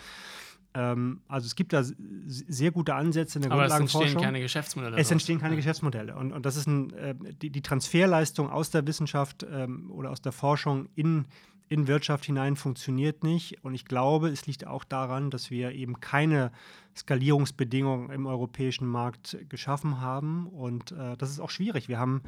ähm, 0.74 1.22
also 1.28 1.48
es 1.48 1.56
gibt 1.56 1.74
da 1.74 1.84
sehr 1.84 2.72
gute 2.72 2.94
Ansätze 2.94 3.40
in 3.40 3.44
der 3.44 3.52
Aber 3.52 3.62
Grundlagenforschung. 3.62 4.02
es 4.02 4.12
entstehen 4.12 4.26
keine 4.26 4.40
Geschäftsmodelle. 4.40 4.98
Es 4.98 5.12
entstehen 5.12 5.40
keine 5.40 5.54
ja. 5.54 5.58
Geschäftsmodelle. 5.58 6.16
Und, 6.16 6.32
und 6.32 6.46
das 6.46 6.56
ist 6.56 6.68
ein, 6.68 6.94
äh, 6.94 7.16
die, 7.42 7.50
die, 7.50 7.62
Transferleistung 7.62 8.50
aus 8.50 8.70
der 8.70 8.86
Wissenschaft 8.86 9.46
ähm, 9.50 9.90
oder 9.92 10.12
aus 10.12 10.22
der 10.22 10.32
Forschung 10.32 10.88
in, 10.96 11.26
in 11.70 11.88
Wirtschaft 11.88 12.26
hinein 12.26 12.56
funktioniert 12.56 13.24
nicht. 13.24 13.64
Und 13.64 13.76
ich 13.76 13.86
glaube, 13.86 14.30
es 14.30 14.48
liegt 14.48 14.66
auch 14.66 14.84
daran, 14.84 15.30
dass 15.30 15.52
wir 15.52 15.72
eben 15.72 16.00
keine 16.00 16.52
Skalierungsbedingungen 16.98 18.10
im 18.10 18.26
europäischen 18.26 18.88
Markt 18.88 19.38
geschaffen 19.48 20.02
haben. 20.02 20.48
Und 20.48 20.92
äh, 20.92 21.16
das 21.18 21.30
ist 21.30 21.40
auch 21.40 21.52
schwierig. 21.52 21.88
Wir 21.88 22.00
haben 22.00 22.22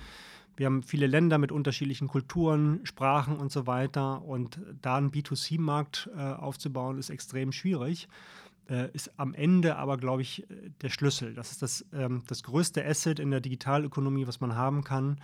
wir 0.58 0.66
haben 0.66 0.84
viele 0.84 1.08
Länder 1.08 1.38
mit 1.38 1.52
unterschiedlichen 1.52 2.08
Kulturen, 2.08 2.82
Sprachen 2.84 3.38
und 3.38 3.52
so 3.52 3.68
weiter. 3.68 4.22
Und 4.24 4.60
da 4.82 4.98
einen 4.98 5.10
B2C-Markt 5.10 6.10
äh, 6.16 6.20
aufzubauen, 6.20 7.00
ist 7.00 7.10
extrem 7.10 7.52
schwierig. 7.52 8.08
Äh, 8.70 8.89
ist 8.94 9.18
am 9.18 9.34
Ende 9.34 9.78
aber, 9.78 9.98
glaube 9.98 10.22
ich, 10.22 10.46
der 10.82 10.89
Schlüssel. 10.89 11.34
Das 11.34 11.52
ist 11.52 11.62
das, 11.62 11.86
ähm, 11.94 12.24
das 12.28 12.44
größte 12.44 12.86
Asset 12.86 13.20
in 13.20 13.32
der 13.32 13.42
Digitalökonomie, 13.42 14.28
was 14.28 14.42
man 14.42 14.56
haben 14.56 14.84
kann, 14.84 15.20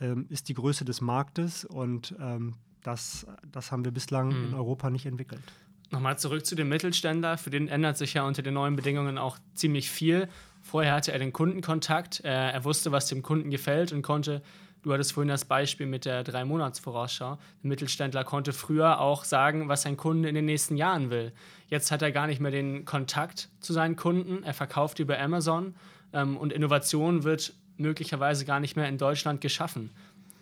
ähm, 0.00 0.26
ist 0.28 0.48
die 0.48 0.54
Größe 0.54 0.84
des 0.84 1.00
Marktes. 1.00 1.64
Und 1.64 2.14
ähm, 2.20 2.56
das, 2.82 3.26
das 3.50 3.72
haben 3.72 3.84
wir 3.84 3.92
bislang 3.92 4.28
mhm. 4.28 4.44
in 4.48 4.54
Europa 4.54 4.90
nicht 4.90 5.06
entwickelt. 5.06 5.42
Nochmal 5.90 6.18
zurück 6.18 6.46
zu 6.46 6.54
dem 6.54 6.68
Mittelständler. 6.68 7.36
Für 7.36 7.50
den 7.50 7.68
ändert 7.68 7.98
sich 7.98 8.14
ja 8.14 8.24
unter 8.24 8.42
den 8.42 8.54
neuen 8.54 8.76
Bedingungen 8.76 9.18
auch 9.18 9.38
ziemlich 9.54 9.90
viel. 9.90 10.28
Vorher 10.62 10.94
hatte 10.94 11.12
er 11.12 11.18
den 11.18 11.32
Kundenkontakt. 11.32 12.24
Äh, 12.24 12.28
er 12.28 12.64
wusste, 12.64 12.92
was 12.92 13.08
dem 13.08 13.22
Kunden 13.22 13.50
gefällt 13.50 13.92
und 13.92 14.02
konnte 14.02 14.42
Du 14.82 14.92
hattest 14.92 15.12
vorhin 15.12 15.28
das 15.28 15.44
Beispiel 15.44 15.86
mit 15.86 16.04
der 16.04 16.24
Drei-Monats-Vorausschau. 16.24 17.38
Der 17.62 17.68
Mittelständler 17.68 18.24
konnte 18.24 18.52
früher 18.52 19.00
auch 19.00 19.22
sagen, 19.22 19.68
was 19.68 19.82
sein 19.82 19.96
Kunde 19.96 20.28
in 20.28 20.34
den 20.34 20.44
nächsten 20.44 20.76
Jahren 20.76 21.10
will. 21.10 21.32
Jetzt 21.68 21.92
hat 21.92 22.02
er 22.02 22.10
gar 22.10 22.26
nicht 22.26 22.40
mehr 22.40 22.50
den 22.50 22.84
Kontakt 22.84 23.48
zu 23.60 23.72
seinen 23.72 23.94
Kunden. 23.94 24.42
Er 24.42 24.54
verkauft 24.54 24.98
über 24.98 25.20
Amazon 25.20 25.76
ähm, 26.12 26.36
und 26.36 26.52
Innovation 26.52 27.22
wird 27.22 27.54
möglicherweise 27.76 28.44
gar 28.44 28.58
nicht 28.58 28.74
mehr 28.74 28.88
in 28.88 28.98
Deutschland 28.98 29.40
geschaffen. 29.40 29.90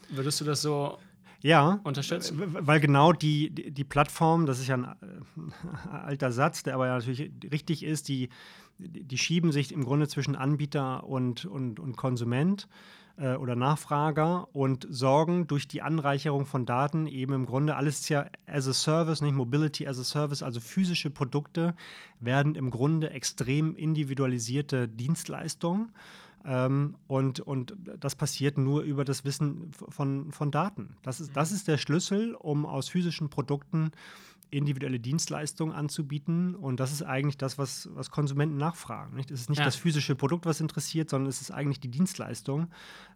Würdest 0.09 0.41
du 0.41 0.47
das 0.47 0.63
so 0.63 0.99
ja, 1.43 1.81
unterstützen? 1.85 2.39
Weil 2.39 2.81
genau 2.81 3.13
die, 3.13 3.51
die, 3.51 3.71
die, 3.71 3.85
Plattform, 3.85 4.47
das 4.47 4.61
ist 4.61 4.69
ja 4.69 4.77
ein 4.77 4.85
äh, 4.85 5.89
alter 5.91 6.33
Satz, 6.33 6.63
der 6.63 6.75
aber 6.75 6.87
ja 6.87 6.95
natürlich 6.95 7.31
richtig 7.51 7.83
ist, 7.83 8.09
die, 8.09 8.29
die 8.79 9.19
schieben 9.19 9.53
sich 9.53 9.73
im 9.73 9.85
Grunde 9.85 10.09
zwischen 10.09 10.37
Anbieter 10.37 11.05
und, 11.05 11.45
und, 11.45 11.81
und 11.81 11.97
Konsument 11.97 12.69
äh, 13.21 13.35
oder 13.35 13.57
Nachfrager 13.57 14.49
und 14.53 14.87
sorgen 14.91 15.47
durch 15.47 15.69
die 15.69 15.83
Anreicherung 15.83 16.47
von 16.47 16.67
Daten 16.67 17.07
eben 17.07 17.33
im 17.35 17.47
Grunde 17.47 17.77
alles 17.77 18.01
ist 18.01 18.09
ja 18.09 18.27
as 18.47 18.67
a 18.67 18.73
Service, 18.73 19.21
nicht 19.21 19.35
Mobility 19.35 19.87
as 19.87 19.99
a 19.99 20.05
Service, 20.05 20.43
also 20.43 20.61
physische 20.61 21.11
Produkte 21.11 21.75
werden 22.19 22.55
im 22.55 22.71
Grunde 22.71 23.11
extrem 23.11 23.77
individualisierte 23.77 24.89
Dienstleistungen. 24.89 25.93
Ähm, 26.45 26.97
und, 27.07 27.41
und 27.41 27.77
das 27.99 28.17
passiert 28.17 28.59
nur 28.59 28.83
über 28.83 29.05
das 29.05 29.25
Wissen 29.25 29.71
von, 29.73 30.33
von 30.33 30.51
Daten. 30.51 30.97
Das 31.03 31.21
ist, 31.21 31.37
das 31.37 31.53
ist 31.53 31.69
der 31.69 31.79
Schlüssel, 31.79 32.35
um 32.35 32.67
aus 32.67 32.89
physischen 32.89 33.29
Produkten 33.31 33.93
individuelle 34.51 34.99
Dienstleistungen 34.99 35.75
anzubieten. 35.75 36.55
Und 36.55 36.81
das 36.81 36.93
ist 36.93 37.03
eigentlich 37.03 37.39
das, 37.39 37.59
was, 37.59 37.89
was 37.95 38.11
Konsumenten 38.11 38.57
nachfragen. 38.57 39.17
Nicht? 39.17 39.31
Es 39.31 39.43
ist 39.43 39.49
nicht 39.49 39.61
ja. 39.61 39.65
das 39.65 39.77
physische 39.77 40.17
Produkt, 40.17 40.47
was 40.47 40.61
interessiert, 40.61 41.11
sondern 41.11 41.29
es 41.29 41.41
ist 41.41 41.51
eigentlich 41.51 41.81
die 41.81 41.91
Dienstleistung. 41.91 42.69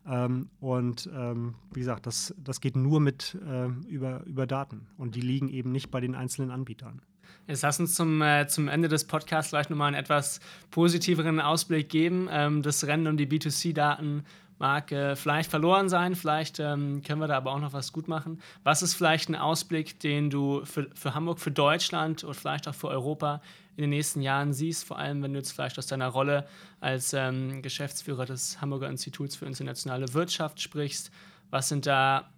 Ähm, 0.07 0.49
und 0.61 1.09
ähm, 1.13 1.55
wie 1.73 1.81
gesagt, 1.81 2.07
das, 2.07 2.35
das 2.39 2.61
geht 2.61 2.77
nur 2.77 3.01
mit 3.01 3.37
äh, 3.47 3.69
über, 3.89 4.25
über 4.25 4.47
Daten. 4.47 4.87
Und 4.97 5.15
die 5.15 5.21
liegen 5.21 5.49
eben 5.49 5.73
nicht 5.73 5.91
bei 5.91 6.01
den 6.01 6.15
einzelnen 6.15 6.51
Anbietern. 6.51 7.03
Jetzt 7.47 7.63
lass 7.63 7.79
uns 7.79 7.95
zum, 7.95 8.23
äh, 8.23 8.47
zum 8.47 8.69
Ende 8.69 8.89
des 8.89 9.05
Podcasts 9.05 9.51
gleich 9.51 9.69
nochmal 9.69 9.89
einen 9.89 9.97
etwas 9.97 10.41
positiveren 10.71 11.41
Ausblick 11.41 11.89
geben. 11.89 12.29
Ähm, 12.31 12.63
das 12.63 12.87
Rennen 12.87 13.07
um 13.07 13.17
die 13.17 13.27
B2C-Daten 13.27 14.25
mag 14.59 14.93
äh, 14.93 15.17
vielleicht 15.17 15.51
verloren 15.51 15.89
sein, 15.89 16.15
vielleicht 16.15 16.61
ähm, 16.61 17.03
können 17.03 17.21
wir 17.21 17.29
da 17.29 17.37
aber 17.37 17.53
auch 17.53 17.61
noch 17.61 17.73
was 17.73 17.93
gut 17.93 18.09
machen. 18.09 18.41
Was 18.63 18.83
ist 18.83 18.95
vielleicht 18.95 19.29
ein 19.29 19.35
Ausblick, 19.35 20.01
den 20.01 20.31
du 20.31 20.65
für, 20.65 20.89
für 20.95 21.15
Hamburg, 21.15 21.41
für 21.41 21.51
Deutschland 21.51 22.25
und 22.25 22.35
vielleicht 22.35 22.69
auch 22.69 22.75
für 22.75 22.89
Europa 22.89 23.43
in 23.77 23.83
den 23.83 23.91
nächsten 23.91 24.23
Jahren 24.23 24.53
siehst, 24.53 24.85
vor 24.85 24.99
allem 24.99 25.23
wenn 25.23 25.33
du 25.33 25.39
jetzt 25.39 25.53
vielleicht 25.53 25.79
aus 25.79 25.87
deiner 25.87 26.09
Rolle 26.09 26.47
als 26.81 27.13
ähm, 27.13 27.61
Geschäftsführer 27.63 28.25
des 28.25 28.61
Hamburger 28.61 28.89
Instituts 28.89 29.37
für 29.37 29.47
internationale 29.47 30.13
Wirtschaft 30.15 30.61
sprichst? 30.61 31.11
Was 31.51 31.69
sind 31.69 31.87
da 31.87 32.31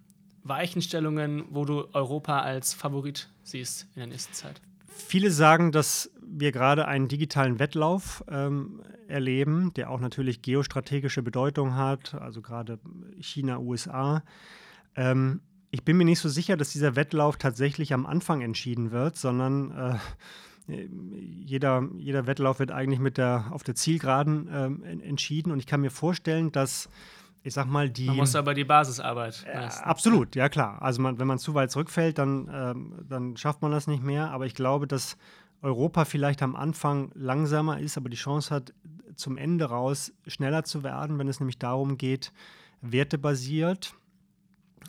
Weichenstellungen, 0.45 1.45
wo 1.51 1.65
du 1.65 1.89
Europa 1.93 2.41
als 2.41 2.73
Favorit 2.73 3.29
siehst 3.43 3.83
in 3.95 4.01
der 4.01 4.07
nächsten 4.07 4.33
Zeit? 4.33 4.61
Viele 4.97 5.31
sagen, 5.31 5.73
dass 5.73 6.11
wir 6.23 6.53
gerade 6.53 6.89
einen 6.89 7.09
digitalen 7.09 7.59
Wettlauf 7.59 8.25
ähm, 8.29 8.83
erleben, 9.09 9.73
der 9.75 9.91
auch 9.91 10.01
natürlich 10.01 10.43
geostrategische 10.43 11.23
Bedeutung 11.23 11.75
hat, 11.75 12.15
also 12.15 12.43
gerade 12.43 12.79
China, 13.21 13.59
USA. 13.59 14.23
Ähm, 14.97 15.41
ich 15.71 15.85
bin 15.85 15.97
mir 15.97 16.05
nicht 16.05 16.21
so 16.21 16.29
sicher, 16.29 16.57
dass 16.57 16.71
dieser 16.71 16.97
Wettlauf 16.97 17.37
tatsächlich 17.37 17.93
am 17.93 18.07
Anfang 18.07 18.41
entschieden 18.41 18.91
wird, 18.91 19.17
sondern 19.17 19.99
äh, 20.69 20.89
jeder, 21.45 21.89
jeder 21.97 22.27
Wettlauf 22.27 22.59
wird 22.59 22.73
eigentlich 22.73 22.99
mit 22.99 23.19
der, 23.19 23.47
auf 23.51 23.63
der 23.63 23.75
Zielgeraden 23.75 24.49
äh, 24.49 25.07
entschieden. 25.07 25.53
Und 25.53 25.59
ich 25.61 25.67
kann 25.67 25.81
mir 25.81 25.91
vorstellen, 25.91 26.51
dass 26.51 26.89
ich 27.47 27.55
sag 27.55 27.67
mal, 27.69 27.89
die. 27.89 28.07
Man 28.07 28.17
muss 28.17 28.35
aber 28.35 28.55
die 28.55 28.65
Basisarbeit 28.65 29.47
äh, 29.47 29.57
Absolut, 29.57 30.35
ja 30.35 30.49
klar. 30.49 30.83
Also 30.83 31.01
man, 31.01 31.19
wenn 31.21 31.29
man 31.29 31.39
zu 31.39 31.55
weit 31.55 31.71
zurückfällt, 31.71 32.19
dann, 32.19 32.51
ähm, 32.53 32.95
dann 33.09 33.37
schafft 33.37 33.63
man 33.63 33.71
das 33.71 33.87
nicht 33.87 34.03
mehr. 34.03 34.31
Aber 34.33 34.47
ich 34.47 34.55
glaube, 34.55 34.89
dass 34.89 35.17
Europa 35.63 36.05
vielleicht 36.05 36.43
am 36.43 36.57
Anfang 36.57 37.13
langsamer 37.15 37.79
ist, 37.79 37.97
aber 37.97 38.09
die 38.09 38.17
Chance 38.17 38.53
hat, 38.53 38.75
zum 39.15 39.39
Ende 39.39 39.67
raus 39.67 40.13
schneller 40.27 40.65
zu 40.65 40.83
werden, 40.83 41.19
wenn 41.19 41.29
es 41.29 41.39
nämlich 41.39 41.59
darum 41.59 41.97
geht, 41.97 42.33
wertebasiert, 42.81 43.95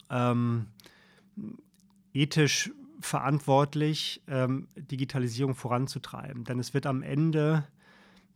ähm, 0.10 0.68
ethisch 2.14 2.72
verantwortlich 3.00 4.24
ähm, 4.28 4.68
Digitalisierung 4.76 5.54
voranzutreiben. 5.54 6.44
Denn 6.44 6.60
es 6.60 6.74
wird 6.74 6.88
am 6.88 7.04
Ende 7.04 7.66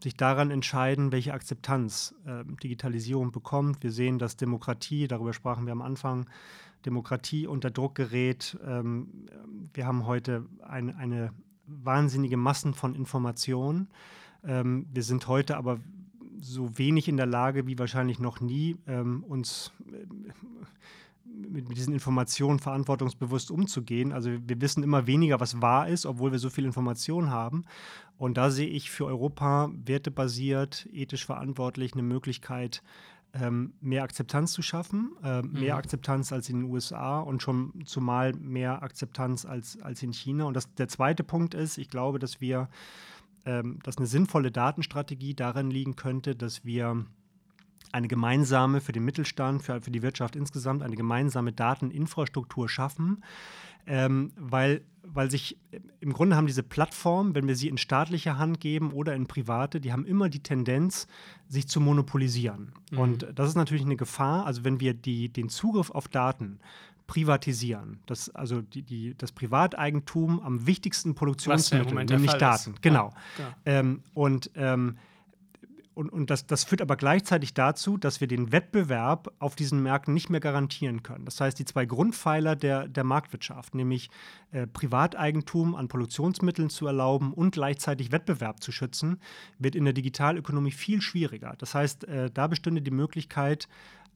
sich 0.01 0.15
daran 0.15 0.51
entscheiden, 0.51 1.11
welche 1.11 1.33
Akzeptanz 1.33 2.15
äh, 2.25 2.43
Digitalisierung 2.63 3.31
bekommt. 3.31 3.83
Wir 3.83 3.91
sehen, 3.91 4.19
dass 4.19 4.35
Demokratie, 4.35 5.07
darüber 5.07 5.33
sprachen 5.33 5.65
wir 5.65 5.73
am 5.73 5.81
Anfang, 5.81 6.25
Demokratie 6.85 7.47
unter 7.47 7.69
Druck 7.69 7.95
gerät. 7.95 8.57
Ähm, 8.65 9.27
wir 9.73 9.85
haben 9.85 10.05
heute 10.05 10.45
ein, 10.67 10.95
eine 10.95 11.31
wahnsinnige 11.67 12.37
Massen 12.37 12.73
von 12.73 12.95
Informationen. 12.95 13.89
Ähm, 14.43 14.87
wir 14.91 15.03
sind 15.03 15.27
heute 15.27 15.57
aber 15.57 15.79
so 16.41 16.77
wenig 16.77 17.07
in 17.07 17.17
der 17.17 17.27
Lage 17.27 17.67
wie 17.67 17.77
wahrscheinlich 17.77 18.19
noch 18.19 18.41
nie, 18.41 18.77
ähm, 18.87 19.23
uns 19.23 19.71
äh, 19.91 20.05
mit, 21.25 21.67
mit, 21.67 21.77
diesen 21.77 21.93
Informationen 21.93 22.59
verantwortungsbewusst 22.59 23.51
umzugehen. 23.51 24.11
Also 24.11 24.31
wir 24.31 24.61
wissen 24.61 24.83
immer 24.83 25.07
weniger, 25.07 25.39
was 25.39 25.61
wahr 25.61 25.87
ist, 25.87 26.05
obwohl 26.05 26.31
wir 26.31 26.39
so 26.39 26.49
viel 26.49 26.65
Information 26.65 27.29
haben. 27.29 27.63
Und 28.17 28.37
da 28.37 28.51
sehe 28.51 28.67
ich 28.67 28.91
für 28.91 29.05
Europa 29.05 29.71
wertebasiert, 29.73 30.87
ethisch 30.93 31.25
verantwortlich 31.25 31.93
eine 31.93 32.03
Möglichkeit, 32.03 32.83
ähm, 33.33 33.73
mehr 33.79 34.03
Akzeptanz 34.03 34.51
zu 34.51 34.61
schaffen, 34.61 35.11
äh, 35.23 35.41
mehr 35.41 35.73
mhm. 35.73 35.79
Akzeptanz 35.79 36.31
als 36.33 36.49
in 36.49 36.61
den 36.61 36.69
USA 36.69 37.19
und 37.19 37.41
schon 37.41 37.71
zumal 37.85 38.33
mehr 38.33 38.83
Akzeptanz 38.83 39.45
als, 39.45 39.81
als 39.81 40.03
in 40.03 40.11
China. 40.13 40.45
Und 40.45 40.53
das, 40.55 40.73
der 40.75 40.87
zweite 40.87 41.23
Punkt 41.23 41.53
ist, 41.53 41.77
ich 41.77 41.89
glaube, 41.89 42.19
dass 42.19 42.41
wir, 42.41 42.69
ähm, 43.45 43.79
dass 43.83 43.97
eine 43.97 44.07
sinnvolle 44.07 44.51
Datenstrategie 44.51 45.33
darin 45.33 45.71
liegen 45.71 45.95
könnte, 45.95 46.35
dass 46.35 46.65
wir 46.65 47.05
eine 47.93 48.07
gemeinsame 48.07 48.81
für 48.81 48.91
den 48.91 49.05
Mittelstand, 49.05 49.63
für, 49.63 49.81
für 49.81 49.91
die 49.91 50.01
Wirtschaft 50.01 50.35
insgesamt, 50.35 50.83
eine 50.83 50.95
gemeinsame 50.95 51.51
Dateninfrastruktur 51.51 52.69
schaffen, 52.69 53.23
ähm, 53.87 54.31
weil, 54.37 54.81
weil 55.03 55.31
sich 55.31 55.57
im 55.99 56.13
Grunde 56.13 56.35
haben 56.35 56.47
diese 56.47 56.63
Plattformen, 56.63 57.35
wenn 57.35 57.47
wir 57.47 57.55
sie 57.55 57.67
in 57.67 57.77
staatliche 57.77 58.37
Hand 58.37 58.59
geben 58.59 58.91
oder 58.91 59.15
in 59.15 59.27
private, 59.27 59.81
die 59.81 59.91
haben 59.91 60.05
immer 60.05 60.29
die 60.29 60.43
Tendenz, 60.43 61.07
sich 61.47 61.67
zu 61.67 61.81
monopolisieren. 61.81 62.73
Mhm. 62.91 62.97
Und 62.97 63.27
das 63.35 63.49
ist 63.49 63.55
natürlich 63.55 63.85
eine 63.85 63.97
Gefahr. 63.97 64.45
Also 64.45 64.63
wenn 64.63 64.79
wir 64.79 64.93
die, 64.93 65.29
den 65.29 65.49
Zugriff 65.49 65.89
auf 65.89 66.07
Daten 66.07 66.59
privatisieren. 67.11 67.99
Das, 68.05 68.29
also 68.29 68.61
die, 68.61 68.83
die, 68.83 69.15
das 69.17 69.33
Privateigentum 69.33 70.39
am 70.39 70.65
wichtigsten 70.65 71.13
Produktionsmittel, 71.13 72.05
nämlich 72.05 72.31
Daten. 72.35 72.71
Ist. 72.71 72.81
Genau. 72.81 73.11
Ja, 73.37 73.55
ähm, 73.65 74.01
und 74.13 74.49
ähm, 74.55 74.95
und, 75.93 76.09
und 76.09 76.29
das, 76.29 76.47
das 76.47 76.63
führt 76.63 76.81
aber 76.81 76.95
gleichzeitig 76.95 77.53
dazu, 77.53 77.97
dass 77.97 78.21
wir 78.21 78.27
den 78.27 78.51
Wettbewerb 78.51 79.33
auf 79.39 79.55
diesen 79.55 79.83
Märkten 79.83 80.13
nicht 80.13 80.29
mehr 80.29 80.39
garantieren 80.39 81.03
können. 81.03 81.25
Das 81.25 81.41
heißt, 81.41 81.59
die 81.59 81.65
zwei 81.65 81.85
Grundpfeiler 81.85 82.55
der, 82.55 82.87
der 82.87 83.03
Marktwirtschaft, 83.03 83.75
nämlich 83.75 84.09
äh, 84.51 84.67
Privateigentum 84.67 85.75
an 85.75 85.89
Produktionsmitteln 85.89 86.69
zu 86.69 86.87
erlauben 86.87 87.33
und 87.33 87.51
gleichzeitig 87.51 88.11
Wettbewerb 88.11 88.63
zu 88.63 88.71
schützen, 88.71 89.19
wird 89.59 89.75
in 89.75 89.83
der 89.83 89.93
Digitalökonomie 89.93 90.71
viel 90.71 91.01
schwieriger. 91.01 91.55
Das 91.57 91.75
heißt, 91.75 92.05
äh, 92.05 92.31
da 92.31 92.47
bestünde 92.47 92.81
die 92.81 92.91
Möglichkeit, 92.91 93.67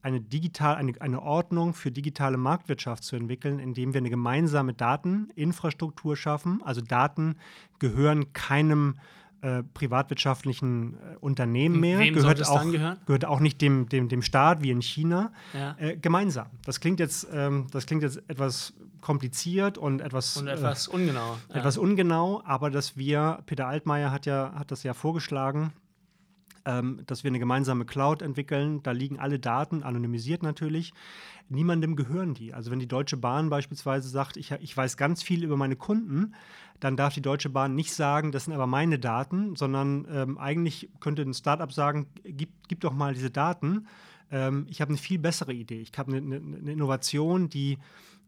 eine, 0.02 0.20
digital, 0.20 0.76
eine, 0.76 0.92
eine 1.00 1.20
Ordnung 1.20 1.74
für 1.74 1.90
digitale 1.90 2.36
Marktwirtschaft 2.36 3.02
zu 3.02 3.16
entwickeln, 3.16 3.58
indem 3.58 3.92
wir 3.92 3.98
eine 3.98 4.10
gemeinsame 4.10 4.72
Dateninfrastruktur 4.72 6.16
schaffen. 6.16 6.62
Also 6.62 6.80
Daten 6.80 7.36
gehören 7.80 8.32
keinem 8.32 8.94
äh, 9.42 9.62
privatwirtschaftlichen 9.62 10.94
äh, 10.94 11.16
Unternehmen 11.20 11.80
mehr. 11.80 11.98
Wem 11.98 12.14
gehört 12.14 12.46
auch? 12.46 12.64
Gehört 13.06 13.24
auch 13.24 13.40
nicht 13.40 13.60
dem, 13.60 13.88
dem, 13.88 14.08
dem 14.08 14.22
Staat 14.22 14.62
wie 14.62 14.70
in 14.70 14.82
China. 14.82 15.32
Ja. 15.52 15.76
Äh, 15.78 15.96
gemeinsam. 15.96 16.46
Das 16.64 16.80
klingt, 16.80 17.00
jetzt, 17.00 17.26
ähm, 17.32 17.66
das 17.70 17.86
klingt 17.86 18.02
jetzt 18.02 18.22
etwas 18.28 18.74
kompliziert 19.00 19.78
und 19.78 20.00
etwas, 20.00 20.36
und 20.36 20.48
etwas 20.48 20.88
ungenau. 20.88 21.36
Ja. 21.48 21.56
Etwas 21.56 21.78
ungenau, 21.78 22.42
aber 22.44 22.70
dass 22.70 22.96
wir, 22.96 23.38
Peter 23.46 23.68
Altmaier 23.68 24.10
hat 24.10 24.26
ja 24.26 24.52
hat 24.56 24.70
das 24.70 24.82
ja 24.82 24.94
vorgeschlagen, 24.94 25.72
ähm, 26.66 27.00
dass 27.06 27.22
wir 27.24 27.30
eine 27.30 27.38
gemeinsame 27.38 27.86
Cloud 27.86 28.20
entwickeln. 28.20 28.82
Da 28.82 28.90
liegen 28.90 29.18
alle 29.18 29.38
Daten, 29.38 29.82
anonymisiert 29.82 30.42
natürlich. 30.42 30.92
Niemandem 31.48 31.94
gehören 31.94 32.34
die. 32.34 32.52
Also 32.52 32.72
wenn 32.72 32.80
die 32.80 32.88
Deutsche 32.88 33.16
Bahn 33.16 33.48
beispielsweise 33.48 34.08
sagt, 34.08 34.36
ich, 34.36 34.50
ich 34.50 34.76
weiß 34.76 34.96
ganz 34.96 35.22
viel 35.22 35.44
über 35.44 35.56
meine 35.56 35.76
Kunden, 35.76 36.34
dann 36.80 36.96
darf 36.96 37.14
die 37.14 37.22
Deutsche 37.22 37.48
Bahn 37.48 37.76
nicht 37.76 37.94
sagen, 37.94 38.32
das 38.32 38.44
sind 38.44 38.52
aber 38.52 38.66
meine 38.66 38.98
Daten, 38.98 39.54
sondern 39.54 40.06
ähm, 40.10 40.38
eigentlich 40.38 40.90
könnte 40.98 41.22
ein 41.22 41.34
Startup 41.34 41.72
sagen, 41.72 42.08
gib, 42.24 42.50
gib 42.68 42.80
doch 42.80 42.92
mal 42.92 43.14
diese 43.14 43.30
Daten. 43.30 43.86
Ähm, 44.32 44.66
ich 44.68 44.80
habe 44.80 44.88
eine 44.88 44.98
viel 44.98 45.20
bessere 45.20 45.52
Idee. 45.52 45.80
Ich 45.80 45.96
habe 45.96 46.16
eine, 46.16 46.36
eine, 46.36 46.72
Innovation, 46.72 47.48
die 47.48 47.78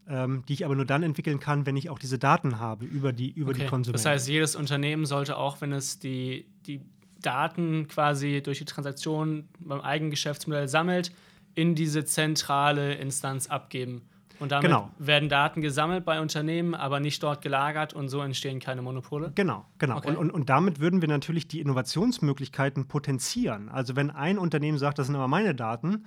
ähm, 0.07 0.43
die 0.47 0.53
ich 0.53 0.65
aber 0.65 0.75
nur 0.75 0.85
dann 0.85 1.03
entwickeln 1.03 1.39
kann, 1.39 1.67
wenn 1.67 1.77
ich 1.77 1.89
auch 1.91 1.99
diese 1.99 2.17
Daten 2.17 2.59
habe 2.59 2.85
über 2.85 3.13
die, 3.13 3.29
über 3.29 3.51
okay. 3.51 3.61
die 3.61 3.67
Konsumenten. 3.67 4.03
Das 4.03 4.11
heißt, 4.11 4.27
jedes 4.27 4.55
Unternehmen 4.55 5.05
sollte 5.05 5.37
auch, 5.37 5.61
wenn 5.61 5.71
es 5.71 5.99
die, 5.99 6.47
die 6.65 6.81
Daten 7.21 7.87
quasi 7.87 8.41
durch 8.41 8.59
die 8.59 8.65
Transaktion 8.65 9.47
beim 9.59 9.81
eigenen 9.81 10.11
Geschäftsmodell 10.11 10.67
sammelt, 10.67 11.11
in 11.55 11.75
diese 11.75 12.05
zentrale 12.05 12.93
Instanz 12.95 13.47
abgeben. 13.47 14.07
Und 14.39 14.51
damit 14.51 14.67
genau. 14.67 14.89
werden 14.97 15.29
Daten 15.29 15.61
gesammelt 15.61 16.05
bei 16.05 16.21
Unternehmen, 16.21 16.73
aber 16.73 16.99
nicht 16.99 17.21
dort 17.21 17.41
gelagert 17.41 17.93
und 17.93 18.09
so 18.09 18.21
entstehen 18.21 18.59
keine 18.59 18.81
Monopole? 18.81 19.31
Genau, 19.35 19.65
genau. 19.77 19.97
Okay. 19.97 20.09
Und, 20.09 20.17
und, 20.17 20.31
und 20.31 20.49
damit 20.49 20.79
würden 20.79 21.01
wir 21.01 21.09
natürlich 21.09 21.47
die 21.47 21.59
Innovationsmöglichkeiten 21.59 22.87
potenzieren. 22.87 23.69
Also 23.69 23.95
wenn 23.95 24.11
ein 24.11 24.37
Unternehmen 24.37 24.77
sagt, 24.77 24.99
das 24.99 25.07
sind 25.07 25.15
aber 25.15 25.27
meine 25.27 25.55
Daten, 25.55 26.05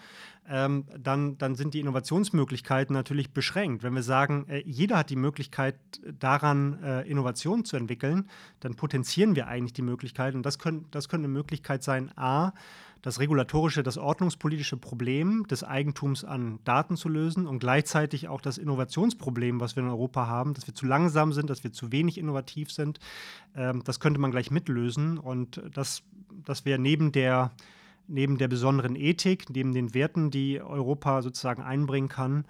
ähm, 0.48 0.86
dann, 0.98 1.38
dann 1.38 1.54
sind 1.54 1.74
die 1.74 1.80
Innovationsmöglichkeiten 1.80 2.94
natürlich 2.94 3.32
beschränkt. 3.32 3.82
Wenn 3.82 3.94
wir 3.94 4.02
sagen, 4.02 4.46
äh, 4.48 4.62
jeder 4.66 4.98
hat 4.98 5.10
die 5.10 5.16
Möglichkeit, 5.16 5.76
daran 6.18 6.82
äh, 6.82 7.02
Innovationen 7.02 7.64
zu 7.64 7.76
entwickeln, 7.76 8.28
dann 8.60 8.74
potenzieren 8.74 9.36
wir 9.36 9.46
eigentlich 9.46 9.72
die 9.72 9.82
Möglichkeit. 9.82 10.34
Und 10.34 10.44
das, 10.44 10.58
können, 10.58 10.86
das 10.90 11.08
könnte 11.08 11.26
eine 11.26 11.32
Möglichkeit 11.32 11.82
sein, 11.82 12.10
a, 12.16 12.52
das 13.02 13.18
regulatorische, 13.18 13.82
das 13.82 13.98
ordnungspolitische 13.98 14.76
Problem 14.76 15.44
des 15.48 15.64
Eigentums 15.64 16.24
an 16.24 16.60
Daten 16.64 16.96
zu 16.96 17.08
lösen 17.08 17.46
und 17.48 17.58
gleichzeitig 17.58 18.28
auch 18.28 18.40
das 18.40 18.58
Innovationsproblem, 18.58 19.60
was 19.60 19.74
wir 19.74 19.82
in 19.82 19.88
Europa 19.88 20.28
haben, 20.28 20.54
dass 20.54 20.68
wir 20.68 20.74
zu 20.74 20.86
langsam 20.86 21.32
sind, 21.32 21.50
dass 21.50 21.64
wir 21.64 21.72
zu 21.72 21.90
wenig 21.90 22.16
innovativ 22.16 22.70
sind. 22.70 23.00
Ähm, 23.56 23.82
das 23.84 23.98
könnte 23.98 24.20
man 24.20 24.30
gleich 24.30 24.52
mitlösen 24.52 25.18
und 25.18 25.60
das, 25.74 26.04
das 26.46 26.64
wäre 26.64 26.78
neben 26.78 27.10
der, 27.10 27.50
neben 28.06 28.38
der 28.38 28.46
besonderen 28.46 28.94
Ethik, 28.94 29.50
neben 29.50 29.72
den 29.72 29.94
Werten, 29.94 30.30
die 30.30 30.60
Europa 30.60 31.22
sozusagen 31.22 31.62
einbringen 31.62 32.08
kann, 32.08 32.44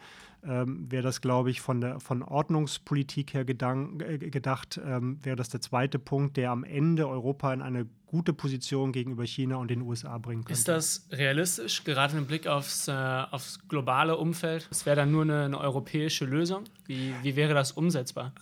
ähm, 0.45 0.91
wäre 0.91 1.03
das, 1.03 1.21
glaube 1.21 1.51
ich, 1.51 1.61
von 1.61 1.81
der 1.81 2.01
von 2.01 2.23
Ordnungspolitik 2.23 3.35
her 3.35 3.45
gedank, 3.45 4.03
äh, 4.03 4.19
gedacht, 4.19 4.81
ähm, 4.85 5.19
wäre 5.23 5.37
das 5.37 5.49
der 5.49 5.61
zweite 5.61 5.99
Punkt, 5.99 6.37
der 6.37 6.51
am 6.51 6.65
Ende 6.65 7.09
Europa 7.09 7.53
in 7.53 7.63
eine 7.63 7.87
gute 8.07 8.33
Position 8.33 8.93
gegenüber 8.93 9.25
China 9.25 9.57
und 9.57 9.71
den 9.71 9.83
USA 9.83 10.19
bringen 10.19 10.45
könnte. 10.45 10.53
Ist 10.53 10.69
das 10.69 11.07
realistisch, 11.11 11.85
gerade 11.85 12.17
im 12.19 12.27
Blick 12.27 12.47
aufs, 12.47 12.89
äh, 12.89 12.93
aufs 12.93 13.61
globale 13.69 14.17
Umfeld? 14.17 14.69
Es 14.71 14.85
wäre 14.85 14.97
dann 14.97 15.13
nur 15.13 15.23
eine, 15.23 15.45
eine, 15.45 15.59
europäische 15.59 16.25
Lösung. 16.25 16.65
Wie, 16.87 17.15
wie 17.23 17.37
wäre 17.37 17.55
das 17.55 17.73
umsetzbar? 17.73 18.33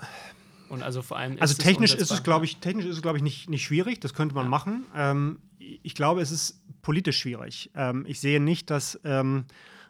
Und 0.70 0.82
also 0.82 1.02
vor 1.02 1.18
allem 1.18 1.36
also 1.40 1.54
technisch 1.54 1.94
ist 1.94 2.10
es, 2.10 2.22
glaube 2.22 2.44
ich, 2.44 2.58
technisch 2.58 2.86
ist 2.86 2.96
es, 2.96 3.02
glaube 3.02 3.18
ich, 3.18 3.22
nicht, 3.22 3.50
nicht 3.50 3.64
schwierig. 3.64 4.00
Das 4.00 4.14
könnte 4.14 4.34
man 4.34 4.44
ja. 4.46 4.50
machen. 4.50 4.86
Ähm, 4.94 5.38
ich 5.58 5.94
glaube, 5.94 6.20
es 6.20 6.30
ist 6.30 6.60
politisch 6.82 7.18
schwierig. 7.18 7.70
Ähm, 7.74 8.04
ich 8.08 8.20
sehe 8.20 8.40
nicht, 8.40 8.70
dass 8.70 8.98
ähm, 9.04 9.44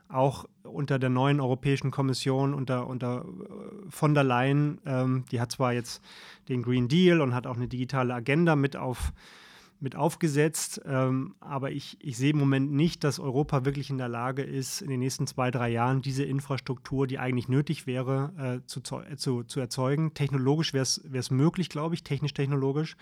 auch 0.08 0.46
unter 0.72 0.98
der 0.98 1.10
neuen 1.10 1.40
Europäischen 1.40 1.90
Kommission, 1.90 2.54
unter, 2.54 2.86
unter 2.86 3.24
äh, 3.24 3.90
von 3.90 4.14
der 4.14 4.24
Leyen, 4.24 4.80
ähm, 4.86 5.24
die 5.30 5.40
hat 5.40 5.52
zwar 5.52 5.72
jetzt 5.72 6.02
den 6.48 6.62
Green 6.62 6.88
Deal 6.88 7.20
und 7.20 7.34
hat 7.34 7.46
auch 7.46 7.56
eine 7.56 7.68
digitale 7.68 8.14
Agenda 8.14 8.56
mit, 8.56 8.76
auf, 8.76 9.12
mit 9.80 9.96
aufgesetzt, 9.96 10.80
ähm, 10.84 11.34
aber 11.40 11.70
ich, 11.70 11.96
ich 12.00 12.16
sehe 12.16 12.30
im 12.30 12.38
Moment 12.38 12.72
nicht, 12.72 13.02
dass 13.04 13.18
Europa 13.18 13.64
wirklich 13.64 13.90
in 13.90 13.98
der 13.98 14.08
Lage 14.08 14.42
ist, 14.42 14.82
in 14.82 14.90
den 14.90 15.00
nächsten 15.00 15.26
zwei, 15.26 15.50
drei 15.50 15.70
Jahren 15.70 16.02
diese 16.02 16.24
Infrastruktur, 16.24 17.06
die 17.06 17.18
eigentlich 17.18 17.48
nötig 17.48 17.86
wäre, 17.86 18.60
äh, 18.62 18.66
zu, 18.66 18.80
zu, 18.80 19.44
zu 19.44 19.60
erzeugen. 19.60 20.14
Technologisch 20.14 20.74
wäre 20.74 20.82
es 20.82 21.30
möglich, 21.30 21.68
glaube 21.68 21.94
ich, 21.94 22.02
technisch-technologisch. 22.02 22.96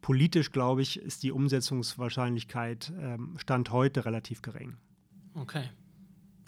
Politisch, 0.00 0.52
glaube 0.52 0.82
ich, 0.82 1.00
ist 1.00 1.22
die 1.22 1.32
Umsetzungswahrscheinlichkeit 1.32 2.92
ähm, 3.00 3.34
Stand 3.38 3.70
heute 3.70 4.04
relativ 4.04 4.42
gering. 4.42 4.76
Okay. 5.34 5.64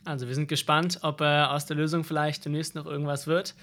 Also 0.04 0.26
wir 0.28 0.34
sind 0.34 0.48
gespannt, 0.48 0.98
ob 1.02 1.20
äh, 1.20 1.24
aus 1.24 1.66
der 1.66 1.76
Lösung 1.76 2.04
vielleicht 2.04 2.44
demnächst 2.44 2.74
noch 2.74 2.86
irgendwas 2.86 3.26
wird. 3.26 3.54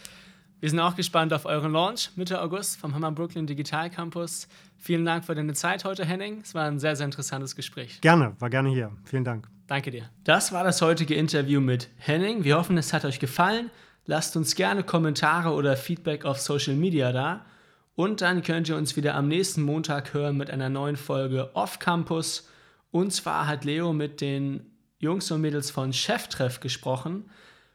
Wir 0.60 0.70
sind 0.72 0.80
auch 0.80 0.96
gespannt 0.96 1.34
auf 1.34 1.46
euren 1.46 1.72
Launch 1.72 2.10
Mitte 2.16 2.42
August 2.42 2.78
vom 2.80 2.96
Hammer 2.96 3.12
Brooklyn 3.12 3.46
Digital 3.46 3.92
Campus. 3.92 4.48
Vielen 4.78 5.06
Dank 5.06 5.24
für 5.24 5.36
deine 5.36 5.54
Zeit 5.54 5.86
heute, 5.86 6.04
Henning. 6.04 6.42
Es 6.42 6.56
war 6.56 6.66
ein 6.66 6.80
sehr, 6.80 6.96
sehr 6.96 7.06
interessantes 7.06 7.56
Gespräch. 7.56 8.02
Gerne, 8.02 8.36
war 8.40 8.50
gerne 8.50 8.70
hier. 8.70 8.92
Vielen 9.04 9.24
Dank. 9.24 9.48
Danke 9.68 9.92
dir. 9.92 10.10
Das 10.24 10.52
war 10.52 10.64
das 10.64 10.82
heutige 10.82 11.14
Interview 11.14 11.62
mit 11.62 11.90
Henning. 11.98 12.44
Wir 12.44 12.58
hoffen, 12.58 12.78
es 12.78 12.92
hat 12.92 13.06
euch 13.06 13.20
gefallen. 13.20 13.70
Lasst 14.06 14.36
uns 14.36 14.56
gerne 14.56 14.84
Kommentare 14.84 15.52
oder 15.52 15.78
Feedback 15.78 16.26
auf 16.26 16.40
Social 16.40 16.76
Media 16.76 17.12
da. 17.12 17.46
Und 17.94 18.22
dann 18.22 18.42
könnt 18.42 18.70
ihr 18.70 18.78
uns 18.78 18.96
wieder 18.96 19.14
am 19.16 19.28
nächsten 19.28 19.62
Montag 19.62 20.14
hören 20.14 20.38
mit 20.38 20.50
einer 20.50 20.70
neuen 20.70 20.96
Folge 20.96 21.56
Off 21.56 21.78
Campus. 21.78 22.50
Und 22.90 23.12
zwar 23.12 23.46
hat 23.48 23.66
Leo 23.66 23.94
mit 23.94 24.22
den 24.22 24.77
Jungs 25.00 25.30
und 25.30 25.42
Mädels 25.42 25.70
von 25.70 25.94
Cheftreff 25.94 26.60
gesprochen. 26.60 27.30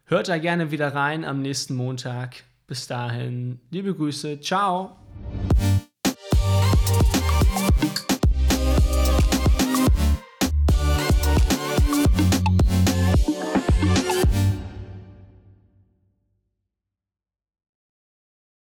Hört 0.06 0.28
da 0.28 0.38
gerne 0.38 0.70
wieder 0.72 0.94
rein 0.94 1.24
am 1.24 1.40
nächsten 1.40 1.74
Montag. 1.74 2.42
Bis 2.66 2.86
dahin, 2.86 3.60
liebe 3.70 3.94
Grüße, 3.94 4.40
ciao. 4.40 4.96